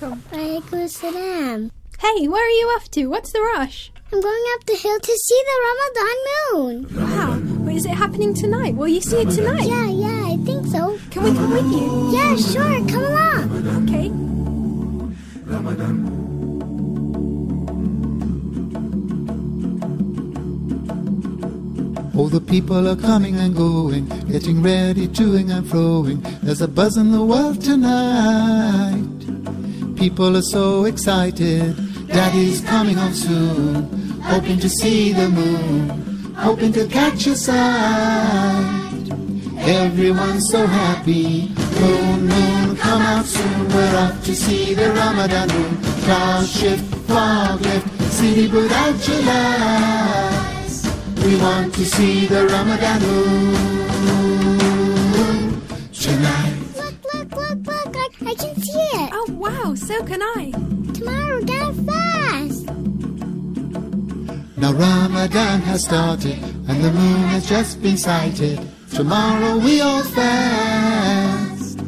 [0.00, 0.18] alaikum.
[0.32, 1.70] Walaikum salam.
[1.98, 3.06] Hey, where are you off to?
[3.06, 3.92] What's the rush?
[4.12, 6.16] I'm going up the hill to see the Ramadan
[6.52, 6.86] moon.
[6.96, 7.64] Wow.
[7.64, 8.74] Wait, is it happening tonight?
[8.74, 9.68] Will you see it tonight?
[9.68, 10.98] Yeah, yeah, I think so.
[11.10, 12.10] Can we come with you?
[12.12, 13.50] Yeah, sure, come along.
[13.84, 14.10] Okay.
[22.18, 26.20] All the people are coming and going, getting ready, toing and froing.
[26.42, 29.09] There's a buzz in the world tonight.
[30.00, 31.76] People are so excited.
[32.06, 33.84] Daddy's coming home soon,
[34.22, 39.10] hoping to see the moon, hoping to catch a sight.
[39.58, 41.52] Everyone's so happy.
[41.78, 43.68] Moon, moon, come out soon.
[43.68, 45.76] We're off to see the Ramadan moon.
[46.04, 48.96] Cloud shift, fog lift, city without
[49.28, 50.88] lights.
[51.22, 54.29] We want to see the Ramadan moon
[64.60, 66.38] Now Ramadan has started,
[66.68, 68.60] and the moon has just been sighted.
[68.94, 71.78] Tomorrow we all fast.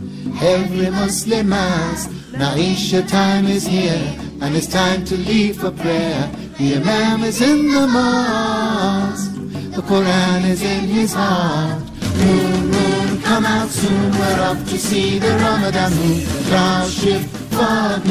[0.40, 2.08] Every Muslim mass.
[2.32, 6.30] Now Isha time is here, and it's time to leave for prayer.
[6.56, 9.34] The Imam is in the mosque.
[9.76, 11.82] The Quran is in his heart.
[12.16, 14.12] Moon, moon, come out soon.
[14.12, 16.24] We're off to see the Ramadan moon.
[16.48, 18.02] Cloud shift, fog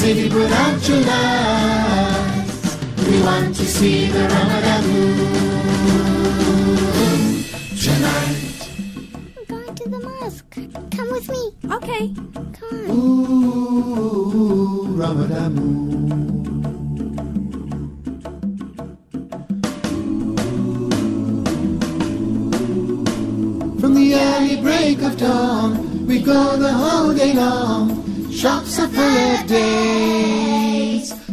[0.00, 1.89] city without lights.
[3.20, 5.16] We want to see the Ramadan moon
[7.76, 8.68] tonight.
[9.36, 10.56] I'm going to the mosque.
[10.96, 11.52] Come with me.
[11.70, 12.14] Okay.
[12.58, 12.96] Come on.
[12.96, 15.90] Ooh, Ramadan moon.
[23.80, 28.00] From the early break of dawn, we go the whole day long.
[28.32, 30.79] Shops are full of days,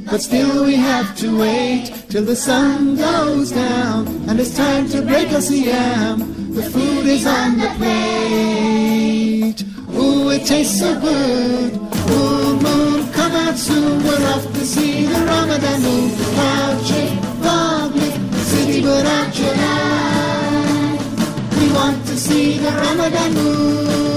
[0.10, 5.02] but still we have to wait till the sun goes down and it's time to
[5.02, 6.20] break us yam.
[6.54, 9.64] The food is on the plate.
[9.94, 11.74] Ooh, it tastes so good.
[12.10, 14.04] Moon, moon, come out soon.
[14.04, 16.12] We're off to see the Ramadan moon.
[16.36, 17.28] Cloud shift,
[18.52, 19.38] city light.
[21.60, 24.17] We want to see the Ramadan moon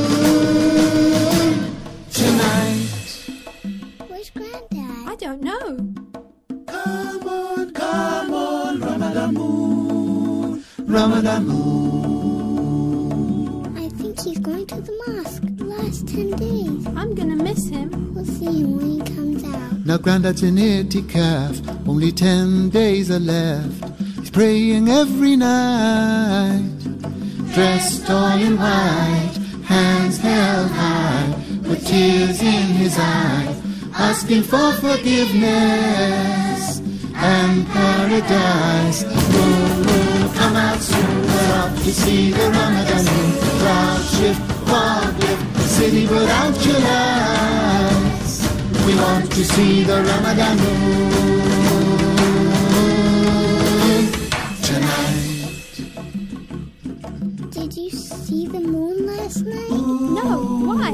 [11.21, 12.97] Ramadan moon.
[13.77, 16.87] I think he's going to the mosque the last ten days.
[16.97, 18.15] I'm gonna miss him.
[18.15, 19.85] We'll see him when he comes out.
[19.85, 23.85] Now Grandad's in itikaf, only ten days are left.
[24.19, 26.79] He's praying every night,
[27.53, 29.37] dressed all in white,
[29.67, 31.35] hands held high,
[31.69, 33.57] with tears in his eyes,
[33.93, 36.81] asking for forgiveness
[37.15, 39.05] and paradise.
[39.05, 41.10] Moon, moon, come out soon,
[41.71, 43.33] we're to see the Ramadan moon.
[43.61, 48.43] Cloud shift, fog lift, city without your lights.
[48.87, 51.51] We want to see the Ramadan moon
[54.63, 55.51] tonight.
[57.51, 59.71] Did you see the moon last night?
[59.71, 60.93] No, why?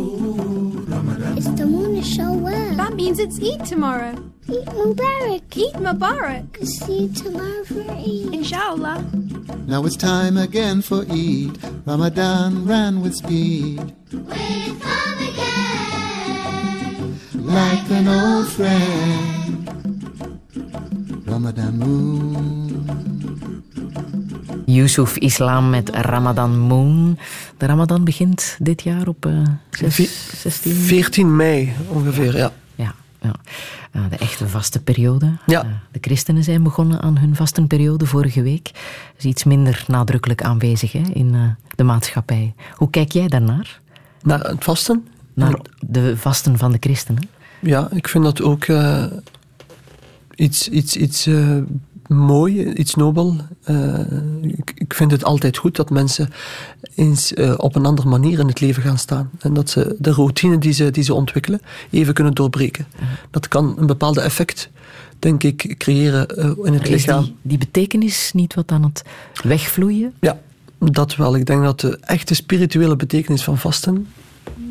[1.36, 2.76] It's the moon of Shawwal.
[2.76, 4.14] That means it's Eid tomorrow.
[4.48, 5.42] Eid Mubarak.
[5.56, 6.44] Eid Mubarak.
[6.62, 8.32] See you tomorrow for Eid.
[8.32, 8.98] Inshallah.
[9.66, 11.58] Now it's time again for Eid.
[11.84, 13.80] Ramadan ran with speed.
[17.34, 19.68] Like an old friend.
[21.26, 22.84] Ramadan moon.
[24.66, 27.18] Yusuf Islam met Ramadan Moon.
[27.58, 30.72] De Ramadan begint dit jaar op eh, zes- Ve- 16...
[30.74, 32.52] 14 mei ongeveer, ja.
[34.10, 35.32] De echte vaste periode.
[35.46, 35.62] Ja.
[35.62, 38.64] Eh, de christenen zijn begonnen aan hun vastenperiode vorige week.
[38.64, 41.40] Dat is iets minder nadrukkelijk aanwezig hè, in eh,
[41.74, 42.54] de maatschappij.
[42.74, 43.80] Hoe kijk jij daarnaar?
[44.22, 45.08] Naar het vasten?
[45.34, 47.28] Naar de vasten van de christenen?
[47.60, 49.04] Ja, ik vind dat ook eh,
[50.34, 51.28] iets, iets, iets
[52.08, 53.36] mooi, iets nobel.
[53.62, 54.00] Eh,
[54.42, 56.30] ik, ik vind het altijd goed dat mensen
[56.94, 59.30] eens eh, op een andere manier in het leven gaan staan.
[59.38, 61.60] En dat ze de routine die ze, die ze ontwikkelen
[61.90, 62.86] even kunnen doorbreken.
[63.30, 64.70] Dat kan een bepaalde effect,
[65.18, 67.22] denk ik, creëren eh, in het lichaam.
[67.22, 69.02] die, die betekenis niet wat aan het
[69.42, 70.12] wegvloeien?
[70.20, 70.38] Ja,
[70.78, 71.36] dat wel.
[71.36, 74.06] Ik denk dat de echte spirituele betekenis van vasten,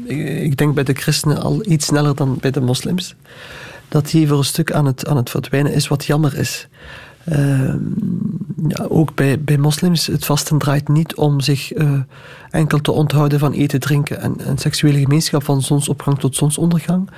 [0.06, 3.16] ik, ik denk bij de christenen al iets sneller dan bij de moslims,
[3.88, 6.68] dat die voor een stuk aan het, aan het verdwijnen is, wat jammer is.
[7.26, 7.78] Ehm,
[8.88, 11.92] ook bij, bij moslims, het vasten draait niet om zich eh,
[12.50, 17.10] enkel te onthouden van eten, drinken en, en seksuele gemeenschap van zonsopgang tot zonsondergang.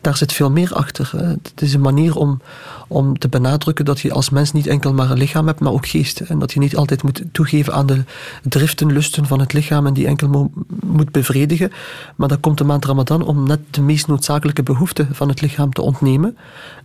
[0.00, 1.10] Daar zit veel meer achter.
[1.16, 1.26] hè.
[1.26, 2.40] Het is een manier om,
[2.88, 5.86] om te benadrukken dat je als mens niet enkel maar een lichaam hebt, maar ook
[5.86, 6.20] geest.
[6.20, 8.04] En dat je niet altijd moet toegeven aan de
[8.42, 10.50] driften, lusten van het lichaam en die enkel mo-
[10.84, 11.72] moet bevredigen.
[12.16, 15.72] Maar dan komt de maand Ramadan om net de meest noodzakelijke behoeften van het lichaam
[15.72, 16.36] te ontnemen.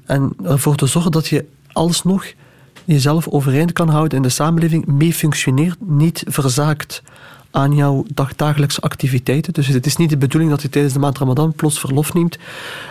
[0.06, 2.26] En ervoor te zorgen dat je alsnog
[2.88, 7.04] jezelf overeind kan houden in de samenleving, mee functioneert, niet verzaakt
[7.52, 9.54] aan jouw dagdagelijkse activiteiten.
[9.54, 12.38] Dus het is niet de bedoeling dat je tijdens de maand Ramadan plots verlof neemt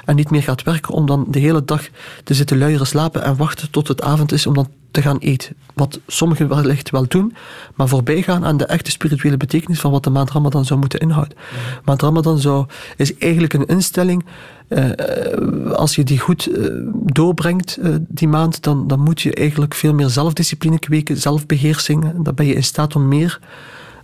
[0.04, 1.88] en niet meer gaat werken om dan de hele dag
[2.24, 5.56] te zitten luieren, slapen en wachten tot het avond is om dan te gaan eten.
[5.74, 7.34] Wat sommigen wellicht wel doen,
[7.74, 11.00] maar voorbij gaan aan de echte spirituele betekenis van wat de maand Ramadan zou moeten
[11.00, 11.36] inhouden.
[11.84, 12.66] Maand Ramadan zou,
[12.96, 14.24] is eigenlijk een instelling
[14.68, 19.74] eh, als je die goed eh, doorbrengt, eh, die maand, dan, dan moet je eigenlijk
[19.74, 22.12] veel meer zelfdiscipline kweken, zelfbeheersing.
[22.22, 23.40] Dan ben je in staat om meer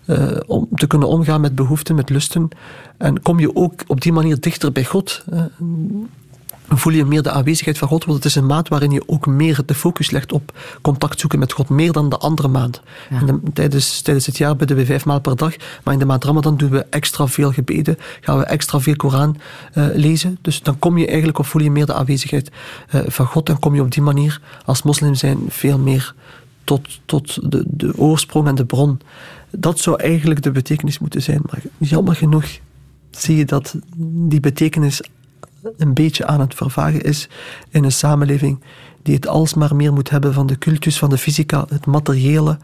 [0.07, 2.49] eh, om te kunnen omgaan met behoeften, met lusten.
[2.99, 5.25] En kom je ook op die manier dichter bij God.
[5.33, 5.41] eh.
[6.75, 9.27] voel je meer de aanwezigheid van God, want het is een maand waarin je ook
[9.27, 12.81] meer de focus legt op contact zoeken met God, meer dan de andere maand.
[13.11, 15.55] En de- tijdens, tijdens het jaar bidden we vijf maal per dag,
[15.85, 19.37] maar in de maand Ramadan doen we extra veel gebeden, gaan we extra veel Koran
[19.73, 20.39] eh, lezen.
[20.43, 22.51] Dus dan kom je eigenlijk, of voel je meer de aanwezigheid
[22.89, 26.15] eh, van God, en kom je op die manier als moslim zijn veel meer
[26.65, 29.01] tot, tot de, de oorsprong en de bron.
[29.59, 32.59] Dat zou eigenlijk de betekenis moeten zijn, maar jammer genoeg
[33.11, 35.03] zie je dat die betekenis
[35.77, 37.29] een beetje aan het vervagen is
[37.71, 38.59] in een samenleving
[39.03, 42.59] die het alsmaar meer moet hebben van de cultus, van de fysica, het materiële.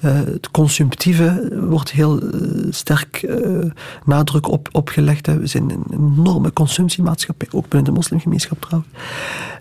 [0.00, 3.70] eh, het consumptieve wordt heel eh, sterk eh,
[4.04, 5.26] nadruk op, opgelegd.
[5.26, 5.38] Hè.
[5.38, 8.92] We zijn een enorme consumptiemaatschappij, ook binnen de moslimgemeenschap trouwens.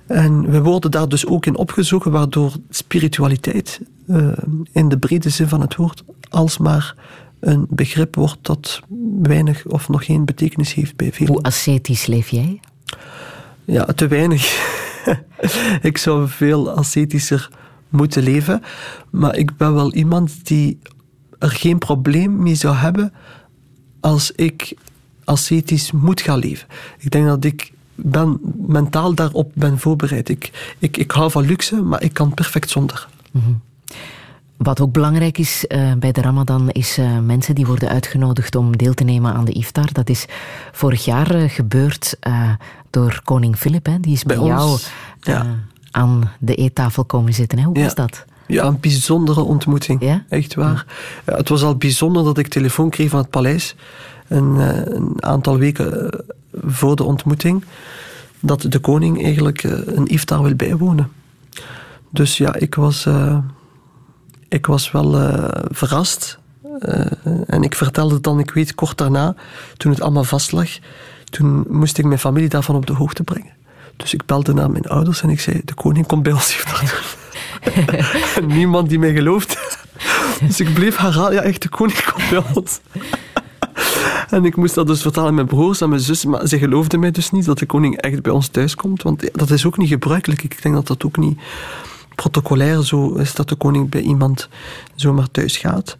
[0.05, 3.79] En we worden daar dus ook in opgezogen, waardoor spiritualiteit
[4.71, 6.95] in de brede zin van het woord alsmaar
[7.39, 8.81] een begrip wordt dat
[9.21, 11.33] weinig of nog geen betekenis heeft bij velen.
[11.33, 12.59] Hoe ascetisch leef jij?
[13.65, 14.43] Ja, te weinig.
[15.81, 17.49] ik zou veel ascetischer
[17.89, 18.61] moeten leven.
[19.09, 20.79] Maar ik ben wel iemand die
[21.39, 23.13] er geen probleem mee zou hebben
[23.99, 24.73] als ik
[25.23, 26.67] ascetisch moet gaan leven.
[26.97, 30.29] Ik denk dat ik ben, mentaal daarop ben voorbereid.
[30.29, 33.07] Ik, ik, ik hou van luxe, maar ik kan perfect zonder.
[34.59, 38.77] Wat ook belangrijk is eh, bij de Ramadan, is eh, mensen die worden uitgenodigd om
[38.77, 39.89] deel te nemen aan de iftar.
[39.93, 40.25] Dat is
[40.71, 42.49] vorig jaar eh, gebeurd eh,
[42.89, 43.85] door koning Filip.
[43.85, 43.99] Hè.
[43.99, 44.79] Die is bij, Bij jou
[45.21, 45.45] ja.
[45.91, 47.57] aan de eettafel komen zitten.
[47.59, 47.63] Hè.
[47.65, 47.83] Hoe Ja.
[47.83, 48.25] was dat?
[48.47, 50.01] Ja, een bijzondere ontmoeting.
[50.03, 50.23] Ja?
[50.29, 50.85] Echt waar.
[51.25, 53.75] Ja, het was al bijzonder dat ik telefoon kreeg van het paleis.
[54.27, 56.19] Een, eh, een aantal weken
[56.65, 57.63] voor de ontmoeting.
[58.39, 61.11] Dat de koning eigenlijk een iftar wil bijwonen.
[62.09, 63.37] Dus ja, ik was, eh,
[64.49, 66.39] ik was wel eh, verrast.
[66.79, 67.05] Eh,
[67.47, 69.35] en ik vertelde het dan, ik weet, kort daarna,
[69.77, 70.69] toen het allemaal vastlag.
[71.29, 73.53] Toen moest ik mijn familie daarvan op de hoogte brengen.
[73.95, 76.63] Dus ik belde naar mijn ouders en ik zei, de koning komt bij ons
[78.47, 79.77] niemand die mij gelooft.
[80.41, 82.79] Dus ik bleef herhalen, ja echt, de koning komt bij ons.
[84.29, 86.99] En ik moest dat dus vertellen aan mijn broers en mijn zus, maar ze geloofden
[86.99, 89.01] mij dus niet dat de koning echt bij ons thuis komt.
[89.01, 90.43] Want dat is ook niet gebruikelijk.
[90.43, 91.39] Ik denk dat dat ook niet
[92.21, 94.49] protocolair zo is dat de koning bij iemand
[94.95, 95.97] zomaar thuis gaat.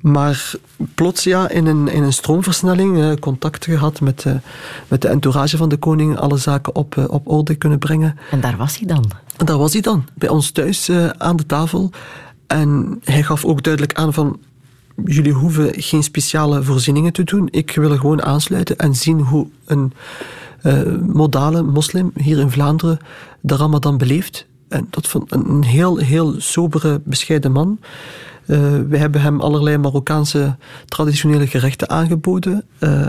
[0.00, 0.52] Maar
[0.94, 4.32] plots ja, in een, in een stroomversnelling, eh, contact gehad met, eh,
[4.88, 8.18] met de entourage van de koning, alle zaken op, eh, op orde kunnen brengen.
[8.30, 9.04] En daar was hij dan.
[9.36, 11.90] En daar was hij dan, bij ons thuis eh, aan de tafel.
[12.46, 14.38] En hij gaf ook duidelijk aan van...
[15.04, 17.48] Jullie hoeven geen speciale voorzieningen te doen.
[17.50, 19.92] Ik wil gewoon aansluiten en zien hoe een
[20.62, 22.98] eh, modale moslim hier in Vlaanderen
[23.40, 24.46] de Ramadan beleeft.
[24.68, 27.78] En dat vond een heel, heel sobere, bescheiden man.
[28.46, 30.56] Eh, we hebben hem allerlei Marokkaanse
[30.86, 32.64] traditionele gerechten aangeboden.
[32.78, 33.06] Eh,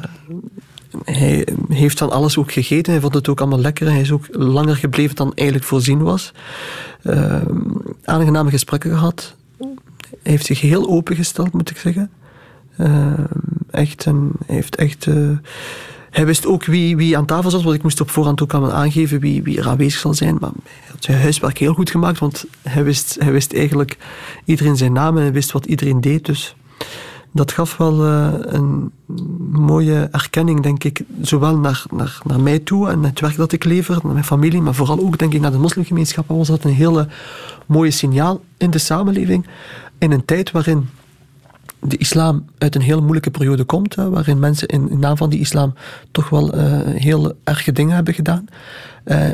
[1.04, 2.92] hij heeft van alles ook gegeten.
[2.92, 3.88] Hij vond het ook allemaal lekker.
[3.88, 6.32] Hij is ook langer gebleven dan eigenlijk voorzien was.
[7.02, 7.42] Eh,
[8.04, 9.36] aangename gesprekken gehad.
[10.10, 12.12] Hij heeft zich heel opengesteld, moet ik zeggen.
[13.72, 15.08] Echt, een, hij heeft echt...
[16.10, 19.20] hij wist ook wie, wie aan tafel zat, want ik moest op voorhand ook aangeven
[19.20, 20.38] wie, wie er aanwezig zal zijn.
[20.40, 23.98] Maar hij had zijn huiswerk heel goed gemaakt, want hij wist, hij wist eigenlijk
[24.46, 26.26] iedereen zijn naam en hij wist wat iedereen deed.
[26.26, 26.56] Dus
[27.32, 28.92] dat gaf wel eh, een
[29.52, 33.64] mooie erkenning, denk ik, zowel naar, naar, naar mij toe en het werk dat ik
[33.64, 36.28] lever, naar mijn familie, maar vooral ook, denk ik, naar de moslimgemeenschap.
[36.28, 37.08] Was dat een hele
[37.66, 39.48] mooie signaal in de samenleving,
[39.98, 40.90] in een tijd waarin
[41.80, 45.74] de islam uit een heel moeilijke periode komt, waarin mensen in, naam van die islam
[46.12, 48.46] toch wel eh, heel erge dingen hebben gedaan.
[49.04, 49.30] Eh,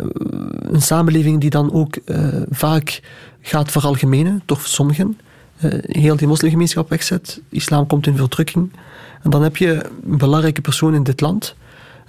[0.60, 3.02] een samenleving die dan ook eh, vaak
[3.42, 5.18] gaat veralgemenen, toch sommigen,
[5.82, 7.42] heel die moslimgemeenschap wegzet.
[7.50, 8.72] Islam komt in verdrukking.
[9.22, 11.56] En dan heb je een belangrijke persoon in dit land,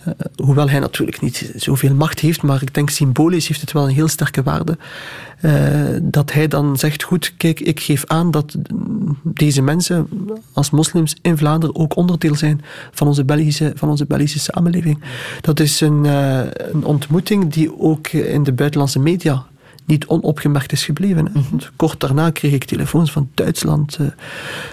[0.05, 0.13] eh,
[0.45, 3.95] hoewel hij natuurlijk niet zoveel macht heeft, maar ik denk symbolisch heeft het wel een
[3.95, 4.79] heel sterke waarde.
[5.41, 8.57] eh, dat hij dan zegt: Goed, kijk, ik geef aan dat
[9.23, 10.09] deze mensen
[10.53, 12.61] als moslims in Vlaanderen ook onderdeel zijn
[12.91, 15.03] van onze Belgische, van onze Belgische samenleving.
[15.41, 16.41] Dat is een, eh,
[16.73, 19.47] een ontmoeting die ook in de buitenlandse media
[19.85, 21.29] niet onopgemerkt is gebleven.
[21.51, 24.07] Want Kort daarna kreeg ik telefoons van Duitsland, eh,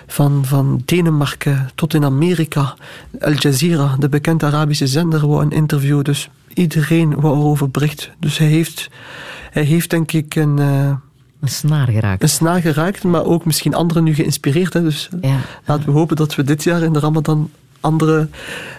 [0.07, 2.73] van, van Denemarken tot in Amerika.
[3.19, 6.02] Al Jazeera, de bekende Arabische zender, wou een interview.
[6.03, 8.10] Dus iedereen wou erover bericht.
[8.19, 8.90] Dus hij heeft,
[9.52, 10.94] hij heeft denk ik een, eh,
[11.41, 12.22] Een snaar geraakt.
[12.23, 14.73] een snaar geraakt, maar ook misschien anderen nu geïnspireerd.
[14.73, 14.82] Hè.
[14.82, 15.38] Dus eh, Ja.
[15.65, 17.49] laten we hopen dat we dit jaar in de Ramadan
[17.82, 18.28] andere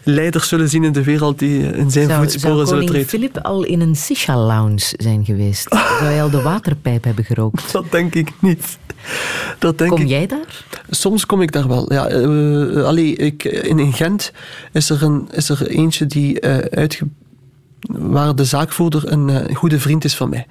[0.04, 3.08] leiders zullen zien in de wereld die in zijn Zou, voetsporen zou zullen treden.
[3.08, 5.66] Filip al in een sisha-lounge zijn geweest?
[5.98, 7.72] Zou hij al de waterpijp hebben gerookt?
[7.72, 8.78] Dat denk ik niet.
[9.58, 10.64] Dat denk Kom ik jij daar?
[10.90, 11.92] Soms kom ik daar wel.
[11.92, 14.32] Ja, eh, allee, ik, in, in Gent
[14.72, 17.06] is er, een, is er eentje die eh, uitge,
[17.90, 20.46] waar de zaakvoerder een eh, goede vriend is van mij.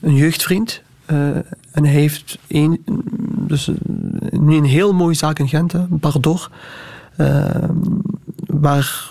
[0.00, 0.82] Een jeugdvriend.
[1.06, 1.16] eh,
[1.72, 2.82] en hij heeft een,
[3.46, 3.74] dus, eh,
[4.30, 6.58] nu een heel mooie zaak in Gent, hè, Bardor, eh,
[8.46, 9.10] waar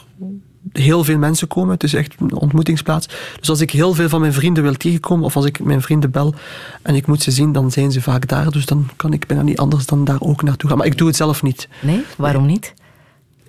[0.72, 1.74] heel veel mensen komen.
[1.74, 3.08] Het is echt een ontmoetingsplaats.
[3.40, 6.12] Dus als ik heel veel van mijn vrienden wil tegenkomen, of als ik mijn vrienden
[6.12, 6.36] bel
[6.82, 8.52] en ik moet ze zien, dan zijn ze vaak daar.
[8.52, 10.78] Dus dan kan ik bijna niet anders dan daar ook naartoe gaan.
[10.78, 11.68] Maar ik doe het zelf niet.
[11.82, 12.04] Nee?
[12.18, 12.74] Waarom niet?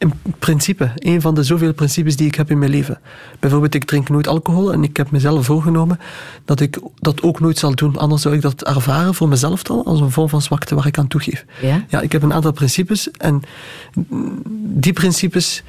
[0.03, 3.01] In principe, een van de zoveel principes die ik heb in mijn leven.
[3.41, 5.99] Bijvoorbeeld, ik drink nooit alcohol en ik heb mezelf voorgenomen
[6.45, 7.97] dat ik dat ook nooit zal doen.
[7.97, 10.99] Anders zou ik dat ervaren voor mezelf dan als een vorm van zwakte waar ik
[10.99, 11.45] aan toegeef.
[11.61, 11.85] Ja?
[11.89, 13.43] Ja, ik heb een aantal principes en
[14.75, 15.63] die principes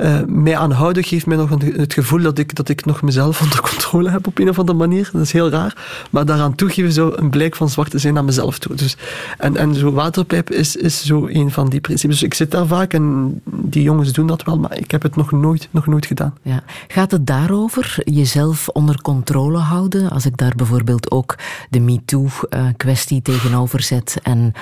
[0.00, 3.60] eh, mij aanhouden geeft mij nog het gevoel dat ik, dat ik nog mezelf onder
[3.60, 5.10] controle heb op een of andere manier.
[5.12, 6.04] Dat is heel raar.
[6.10, 8.76] Maar daaraan toegeven zou een blijk van zwakte zijn naar mezelf toe.
[8.76, 8.96] Dus,
[9.38, 12.18] en, en zo waterpijp is, is zo een van die principes.
[12.18, 15.16] Dus ik zit daar vaak en die jongens doen dat wel, maar ik heb het
[15.16, 16.34] nog nooit, nog nooit gedaan.
[16.42, 16.62] Ja.
[16.88, 20.10] Gaat het daarover, jezelf onder controle houden?
[20.10, 21.36] Als ik daar bijvoorbeeld ook
[21.70, 24.52] de MeToo-kwestie tegenover zet en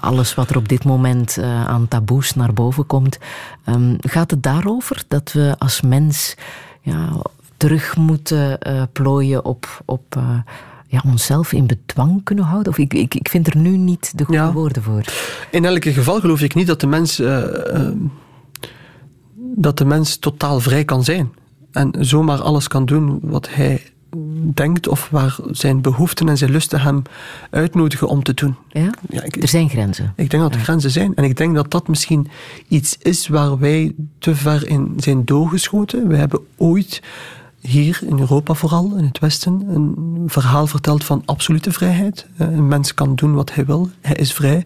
[0.00, 3.18] alles wat er op dit moment eh, aan taboes naar boven komt.
[3.64, 6.34] ehm, gaat het daarover dat we als mens
[6.80, 7.08] ja,
[7.56, 10.38] terug moeten eh, plooien op, op eh,
[10.86, 12.72] ja, onszelf in bedwang kunnen houden?
[12.72, 14.52] Of ik, ik, ik vind er nu niet de goede Ja.
[14.52, 15.02] woorden voor.
[15.50, 17.92] In elk geval geloof ik niet dat de mens, eh, eh,
[19.36, 21.32] dat de mens totaal vrij kan zijn.
[21.72, 23.82] En zomaar alles kan doen wat hij
[24.54, 27.02] denkt of waar zijn behoeften en zijn lusten hem
[27.50, 28.56] uitnodigen om te doen.
[28.68, 28.90] Ja?
[29.08, 30.12] Ja, ik, Er zijn grenzen.
[30.16, 31.14] ik denk dat er grenzen zijn.
[31.14, 32.28] En ik denk dat dat misschien
[32.68, 36.08] iets is waar wij te ver in zijn doorgeschoten.
[36.08, 37.02] We hebben ooit
[37.60, 42.26] hier in Europa vooral, in het Westen, een verhaal verteld van absolute vrijheid.
[42.36, 43.90] Eh, Een mens kan doen wat hij wil.
[44.00, 44.64] Hij is vrij.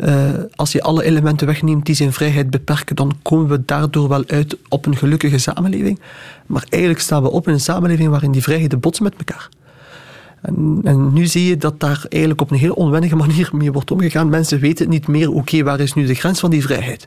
[0.00, 4.24] Eh, als je alle elementen wegneemt die zijn vrijheid beperken, dan komen we daardoor wel
[4.26, 6.00] uit op een gelukkige samenleving.
[6.46, 9.48] Maar eigenlijk staan we op in een samenleving waarin die vrijheden botsen met elkaar.
[10.40, 13.90] En, en nu zie je dat daar eigenlijk op een heel onwennige manier mee wordt
[13.90, 14.28] omgegaan.
[14.28, 17.06] Mensen weten niet meer, oké, waar is nu de grens van die vrijheid?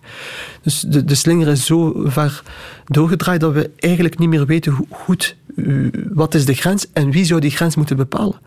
[0.61, 2.43] Dus de, de slinger is zo ver
[2.85, 7.11] doorgedraaid dat we eigenlijk niet meer weten hoe goed, uh, wat is de grens en
[7.11, 8.39] wie zou die grens moeten bepalen.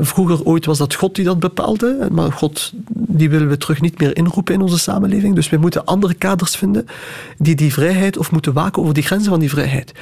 [0.00, 3.98] Vroeger ooit was dat God die dat bepaalde, maar God die willen we terug niet
[3.98, 5.34] meer inroepen in onze samenleving.
[5.34, 6.86] Dus we moeten andere kaders vinden
[7.38, 9.92] die die vrijheid of moeten waken over die grenzen van die vrijheid.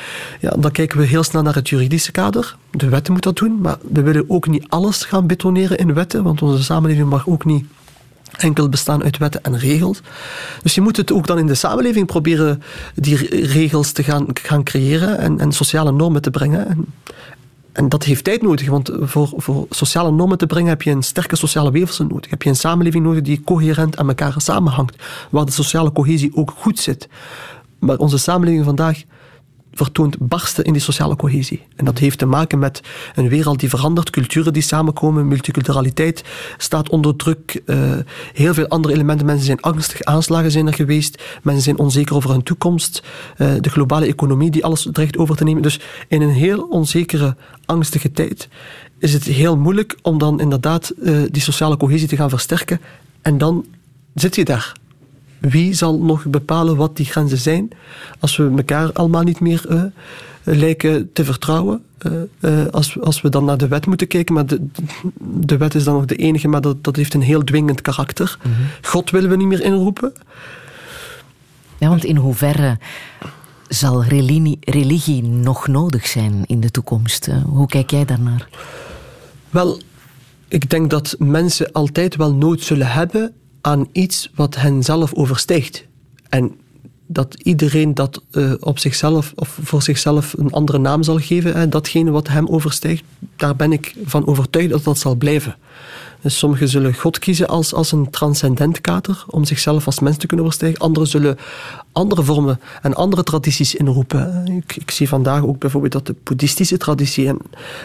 [0.41, 2.57] Ja, dan kijken we heel snel naar het juridische kader.
[2.71, 6.23] De wetten moeten dat doen, maar we willen ook niet alles gaan betoneren in wetten,
[6.23, 7.65] want onze samenleving mag ook niet
[8.37, 10.01] enkel bestaan uit wetten en regels.
[10.63, 12.63] Dus je moet het ook dan in de samenleving proberen
[12.95, 16.69] die re- regels te gaan, gaan creëren en, en sociale normen te brengen.
[16.69, 16.87] En,
[17.75, 21.03] en dat heeft tijd nodig, want voor, voor sociale normen te brengen heb je een
[21.03, 22.31] sterke sociale weefsel nodig.
[22.31, 26.53] Heb je een samenleving nodig die coherent aan elkaar samenhangt, waar de sociale cohesie ook
[26.57, 27.09] goed zit.
[27.79, 29.03] Maar onze samenleving vandaag
[29.75, 31.63] vertoont barsten in die sociale cohesie.
[31.77, 32.81] En dat heeft te maken met
[33.15, 36.25] een wereld die verandert, culturen die samenkomen, multiculturaliteit
[36.57, 37.93] staat onder druk, eh,
[38.33, 39.27] heel veel andere elementen.
[39.27, 43.03] Mensen zijn angstig, aanslagen zijn er geweest, mensen zijn onzeker over hun toekomst,
[43.37, 45.63] eh, de globale economie die alles dreigt over te nemen.
[45.63, 48.49] Dus in een heel onzekere, angstige tijd
[48.99, 52.81] is het heel moeilijk om dan inderdaad eh, die sociale cohesie te gaan versterken.
[53.23, 53.65] En dan
[54.15, 54.73] zit je daar
[55.49, 57.69] wie zal nog bepalen wat die grenzen zijn
[58.19, 59.83] als we elkaar allemaal niet meer eh,
[60.43, 61.83] lijken te vertrouwen?
[61.99, 64.67] Eh, eh, als, als we dan naar de wet moeten kijken, maar de,
[65.21, 68.39] de wet is dan nog de enige, maar dat, dat heeft een heel dwingend karakter.
[68.83, 70.13] God willen we niet meer inroepen.
[71.79, 72.79] Ja, want in hoeverre
[73.69, 77.29] zal religie, religie nog nodig zijn in de toekomst?
[77.47, 78.49] Hoe kijk jij daarnaar?
[79.51, 79.81] Wel,
[80.49, 83.35] ik denk dat mensen altijd wel nood zullen hebben
[83.65, 85.87] aan iets wat hen zelf overstijgt.
[86.29, 86.53] En
[87.07, 91.69] dat iedereen dat eh, op zichzelf of voor zichzelf een andere naam zal geven, hè,
[91.69, 93.05] datgene wat hem overstijgt,
[93.37, 95.57] daar ben ik van overtuigd dat dat zal blijven.
[96.25, 100.27] Dus sommigen zullen God kiezen als, als een transcendent kader om zichzelf als mens te
[100.27, 100.81] kunnen overstijgen.
[100.81, 101.37] Anderen zullen
[101.93, 104.47] andere vormen en andere tradities inroepen.
[104.47, 107.39] Ik, ik zie vandaag ook bijvoorbeeld dat de boeddhistische traditie en,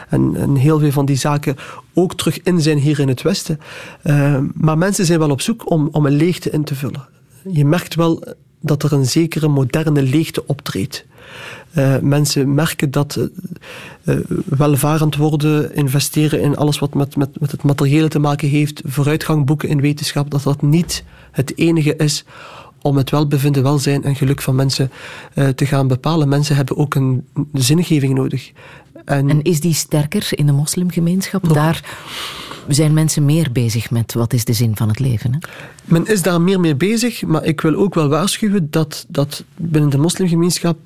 [0.10, 1.56] en, en heel veel van die zaken
[1.94, 3.60] ook terug in zijn hier in het Westen.
[4.04, 7.08] Uh, maar mensen zijn wel op zoek om, om een leegte in te vullen.
[7.52, 8.24] Je merkt wel
[8.60, 11.06] dat er een zekere moderne leegte optreedt.
[11.78, 13.26] Uh, mensen merken dat uh,
[14.04, 18.82] uh, welvarend worden, investeren in alles wat met, met, met het materiële te maken heeft,
[18.86, 22.26] vooruitgang boeken in wetenschap, dat dat niet het enige is
[22.82, 24.92] om het welbevinden, welzijn en geluk van mensen
[25.56, 26.30] te gaan bepalen.
[26.30, 28.52] Mensen hebben ook een zingeving nodig.
[29.06, 31.44] En, en is die sterker in de moslimgemeenschap?
[31.44, 31.84] Nog, Daar
[32.68, 35.34] zijn mensen meer bezig met wat is de zin van het leven.
[35.34, 35.40] Hè?
[35.86, 39.90] Men is daar meer mee bezig, maar ik wil ook wel waarschuwen dat, dat binnen
[39.90, 40.78] de moslimgemeenschap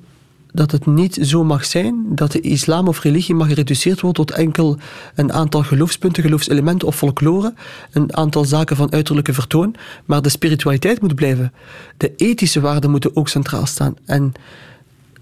[0.54, 4.36] dat het niet zo mag zijn dat de islam of religie mag gereduceerd worden tot
[4.36, 4.78] enkel
[5.14, 7.54] een aantal geloofspunten, geloofselementen of folklore,
[7.92, 9.74] een aantal zaken van uiterlijke vertoon,
[10.04, 11.52] maar de spiritualiteit moet blijven.
[11.96, 13.96] De ethische waarden moeten ook centraal staan.
[14.04, 14.32] En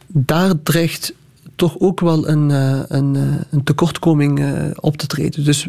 [0.07, 1.15] daar dreigt
[1.57, 5.45] toch ook wel een, eh, een, eh, een tekortkoming eh, op te treden.
[5.45, 5.67] Dus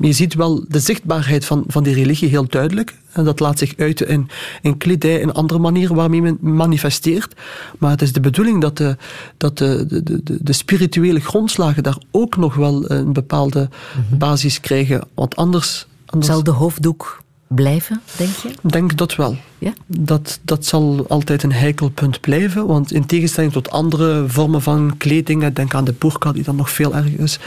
[0.00, 2.94] je ziet wel de zichtbaarheid van, van die religie heel duidelijk.
[3.12, 4.28] En dat laat zich uiten in,
[4.62, 7.34] in kledij en andere manieren waarmee men manifesteert.
[7.78, 8.96] Maar het is de bedoeling dat de,
[9.36, 13.68] dat de, de, de, de spirituele grondslagen daar ook nog wel een bepaalde
[14.10, 15.08] basis krijgen.
[15.14, 15.86] Want anders...
[16.06, 18.48] anders Zal de hoofddoek blijven, denk je?
[18.48, 19.36] Ik denk dat wel.
[19.58, 19.72] Ja?
[19.86, 24.94] Dat, dat zal altijd een heikel punt blijven, want in tegenstelling tot andere vormen van
[24.96, 27.38] kleding, denk aan de burka die dan nog veel erger is,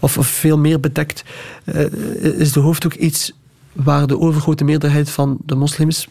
[0.00, 1.24] of, of veel meer bedekt,
[1.64, 3.32] eh, is de hoofddoek iets
[3.72, 6.08] waar de overgrote meerderheid van de moslims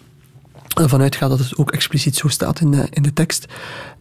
[0.76, 3.46] ervan uitgaat dat het ook expliciet zo staat in de, in de tekst.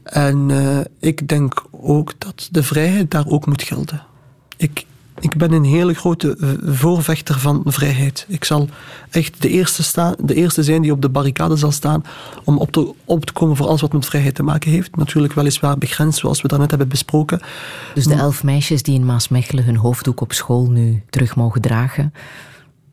[0.02, 4.02] En eh, ik denk ook dat de vrijheid daar ook moet gelden.
[4.56, 4.86] Ik,
[5.20, 8.26] ik ben een hele grote uh, voorvechter van vrijheid.
[8.28, 8.68] Ik zal
[9.10, 12.04] echt de eerste, staan, de eerste zijn die op de barricade zal staan
[12.44, 14.96] om op te, op te komen voor alles wat met vrijheid te maken heeft.
[14.96, 17.40] Natuurlijk weliswaar begrensd, zoals we daarnet hebben besproken.
[17.94, 22.12] Dus de elf meisjes die in Maasmechelen hun hoofddoek op school nu terug mogen dragen,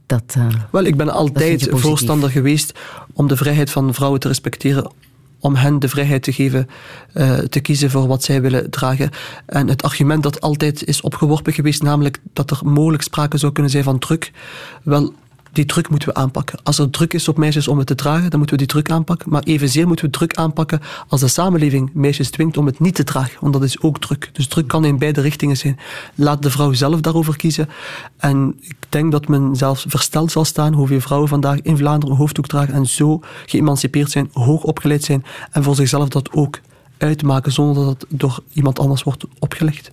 [0.05, 2.79] dat, uh, Wel, ik ben altijd voorstander geweest
[3.13, 4.91] om de vrijheid van vrouwen te respecteren
[5.43, 6.69] om hen de vrijheid te geven
[7.13, 9.09] uh, te kiezen voor wat zij willen dragen.
[9.45, 13.71] En het argument dat altijd is opgeworpen geweest, namelijk dat er mogelijk sprake zou kunnen
[13.71, 14.31] zijn van druk,
[14.83, 15.13] wel,
[15.53, 16.59] die druk moeten we aanpakken.
[16.63, 18.91] Als er druk is op meisjes om het te dragen, dan moeten we die druk
[18.91, 19.29] aanpakken.
[19.29, 23.03] Maar evenzeer moeten we druk aanpakken als de samenleving meisjes dwingt om het niet te
[23.03, 23.37] dragen.
[23.39, 24.29] Want dat is ook druk.
[24.33, 25.79] Dus druk kan in beide richtingen zijn.
[26.15, 27.69] Laat de vrouw zelf daarover kiezen.
[28.17, 32.47] En ik denk dat men zelfs versteld zal staan hoeveel vrouwen vandaag in Vlaanderen hoofddoek
[32.47, 36.59] dragen en zo geëmancipeerd zijn, hoog opgeleid zijn en voor zichzelf dat ook
[36.97, 39.91] uitmaken zonder dat het door iemand anders wordt opgelegd.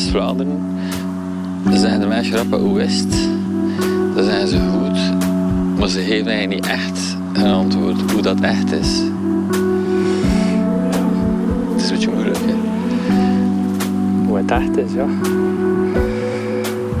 [0.00, 0.60] West-Vlaanderen
[1.72, 3.28] zeggen de mensen rappen hoe is het?
[4.14, 4.98] Dan zijn ze goed,
[5.78, 9.02] maar ze geven eigenlijk niet echt een antwoord hoe dat echt is.
[11.72, 12.54] Het is een beetje moeilijk, hè?
[14.26, 15.06] Hoe het echt is, ja.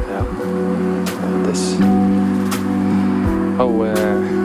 [0.08, 0.24] Ja.
[1.40, 1.74] Het is...
[3.58, 3.92] Oh, uh...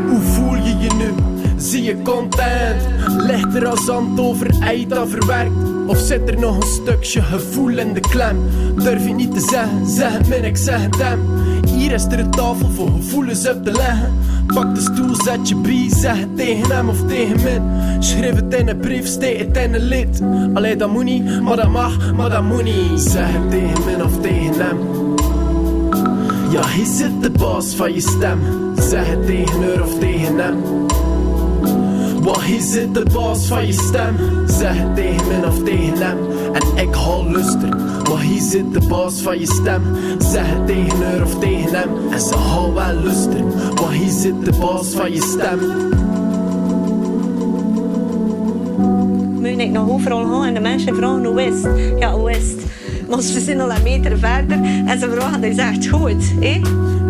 [0.10, 1.35] Hoe voel je je nu?
[1.66, 2.82] Zie je content?
[3.18, 5.52] Ligt er als zand over ei dat verwerkt?
[5.88, 8.38] Of zit er nog een stukje gevoel in de klem?
[8.76, 11.20] Durf je niet te zeggen, zeg het min, ik zeg het hem.
[11.68, 14.14] Hier is er een tafel voor gevoelens op te leggen.
[14.48, 17.62] Pak de stoel, zet je bij, zeg het tegen hem of tegen min.
[18.04, 20.22] Schrijf het in een brief, steek het in een lid.
[20.54, 23.02] Allee, dat moet niet, maar dat mag, maar dat moet niet.
[23.02, 24.78] Zeg het tegen min of tegen hem.
[26.52, 28.40] Ja, hier zit de baas van je stem.
[28.90, 30.56] Zeg het tegen haar of tegen hem.
[32.26, 34.16] Want hier zit de baas van je stem.
[34.48, 36.18] Zeg het tegen min of tegen hem.
[36.54, 37.70] En ik haal luster.
[38.04, 39.82] Want hier zit de baas van je stem.
[40.32, 41.90] Zeg het tegen haar of tegen hem.
[42.12, 43.44] En ze haal wel luster.
[43.76, 45.60] Want hier zit de baas van je stem.
[49.40, 52.00] Moet ik nog overal gaan en de mensen vragen hoe is het?
[52.00, 52.66] Ja, hoe is het?
[53.10, 56.62] Maar ze zijn al een meter verder en ze vragen, dat is echt goed, hè?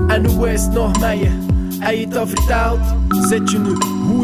[0.08, 1.30] En hoe is het nog met je?
[1.80, 2.80] Heb je het al verteld?
[3.30, 3.74] Zit je nu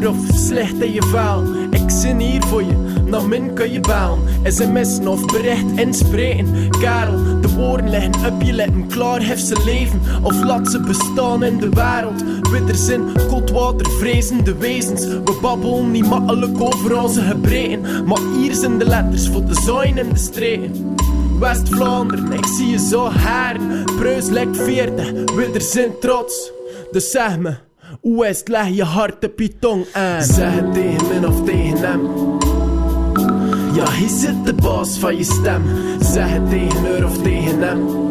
[0.07, 1.43] of slecht in je vuil?
[1.69, 2.75] Ik zit hier voor je,
[3.05, 4.19] naar min kun je bellen.
[4.43, 6.69] sms'en of bericht inspreken.
[6.69, 8.87] Karel, de woorden liggen op je lippen.
[8.87, 12.23] Klaar heeft ze leven, of laat ze bestaan in de wereld.
[12.51, 15.05] Witterzin, koudwater, vrezende wezens.
[15.05, 18.05] We babbelen niet makkelijk over onze gebreken.
[18.05, 20.95] Maar hier zijn de letters voor de zaaien en de streken.
[21.39, 23.83] West-Vlaanderen, ik zie je zo haren.
[23.83, 26.51] Preus lijkt 40, witterzin trots.
[26.91, 27.55] Dus zeg me,
[28.01, 30.23] het, leg je hart je tong aan.
[30.23, 32.01] Zeg het tegen min of tegen hem.
[33.73, 35.63] Ja, hier zit de baas van je stem.
[35.99, 38.09] Zeg het tegen haar of tegen hem.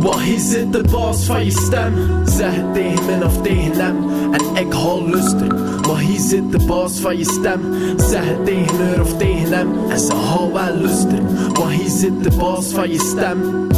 [0.00, 1.94] Want hier zit de baas van je stem.
[2.24, 3.96] Zeg het tegen min of tegen hem.
[4.32, 5.54] En ik haal luster.
[5.86, 7.60] Maar hier zit de baas van je stem.
[7.96, 9.90] Zeg het tegen haar of tegen hem.
[9.90, 11.22] En ze haal wel luster.
[11.52, 13.68] Want hier zit de baas van je stem.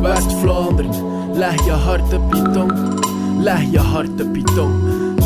[0.00, 0.90] West-Vlaanderen,
[1.32, 3.10] leg je hart op je tong.
[3.42, 4.74] Leg je hart op je tong.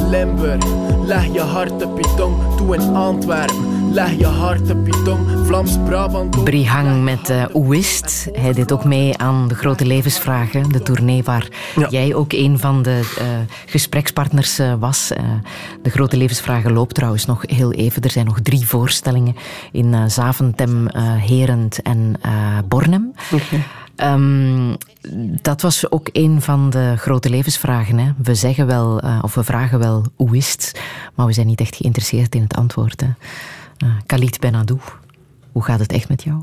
[0.08, 0.64] Limburg,
[1.04, 2.56] leg je hart op je tong.
[2.56, 5.46] Toe in Antwerpen, leg je hart op je tong.
[5.46, 6.44] Vlaams-Brabant.
[6.44, 8.28] Brihang met uh, Oest.
[8.32, 11.48] Hij deed ook mee aan de grote levensvragen, de tournee waar
[11.88, 13.26] jij ook een van de uh,
[13.66, 15.12] gesprekspartners uh, was.
[15.82, 18.02] de grote levensvragen loopt trouwens nog heel even.
[18.02, 19.36] Er zijn nog drie voorstellingen
[19.72, 20.88] in Zaventem,
[21.18, 22.20] Herend en
[22.68, 23.12] Bornem.
[23.32, 23.64] Okay.
[23.96, 24.76] Um,
[25.42, 27.98] dat was ook een van de grote levensvragen.
[27.98, 28.12] Hè?
[28.22, 30.80] We zeggen wel, uh, of we vragen wel, hoe is het?
[31.14, 33.00] Maar we zijn niet echt geïnteresseerd in het antwoord.
[33.00, 33.06] Hè?
[33.86, 34.78] Uh, Khalid Benadou,
[35.52, 36.42] hoe gaat het echt met jou?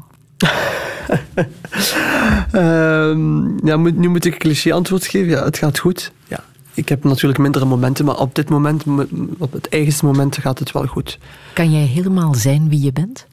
[2.52, 5.30] um, ja, nu moet ik een cliché antwoord geven.
[5.30, 6.12] Ja, het gaat goed.
[6.28, 6.44] Ja.
[6.74, 8.84] Ik heb natuurlijk mindere momenten, maar op dit moment,
[9.38, 11.20] op het eigenste moment, gaat het wel goed.
[11.54, 13.26] Kan jij helemaal zijn wie je bent?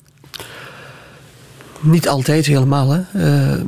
[1.81, 2.91] Niet altijd helemaal.
[2.91, 3.03] Hè.
[3.55, 3.61] Uh,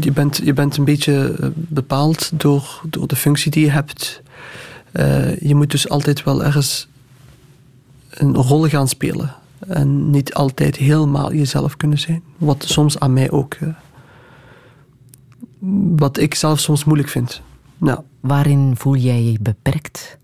[0.00, 4.22] je, bent, je bent een beetje eh, bepaald door, door de functie die je hebt.
[4.92, 6.88] Uh, je moet dus altijd wel ergens
[8.10, 9.34] een rol gaan spelen.
[9.58, 12.22] En niet altijd helemaal jezelf kunnen zijn.
[12.36, 13.54] Wat soms aan mij ook.
[13.54, 13.68] Uh,
[15.96, 17.40] wat ik zelf soms moeilijk vind.
[17.78, 18.00] Nou.
[18.20, 20.18] Waarin voel jij je beperkt?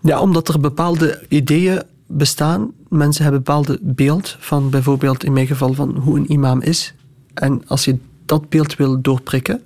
[0.00, 2.70] Ja, omdat er bepaalde ideeën bestaan.
[2.88, 6.94] Mensen hebben een bepaalde beeld van bijvoorbeeld in mijn geval van hoe een imam is.
[7.34, 7.98] En als je
[8.30, 9.60] dat beeld wil doorprikken,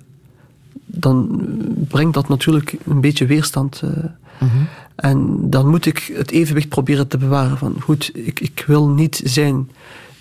[0.85, 1.45] dan
[1.87, 3.81] brengt dat natuurlijk een beetje weerstand.
[3.83, 3.91] Uh,
[4.95, 7.57] En dan moet ik het evenwicht proberen te bewaren.
[7.57, 9.69] Van goed, ik, ik wil niet zijn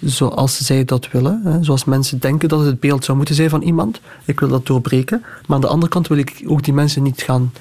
[0.01, 1.41] zoals zij dat willen.
[1.45, 4.01] Hè, zoals mensen denken dat het beeld zou moeten zijn van iemand.
[4.25, 5.23] Ik wil dat doorbreken.
[5.47, 7.53] Maar aan de andere kant wil ik ook die mensen niet gaan,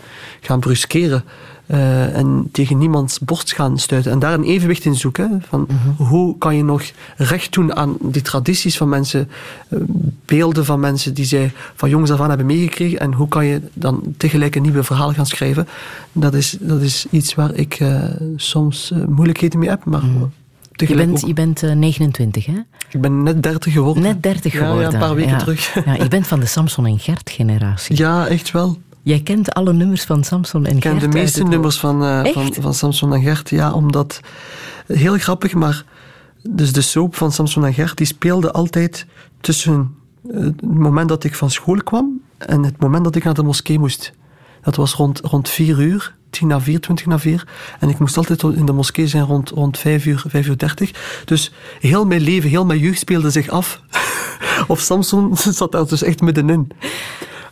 [0.42, 1.24] gaan bruskeren.
[1.68, 4.12] Uh, en tegen niemands borst gaan stuiten.
[4.12, 5.44] En daar een evenwicht in zoeken.
[5.48, 6.04] Van mhm.
[6.04, 6.84] Hoe kan je nog
[7.18, 9.30] recht doen aan die tradities van mensen,
[9.70, 9.80] uh,
[10.26, 13.00] beelden van mensen die zij van jongs af aan hebben meegekregen.
[13.00, 15.68] En hoe kan je dan tegelijk een nieuwe verhaal gaan schrijven.
[16.12, 18.04] Dat is, dat is iets waar ik uh,
[18.36, 19.86] soms moeilijkheden mee heb.
[19.86, 20.32] Maar mm.
[20.74, 21.28] Je bent, ook...
[21.28, 22.60] je bent 29, hè?
[22.90, 24.04] Ik ben net 30 geworden.
[24.04, 24.76] Net 30 geworden.
[24.76, 25.74] Ja, ja een paar weken terug.
[25.86, 27.98] Ja, je bent van de Samson en Gert generatie.
[27.98, 28.78] Ja, echt wel.
[29.02, 30.86] Jij kent alle nummers van Samson en Gert?
[30.86, 34.20] Ik ken de meeste nummers van, uh, van, van Samson en Gert, ja, omdat...
[34.88, 35.84] Heel grappig, maar...
[36.50, 39.06] Dus de soap van Samson en Gert, die speelde altijd
[39.42, 39.96] tussen
[40.28, 43.80] het moment dat ik van school kwam en het moment dat ik naar de moskee
[43.80, 44.14] moest.
[44.64, 47.48] Dat was rond, rond uur, tien na vier, twintig na vier.
[47.80, 50.92] En ik moest altijd in de moskee zijn rond, rond vijf uur, vijf uur dertig.
[51.26, 53.82] Dus heel mijn leven, heel mijn jeugd speelde zich af.
[54.68, 56.72] of Samson zat daar dus echt middenin.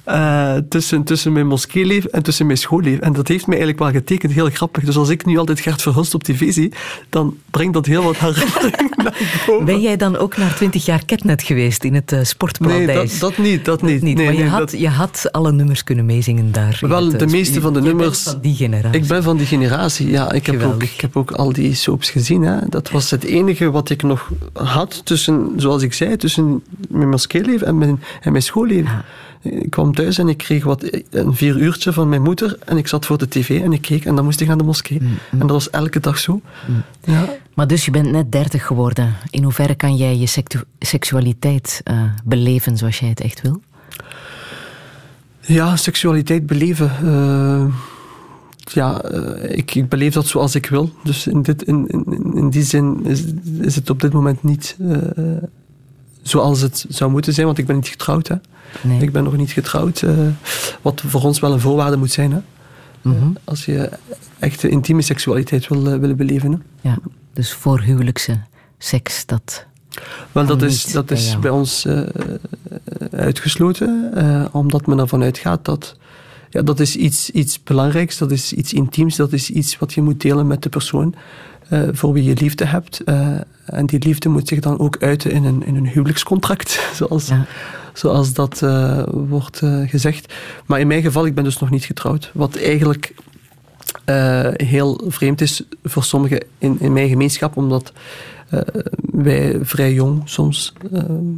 [0.08, 3.02] Uh, tussen, tussen mijn moskeeleven en tussen mijn schoolleven.
[3.02, 4.84] En dat heeft mij eigenlijk wel getekend, heel grappig.
[4.84, 6.74] Dus als ik nu altijd Gert Verhulst op tv zie,
[7.10, 9.66] dan brengt dat heel wat herinneringen naar boven.
[9.66, 12.88] Ben jij dan ook na twintig jaar Ketnet geweest in het uh, sportparadijs?
[12.88, 13.66] Nee, dat, dat, niet.
[13.66, 14.02] Dat niet.
[14.02, 14.16] niet.
[14.16, 14.80] Nee, maar je, nee, had, dat...
[14.80, 16.78] je had alle nummers kunnen meezingen daar.
[16.82, 18.24] Wel, de meeste van de nummers...
[18.24, 19.02] van die generatie.
[19.02, 20.32] Ik ben van die generatie, ja.
[20.32, 22.42] Ik heb, ook, ik heb ook al die soaps gezien.
[22.42, 22.58] Hè.
[22.70, 27.68] Dat was het enige wat ik nog had tussen, zoals ik zei, tussen mijn moskeeleven
[27.68, 28.84] en mijn, en mijn schoolleven.
[28.84, 29.06] Ja.
[29.42, 32.88] Ik kwam thuis en ik kreeg wat, een vier uurtje van mijn moeder en ik
[32.88, 35.02] zat voor de tv en ik keek en dan moest ik naar de moskee.
[35.02, 35.18] Mm, mm.
[35.32, 36.42] En dat was elke dag zo.
[36.68, 36.84] Mm.
[37.04, 37.30] Ja.
[37.54, 39.16] Maar dus je bent net dertig geworden.
[39.30, 40.44] In hoeverre kan jij je
[40.80, 43.62] seksualiteit uh, beleven zoals jij het echt wil?
[45.40, 46.92] Ja, seksualiteit beleven.
[47.04, 47.66] Uh,
[48.58, 50.92] ja, uh, ik, ik, beleef dat zoals ik wil.
[51.04, 53.24] Dus in, dit, in, in, in die zin is,
[53.60, 54.78] is het op dit moment niet
[56.22, 58.28] zoals het zou moeten zijn, want ik ben niet getrouwd.
[58.28, 58.36] Hè.
[58.82, 59.02] Nee.
[59.02, 60.12] Ik ben nog niet getrouwd, uh,
[60.82, 62.32] wat voor ons wel een voorwaarde moet zijn.
[62.32, 62.40] Hè.
[63.02, 63.38] Mm -hmm.
[63.44, 63.90] als je
[64.40, 66.52] echt intieme seksualiteit wil uh, willen beleven.
[66.52, 66.90] Hè.
[66.90, 66.98] Ja,
[67.34, 68.40] dus voorhuwelijkse
[68.78, 69.66] seks, dat.
[70.32, 72.02] Wel, dat is, dat is bij ons uh,
[73.12, 74.12] uitgesloten,
[74.52, 75.98] omdat men ervan uitgaat dat.
[76.50, 80.02] Ja, dat is iets, iets belangrijks, dat is iets intiems, dat is iets wat je
[80.02, 81.16] moet delen met de persoon
[81.92, 83.04] voor wie je liefde hebt.
[83.66, 87.46] En die liefde moet zich dan ook uiten in een, in een huwelijkscontract, zoals, ja.
[87.94, 90.34] Zoals dat uh, wordt gezegd.
[90.66, 92.32] Maar in mijn geval, ik ben dus nog niet getrouwd.
[92.34, 93.14] Wat eigenlijk
[94.56, 97.94] heel vreemd is voor sommigen in, in mijn gemeenschap, omdat
[99.12, 100.74] wij vrij jong soms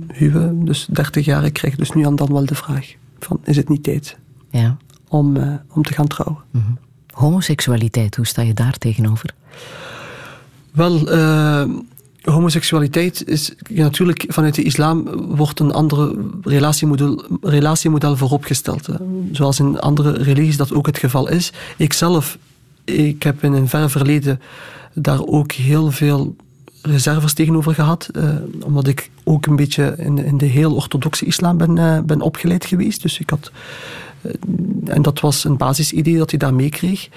[0.07, 0.65] huwen.
[0.65, 3.69] Dus 30 jaar, ik krijg dus nu aan dan wel de vraag van, is het
[3.69, 4.17] niet tijd
[4.49, 4.77] ja.
[5.07, 5.37] om,
[5.73, 6.43] om te gaan trouwen?
[6.51, 6.77] Mm -hmm.
[7.13, 9.33] Homoseksualiteit, hoe sta je daar tegenover?
[10.71, 11.63] Wel, uh,
[12.23, 15.03] homoseksualiteit is natuurlijk vanuit de islam
[15.35, 18.87] wordt een andere relatiemodel, relatiemodel vooropgesteld.
[19.31, 21.51] Zoals in andere religies dat ook het geval is.
[21.77, 22.37] Ik zelf,
[22.83, 24.41] ik heb in een ver verleden
[24.93, 26.35] daar ook heel veel
[26.81, 28.29] reserves tegenover gehad, eh,
[28.63, 32.65] omdat ik ook een beetje in, in de heel orthodoxe islam ben, eh, ben opgeleid
[32.65, 33.01] geweest.
[33.01, 33.51] Dus ik had,
[34.21, 34.31] eh,
[34.85, 37.09] en dat was een basisidee dat je daar meekreeg.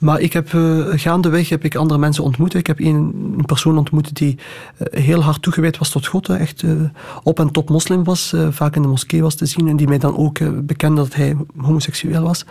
[0.00, 2.54] Maar ik heb uh, gaandeweg heb ik andere mensen ontmoet.
[2.54, 4.38] Ik heb een, een persoon ontmoet die
[4.78, 6.28] uh, heel hard toegewijd was tot God.
[6.28, 6.82] Echt uh,
[7.22, 8.34] op en top moslim was.
[8.50, 9.68] vaak in de moskee was te zien.
[9.68, 12.44] En die mij dan ook bekende dat hij homoseksueel was.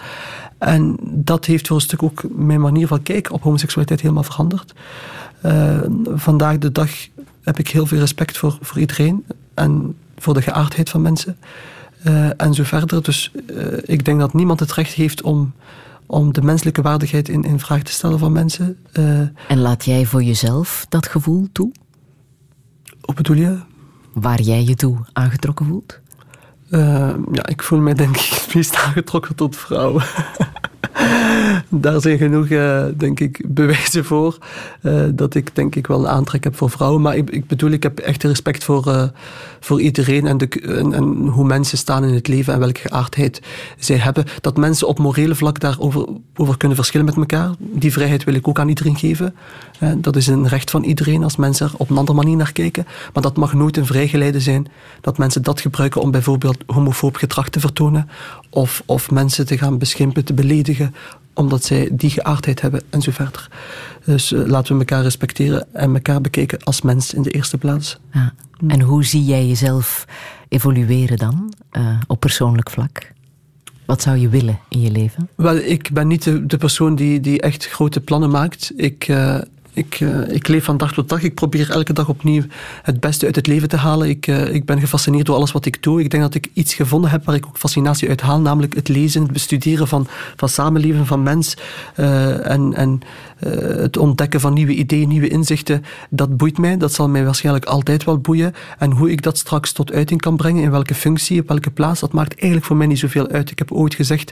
[0.57, 4.73] En dat heeft voor een stuk ook mijn manier van kijken op homoseksualiteit helemaal veranderd.
[6.15, 6.89] vandaag de dag
[7.43, 9.25] heb ik heel veel respect voor, voor iedereen.
[9.53, 11.37] En voor de geaardheid van mensen.
[12.37, 13.03] en zo verder.
[13.03, 13.31] Dus
[13.83, 15.53] ik denk dat niemand het recht heeft om
[16.09, 18.77] om de menselijke waardigheid in, in vraag te stellen van mensen.
[18.93, 21.71] Uh, en laat jij voor jezelf dat gevoel toe?
[23.01, 23.59] Hoe bedoel je?
[24.13, 25.99] Waar jij je toe aangetrokken voelt?
[26.69, 30.03] Uh, ja, ik voel mij denk ik het meest aangetrokken tot vrouwen.
[31.69, 34.37] Daar zijn genoeg, uh, denk ik, bewijzen voor
[34.81, 37.01] uh, dat ik denk ik wel een aantrek heb voor vrouwen.
[37.01, 39.03] Maar ik, ik bedoel, ik heb echt respect voor, uh,
[39.59, 40.47] voor iedereen en, de,
[40.93, 43.41] en, hoe mensen staan in het leven en welke geaardheid
[43.77, 44.25] zij hebben.
[44.41, 48.47] Dat mensen op morele vlak daarover over kunnen verschillen met elkaar, die vrijheid wil ik
[48.47, 49.35] ook aan iedereen geven.
[49.97, 52.87] dat is een recht van iedereen als mensen er op een andere manier naar kijken.
[53.13, 54.67] Maar dat mag nooit een vrijgeleide zijn
[55.01, 58.09] dat mensen dat gebruiken om bijvoorbeeld homofoob gedrag te vertonen
[58.49, 60.88] of, of mensen te gaan beschimpen, te beledigen
[61.33, 63.49] omdat zij die geaardheid hebben en zo verder.
[64.05, 67.99] Dus uh, laten we elkaar respecteren en elkaar bekijken als mens in de eerste plaats.
[68.13, 68.33] Ja.
[68.67, 70.05] En hoe zie jij jezelf
[70.47, 73.11] evolueren dan uh, op persoonlijk vlak?
[73.85, 75.29] Wat zou je willen in je leven?
[75.35, 78.71] Wel, ik ben niet de, de persoon die, die echt grote plannen maakt.
[78.75, 79.37] Ik, uh,
[79.79, 81.23] ik, uh, ik leef van dag tot dag.
[81.23, 82.43] Ik probeer elke dag opnieuw
[82.81, 84.09] het beste uit het leven te halen.
[84.09, 86.01] Ik, uh, ik ben gefascineerd door alles wat ik doe.
[86.01, 88.87] Ik denk dat ik iets gevonden heb waar ik ook fascinatie uit haal, namelijk het
[88.87, 91.57] lezen, het bestuderen van, van samenleven, van mens
[91.97, 93.01] uh, en, en
[93.39, 95.83] het ontdekken van nieuwe ideeën, nieuwe inzichten.
[96.09, 96.77] Dat boeit mij.
[96.77, 98.53] Dat zal mij waarschijnlijk altijd wel boeien.
[98.77, 101.99] En hoe ik dat straks tot uiting kan brengen, in welke functie, op welke plaats,
[101.99, 103.51] dat maakt eigenlijk voor mij niet zoveel uit.
[103.51, 104.31] Ik heb ooit gezegd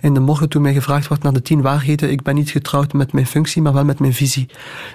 [0.00, 2.92] in de morgen toen mij gevraagd werd naar de tien waarheden, ik ben niet getrouwd
[2.92, 4.46] met mijn functie, maar wel met mijn visie.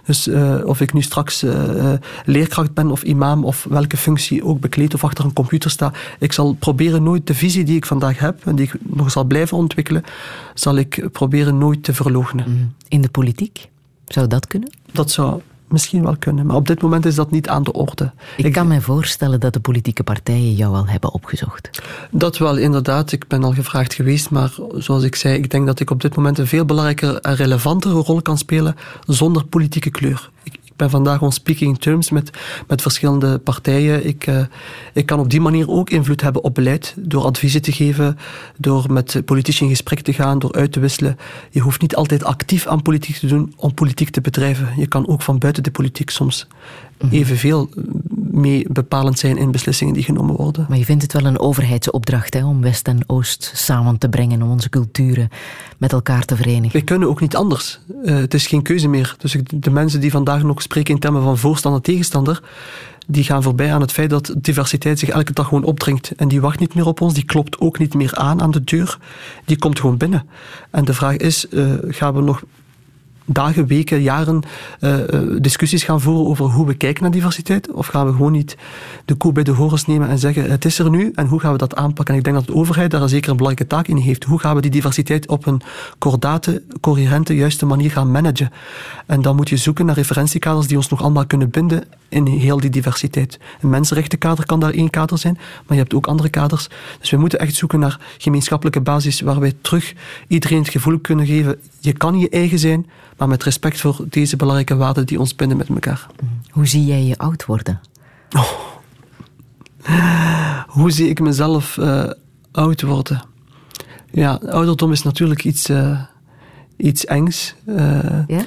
[0.06, 1.94] Dus uh, of ik nu straks uh,
[2.26, 6.32] leerkracht ben of imam of welke functie ook bekleed of achter een computer sta, ik
[6.32, 9.58] zal proberen nooit de visie die ik vandaag heb en die ik nog zal blijven
[9.58, 10.04] ontwikkelen,
[10.54, 12.76] zal ik proberen nooit te verloochenen.
[12.88, 13.53] In de politiek?
[14.14, 14.70] Zou dat kunnen?
[14.92, 18.12] Dat zou misschien wel kunnen, maar op dit moment is dat niet aan de orde.
[18.38, 21.70] Ik, ik kan me voorstellen dat de politieke partijen jou al hebben opgezocht.
[22.12, 23.12] Dat wel, inderdaad.
[23.12, 26.16] Ik ben al gevraagd geweest, maar zoals ik zei, ik denk dat ik op dit
[26.16, 28.76] moment een veel belangrijker en relevantere rol kan spelen
[29.06, 30.30] zonder politieke kleur.
[30.44, 32.30] Ik, ik ben vandaag on speaking terms met,
[32.68, 34.08] met verschillende partijen.
[34.08, 34.46] Ik, uh,
[34.94, 38.18] ik kan op die manier ook invloed hebben op beleid, door adviezen te geven,
[38.58, 41.18] door met politici in gesprek te gaan, door uit te wisselen.
[41.50, 44.70] Je hoeft niet altijd actief aan politiek te doen om politiek te bedrijven.
[44.78, 46.48] Je kan ook van buiten de politiek soms
[47.12, 47.70] evenveel
[48.34, 50.66] mee bepalend zijn in beslissingen die genomen worden.
[50.70, 54.42] Maar je vindt het wel een overheidsopdracht hè, om West en Oost samen te brengen,
[54.42, 55.30] om onze culturen
[55.78, 56.72] met elkaar te verenigen.
[56.72, 57.80] Wij kunnen ook niet anders.
[58.06, 59.16] Uh, het is geen keuze meer.
[59.18, 62.42] Dus de mensen die vandaag nog spreken in termen van voorstander tegenstander,
[63.08, 66.12] die gaan voorbij aan het feit dat diversiteit zich elke dag gewoon opdringt.
[66.16, 68.64] En die wacht niet meer op ons, die klopt ook niet meer aan aan de
[68.64, 68.98] deur.
[69.46, 70.28] Die komt gewoon binnen.
[70.70, 72.44] En de vraag is, uh, gaan we nog
[73.26, 74.42] dagen, weken, jaren
[74.80, 74.96] uh,
[75.40, 77.72] discussies gaan voeren over hoe we kijken naar diversiteit?
[77.72, 78.58] Of gaan we gewoon niet
[79.06, 81.52] de koe bij de horens nemen en zeggen het is er nu en hoe gaan
[81.52, 82.14] we dat aanpakken?
[82.14, 84.24] En ik denk dat de overheid daar zeker een belangrijke taak in heeft.
[84.24, 85.62] Hoe gaan we die diversiteit op een
[85.98, 88.52] kordate, coherente, juiste manier gaan managen?
[89.06, 92.60] En dan moet je zoeken naar referentiekaders die ons nog allemaal kunnen binden in heel
[92.60, 93.40] die diversiteit.
[93.62, 96.68] Een mensenrechtenkader kan daar één kader zijn, maar je hebt ook andere kaders.
[97.00, 99.94] Dus we moeten echt zoeken naar gemeenschappelijke basis waar wij terug
[100.28, 102.90] iedereen het gevoel kunnen geven je kan je eigen zijn,
[103.24, 106.08] maar met respect voor deze belangrijke waarden die ons binden met elkaar.
[106.50, 107.80] Hoe zie jij je oud worden?
[108.36, 108.52] Oh.
[110.68, 112.10] Hoe zie ik mezelf uh,
[112.52, 113.24] oud worden?
[114.12, 116.02] Ja, ouderdom is natuurlijk iets, uh,
[116.78, 117.56] iets engs.
[117.66, 118.46] Uh, ja?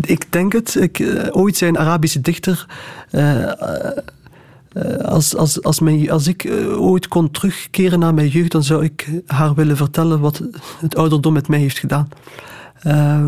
[0.00, 0.74] ik denk het.
[0.74, 2.66] Ik, ooit zei een Arabische dichter.
[5.02, 9.22] als, als, als, mijn, als ik ooit kon terugkeren naar mijn jeugd, dan zou ik
[9.26, 10.42] haar willen vertellen wat
[10.80, 12.08] het ouderdom met mij heeft gedaan.
[12.86, 13.26] Uh,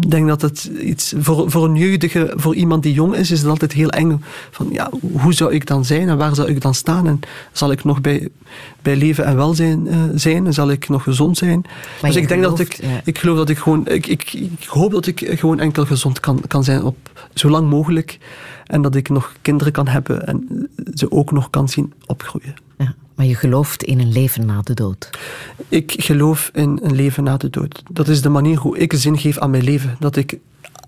[0.00, 3.40] ik denk dat het iets voor, voor een jeugdige, voor iemand die jong is, is
[3.40, 4.22] het altijd heel eng.
[4.50, 7.06] Van ja, hoe zou ik dan zijn en waar zou ik dan staan?
[7.06, 7.20] En
[7.52, 8.28] zal ik nog bij,
[8.82, 10.46] bij leven en welzijn uh, zijn?
[10.46, 11.60] En zal ik nog gezond zijn?
[11.62, 13.00] Maar dus ik denk gelooft, dat ik, ja.
[13.04, 16.42] ik geloof dat ik gewoon, ik, ik, ik hoop dat ik gewoon enkel gezond kan,
[16.46, 16.96] kan zijn op
[17.34, 18.18] zo lang mogelijk.
[18.66, 22.54] En dat ik nog kinderen kan hebben en ze ook nog kan zien opgroeien.
[22.78, 22.94] Ja.
[23.18, 25.10] Maar je gelooft in een leven na de dood.
[25.68, 27.82] Ik geloof in een leven na de dood.
[27.90, 29.96] Dat is de manier hoe ik zin geef aan mijn leven.
[29.98, 30.38] Dat ik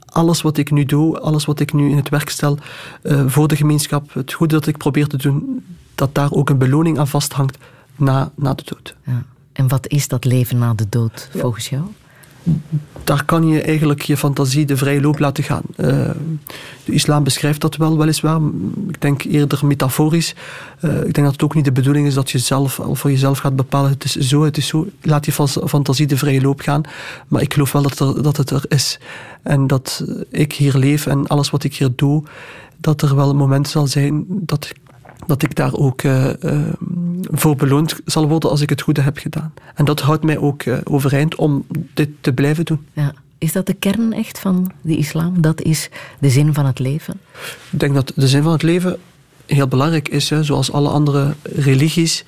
[0.07, 2.59] alles wat ik nu doe, alles wat ik nu in het werk stel
[3.03, 6.59] uh, voor de gemeenschap, het goede dat ik probeer te doen, dat daar ook een
[6.59, 7.59] beloning aan vasthangt
[7.97, 8.97] na, na de dood.
[9.07, 9.25] Ja.
[9.53, 11.83] En wat is dat leven na de dood volgens jou?
[13.05, 15.63] Daar kan je eigenlijk je fantasie de vrije loop laten gaan.
[15.77, 15.87] Uh,
[16.85, 18.41] de islam beschrijft dat wel, weliswaar.
[18.89, 20.35] Ik denk eerder metaforisch.
[20.81, 23.11] Uh, ik denk dat het ook niet de bedoeling is dat je zelf al voor
[23.11, 23.91] jezelf gaat bepalen.
[23.91, 24.89] Het is zo, het is zo.
[25.03, 26.83] Laat je fantasie de vrije loop gaan.
[27.29, 28.99] Maar ik geloof wel dat, dat het er is.
[29.43, 32.25] En dat ik hier leef en alles wat ik hier doe,
[32.77, 34.90] dat er wel een moment zal zijn dat ik
[35.27, 36.61] dat ik daar ook uh, uh,
[37.31, 39.53] voor beloond zal worden als ik het goede heb gedaan.
[39.75, 42.87] En dat houdt mij ook uh, overeind om dit te blijven doen.
[42.93, 43.15] Ja.
[43.39, 45.41] Is dat de kern echt van de islam?
[45.41, 45.89] Dat is
[46.19, 47.21] de zin van het leven?
[47.71, 48.99] Ik denk dat de zin van het leven
[49.47, 52.25] heel belangrijk is, hè, zoals alle andere religies.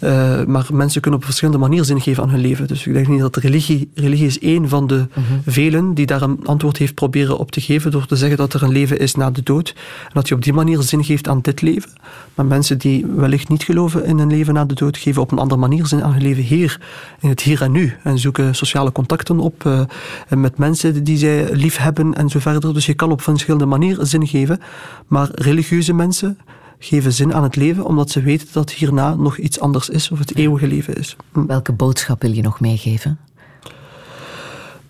[0.00, 2.66] Uh, maar mensen kunnen op verschillende manieren zin geven aan hun leven.
[2.66, 5.24] Dus ik denk niet dat religie, religie is één van de -huh.
[5.46, 8.62] velen die daar een antwoord heeft proberen op te geven door te zeggen dat er
[8.62, 9.68] een leven is na de dood.
[10.04, 11.90] En dat je op die manier zin geeft aan dit leven.
[12.34, 15.38] Maar mensen die wellicht niet geloven in een leven na de dood, geven op een
[15.38, 16.80] andere manier zin aan hun leven hier,
[17.20, 17.96] in het hier en nu.
[18.02, 19.80] En zoeken sociale contacten op uh,
[20.28, 22.74] met mensen die zij lief hebben en zo verder.
[22.74, 24.60] Dus je kan op verschillende manieren zin geven.
[25.06, 26.38] Maar religieuze mensen
[26.82, 30.18] geven zin aan het leven, omdat ze weten dat hierna nog iets anders is, of
[30.18, 31.16] het eeuwige leven is.
[31.32, 31.46] Hm.
[31.46, 33.18] Welke boodschap wil je nog meegeven?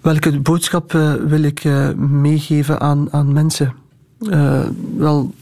[0.01, 3.75] Welke boodschap uh, wil ik uh, meegeven aan, aan mensen?
[4.21, 4.63] Uh,
[4.97, 5.35] wel,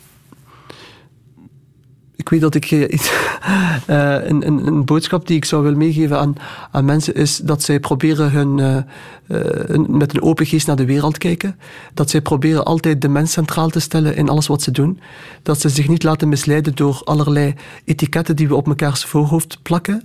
[2.18, 3.12] ik weet dat ik iets,
[3.86, 6.34] een, een, een, boodschap die ik zou willen meegeven aan,
[6.70, 11.18] aan mensen is dat zij proberen hun, uh, met een open geest naar de wereld
[11.18, 11.58] kijken.
[11.94, 15.00] Dat zij proberen altijd de mens centraal te stellen in alles wat ze doen.
[15.42, 17.54] Dat ze zich niet laten misleiden door allerlei
[17.84, 20.04] etiketten die we op mekaars voorhoofd plakken.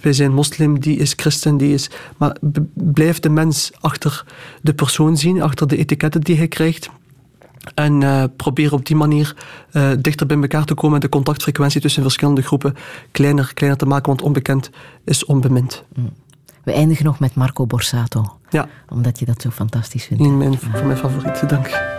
[0.00, 1.90] Wij zijn moslim, die is christen, die is.
[2.16, 2.36] Maar
[2.74, 4.24] blijf de mens achter
[4.62, 6.90] de persoon zien, achter de etiketten die hij krijgt.
[7.74, 9.36] En uh, probeer op die manier
[9.72, 12.74] uh, dichter bij elkaar te komen en de contactfrequentie tussen verschillende groepen
[13.10, 14.70] kleiner, kleiner te maken, want onbekend
[15.04, 15.84] is onbemind.
[15.94, 16.12] Mm.
[16.62, 18.38] We eindigen nog met Marco Borsato.
[18.50, 18.68] Ja.
[18.88, 20.22] Omdat je dat zo fantastisch vindt.
[20.22, 21.97] Een mijn, van mijn favorieten, dank.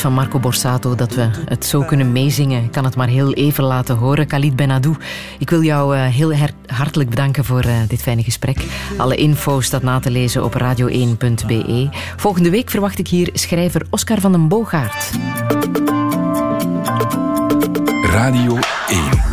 [0.00, 2.64] Van Marco Borsato dat we het zo kunnen meezingen.
[2.64, 4.26] Ik kan het maar heel even laten horen.
[4.26, 4.96] Khalid Benadou,
[5.38, 6.32] ik wil jou heel
[6.66, 8.64] hartelijk bedanken voor dit fijne gesprek.
[8.96, 11.88] Alle info staat na te lezen op radio1.be.
[12.16, 15.10] Volgende week verwacht ik hier schrijver Oscar van den Boogaard.
[18.02, 18.58] Radio
[18.88, 19.25] 1